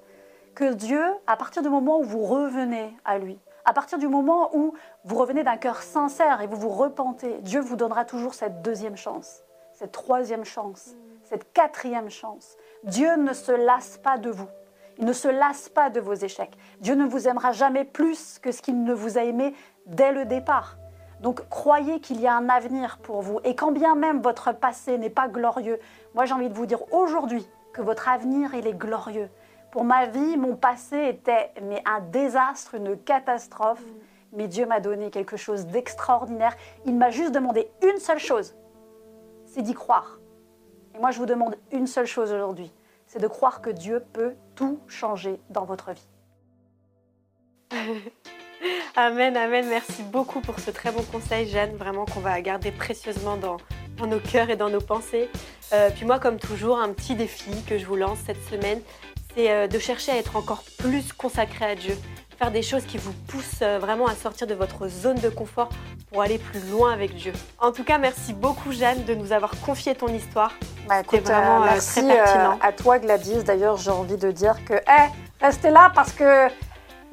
que 0.55 0.73
Dieu, 0.73 1.03
à 1.27 1.37
partir 1.37 1.63
du 1.63 1.69
moment 1.69 1.99
où 1.99 2.05
vous 2.05 2.25
revenez 2.25 2.97
à 3.05 3.19
lui, 3.19 3.39
à 3.65 3.73
partir 3.73 3.99
du 3.99 4.09
moment 4.09 4.55
où 4.55 4.75
vous 5.05 5.17
revenez 5.17 5.43
d'un 5.43 5.57
cœur 5.57 5.83
sincère 5.83 6.43
et 6.43 6.47
vous 6.47 6.57
vous 6.57 6.69
repentez, 6.69 7.39
Dieu 7.41 7.61
vous 7.61 7.77
donnera 7.77 8.05
toujours 8.05 8.35
cette 8.35 8.63
deuxième 8.63 8.97
chance, 8.97 9.43
cette 9.73 9.93
troisième 9.93 10.45
chance, 10.45 10.95
cette 11.35 11.53
quatrième 11.53 12.11
chance. 12.11 12.57
Dieu 12.85 13.17
ne 13.17 13.33
se 13.33 13.51
lasse 13.51 13.99
pas 13.99 14.19
de 14.19 14.31
vous. 14.31 14.47
Il 14.99 15.05
ne 15.05 15.13
se 15.13 15.27
lasse 15.27 15.69
pas 15.69 15.91
de 15.91 15.99
vos 15.99 16.15
échecs. 16.15 16.57
Dieu 16.79 16.95
ne 16.95 17.05
vous 17.05 17.27
aimera 17.27 17.51
jamais 17.51 17.85
plus 17.85 18.39
que 18.39 18.53
ce 18.53 18.63
qu'il 18.63 18.85
ne 18.85 18.95
vous 18.95 19.19
a 19.19 19.25
aimé 19.25 19.53
dès 19.87 20.13
le 20.13 20.27
départ. 20.27 20.77
Donc 21.21 21.49
croyez 21.49 21.99
qu'il 21.99 22.21
y 22.21 22.29
a 22.29 22.37
un 22.37 22.49
avenir 22.49 22.99
pour 22.99 23.21
vous. 23.21 23.41
Et 23.43 23.57
quand 23.57 23.73
bien 23.73 23.97
même 23.97 24.23
votre 24.23 24.53
passé 24.53 24.97
n'est 24.97 25.11
pas 25.11 25.27
glorieux, 25.27 25.81
moi 26.15 26.25
j'ai 26.25 26.35
envie 26.35 26.49
de 26.49 26.55
vous 26.55 26.67
dire 26.67 26.85
aujourd'hui 26.93 27.45
que 27.73 27.83
votre 27.83 28.09
avenir, 28.09 28.55
il 28.55 28.69
est 28.69 28.79
glorieux. 28.79 29.29
Pour 29.73 29.83
ma 29.83 30.07
vie, 30.07 30.37
mon 30.37 30.55
passé 30.55 31.09
était 31.09 31.51
mais 31.63 31.83
un 31.85 31.99
désastre, 31.99 32.77
une 32.77 32.97
catastrophe. 32.97 33.83
Mais 34.33 34.47
Dieu 34.47 34.67
m'a 34.67 34.79
donné 34.79 35.11
quelque 35.11 35.37
chose 35.37 35.67
d'extraordinaire. 35.67 36.57
Il 36.87 36.95
m'a 36.95 37.11
juste 37.11 37.33
demandé 37.33 37.69
une 37.83 37.99
seule 37.99 38.21
chose, 38.21 38.55
c'est 39.47 39.63
d'y 39.63 39.75
croire. 39.75 40.21
Et 40.95 40.99
moi, 40.99 41.11
je 41.11 41.19
vous 41.19 41.27
demande 41.27 41.57
une 41.73 41.89
seule 41.89 42.07
chose 42.07 42.33
aujourd'hui, 42.33 42.71
c'est 43.07 43.19
de 43.21 43.27
croire 43.27 43.61
que 43.61 43.71
Dieu 43.71 44.03
peut 44.13 44.35
tout 44.55 44.79
changer 44.87 45.41
dans 45.51 45.65
votre 45.65 45.91
vie. 45.93 46.07
amen, 48.97 49.37
amen. 49.37 49.67
Merci 49.69 50.05
beaucoup 50.05 50.41
pour 50.41 50.61
ce 50.61 50.71
très 50.71 50.93
bon 50.93 51.03
conseil, 51.03 51.49
Jeanne. 51.49 51.75
Vraiment 51.77 52.05
qu'on 52.07 52.21
va 52.21 52.41
garder 52.41 52.71
précieusement 52.71 53.37
dans, 53.37 53.57
nos 54.07 54.21
cœurs 54.21 54.51
et 54.51 54.57
dans 54.57 54.71
nos 54.71 54.81
pensées. 54.81 55.29
Euh, 55.73 55.91
puis 55.91 56.07
moi, 56.07 56.21
comme 56.21 56.39
toujours, 56.39 56.79
un 56.79 56.93
petit 56.93 57.17
défi 57.17 57.51
que 57.67 57.77
je 57.77 57.87
vous 57.87 57.97
lance 57.97 58.19
cette 58.25 58.43
semaine, 58.45 58.81
c'est 59.35 59.51
euh, 59.51 59.67
de 59.67 59.79
chercher 59.81 60.13
à 60.13 60.17
être 60.17 60.37
encore 60.37 60.63
plus 60.79 61.13
consacré 61.13 61.65
à 61.65 61.75
Dieu. 61.75 61.97
Faire 62.45 62.51
des 62.51 62.61
choses 62.61 62.85
qui 62.85 62.99
vous 62.99 63.15
poussent 63.27 63.63
euh, 63.63 63.79
vraiment 63.79 64.07
à 64.07 64.15
sortir 64.15 64.47
de 64.47 64.53
votre 64.53 64.87
zone 64.87 65.17
de 65.17 65.31
confort 65.31 65.71
pour 66.13 66.21
aller 66.21 66.37
plus 66.37 66.61
loin 66.71 66.93
avec 66.93 67.15
Dieu. 67.15 67.33
En 67.59 67.73
tout 67.73 67.85
cas, 67.85 67.97
merci 67.97 68.35
beaucoup 68.35 68.71
Jeanne 68.71 69.03
de 69.05 69.15
nous 69.15 69.33
avoir 69.33 69.59
confié 69.63 69.95
ton 69.95 70.09
histoire. 70.09 70.53
Bah, 70.87 70.97
C'était 71.05 71.21
vraiment 71.21 71.63
euh, 71.63 71.69
merci 71.71 72.03
très 72.03 72.17
pertinent. 72.17 72.59
à 72.61 72.73
toi 72.73 72.99
Gladys. 72.99 73.45
D'ailleurs, 73.45 73.79
j'ai 73.79 73.91
envie 73.91 74.19
de 74.19 74.31
dire 74.31 74.63
que, 74.67 74.75
hé, 74.75 75.11
restez 75.41 75.71
là 75.71 75.91
parce 75.95 76.13
que 76.13 76.49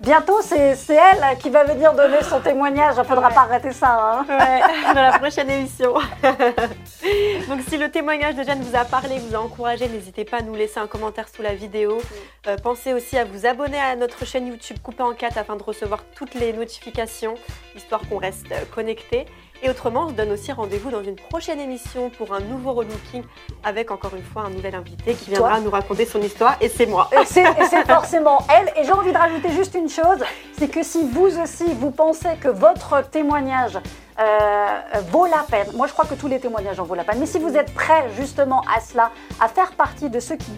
Bientôt, 0.02 0.42
c'est 0.42 0.76
elle 0.90 1.38
qui 1.38 1.52
va 1.52 1.64
venir 1.64 1.94
donner 1.94 2.24
son 2.24 2.40
témoignage. 2.40 2.96
Il 2.96 3.02
ne 3.02 3.04
faudra 3.04 3.30
pas 3.30 3.42
arrêter 3.42 3.72
ça. 3.72 4.18
Hein. 4.20 4.26
dans 4.96 5.02
la 5.02 5.20
prochaine 5.20 5.48
émission. 5.48 5.94
Donc, 7.48 7.62
si 7.68 7.78
le 7.78 7.92
témoignage 7.92 8.34
de 8.34 8.42
Jeanne 8.42 8.62
vous 8.64 8.76
a 8.76 8.84
parlé, 8.84 9.20
vous 9.20 9.36
a 9.36 9.40
encouragé, 9.40 9.88
n'hésitez 9.88 10.26
pas 10.26 10.38
à 10.38 10.42
nous 10.42 10.56
laisser 10.56 10.80
un 10.80 10.88
commentaire 10.88 11.28
sous 11.30 11.44
la 11.44 11.54
vidéo. 11.54 12.02
Euh, 12.48 12.58
pensez 12.58 12.94
aussi 12.94 13.16
à 13.16 13.26
vous 13.26 13.46
abonner 13.46 13.80
à 13.80 13.96
notre 13.96 14.26
chaîne 14.26 14.48
YouTube 14.48 14.78
Coupé 14.82 15.04
en 15.04 15.14
4 15.14 15.38
afin 15.38 15.56
de 15.56 15.62
recevoir 15.62 16.04
toutes 16.16 16.34
les 16.34 16.52
notifications, 16.52 17.36
histoire 17.76 18.02
qu'on 18.10 18.18
reste 18.18 18.48
connecté. 18.74 19.28
Et 19.64 19.70
autrement, 19.70 20.06
on 20.06 20.10
se 20.10 20.14
donne 20.14 20.32
aussi 20.32 20.52
rendez-vous 20.52 20.90
dans 20.90 21.04
une 21.04 21.16
prochaine 21.16 21.60
émission 21.60 22.10
pour 22.10 22.34
un 22.34 22.40
nouveau 22.40 22.74
relooking 22.74 23.24
avec 23.64 23.92
encore 23.92 24.16
une 24.16 24.24
fois 24.24 24.44
un 24.44 24.50
nouvel 24.50 24.74
invité 24.74 25.14
qui 25.14 25.30
viendra 25.30 25.60
nous 25.60 25.70
raconter 25.70 26.06
son 26.06 26.20
histoire 26.20 26.56
et 26.62 26.68
c'est 26.68 26.88
moi. 26.88 27.10
Et 27.22 27.26
c'est 27.26 27.46
forcément 27.88 28.40
elle. 28.50 28.74
Et 28.76 28.86
j'ai 28.86 28.92
envie 28.92 29.12
de 29.12 29.18
rajouter 29.18 29.52
juste 29.52 29.76
une 29.76 29.90
chose, 29.90 30.18
c'est 30.58 30.68
que 30.68 30.82
si 30.82 31.08
vous 31.08 31.40
aussi 31.40 31.66
vous 31.74 31.92
pensez 31.92 32.36
que 32.42 32.48
votre 32.48 33.08
témoignage 33.10 33.78
euh, 34.20 34.82
vaut 35.12 35.28
la 35.28 35.44
peine, 35.50 35.68
moi 35.76 35.86
je 35.86 35.94
crois 35.94 36.06
que 36.06 36.16
tous 36.16 36.28
les 36.28 36.40
témoignages 36.40 36.80
en 36.80 36.84
vaut 36.84 36.96
la 36.96 37.04
peine, 37.04 37.20
mais 37.20 37.28
si 37.28 37.38
vous 37.38 37.56
êtes 37.56 37.72
prêt 37.74 38.10
justement 38.18 38.62
à 38.76 38.80
cela, 38.80 39.12
à 39.40 39.48
faire 39.48 39.74
partie 39.74 40.10
de 40.10 40.20
ceux 40.20 40.38
qui 40.38 40.52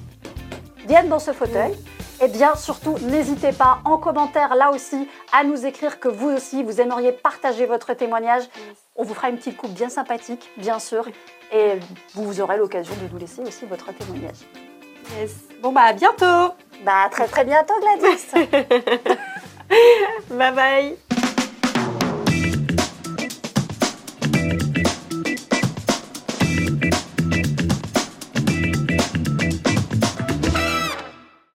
viennent 0.87 1.09
dans 1.09 1.19
ce 1.19 1.33
fauteuil, 1.33 1.73
eh 2.23 2.27
bien, 2.29 2.55
surtout, 2.55 2.97
n'hésitez 3.01 3.51
pas 3.51 3.79
en 3.83 3.97
commentaire, 3.97 4.55
là 4.55 4.71
aussi, 4.71 5.09
à 5.33 5.43
nous 5.43 5.65
écrire 5.65 5.99
que 5.99 6.07
vous 6.07 6.29
aussi, 6.29 6.63
vous 6.63 6.79
aimeriez 6.79 7.11
partager 7.11 7.65
votre 7.65 7.93
témoignage. 7.93 8.43
On 8.95 9.03
vous 9.03 9.13
fera 9.13 9.29
une 9.29 9.37
petite 9.37 9.57
coupe 9.57 9.73
bien 9.73 9.89
sympathique, 9.89 10.49
bien 10.57 10.79
sûr. 10.79 11.05
Et 11.51 11.79
vous, 12.13 12.39
aurez 12.39 12.57
l'occasion 12.57 12.93
de 12.95 13.11
nous 13.11 13.19
laisser 13.19 13.41
aussi 13.41 13.65
votre 13.65 13.91
témoignage. 13.93 14.37
Bon, 15.61 15.73
bah, 15.73 15.81
à 15.81 15.93
bientôt 15.93 16.53
Bah, 16.85 17.09
très 17.11 17.27
très 17.27 17.43
bientôt, 17.43 17.73
Gladys 17.81 18.47
Bye 20.29 20.53
bye 20.53 21.02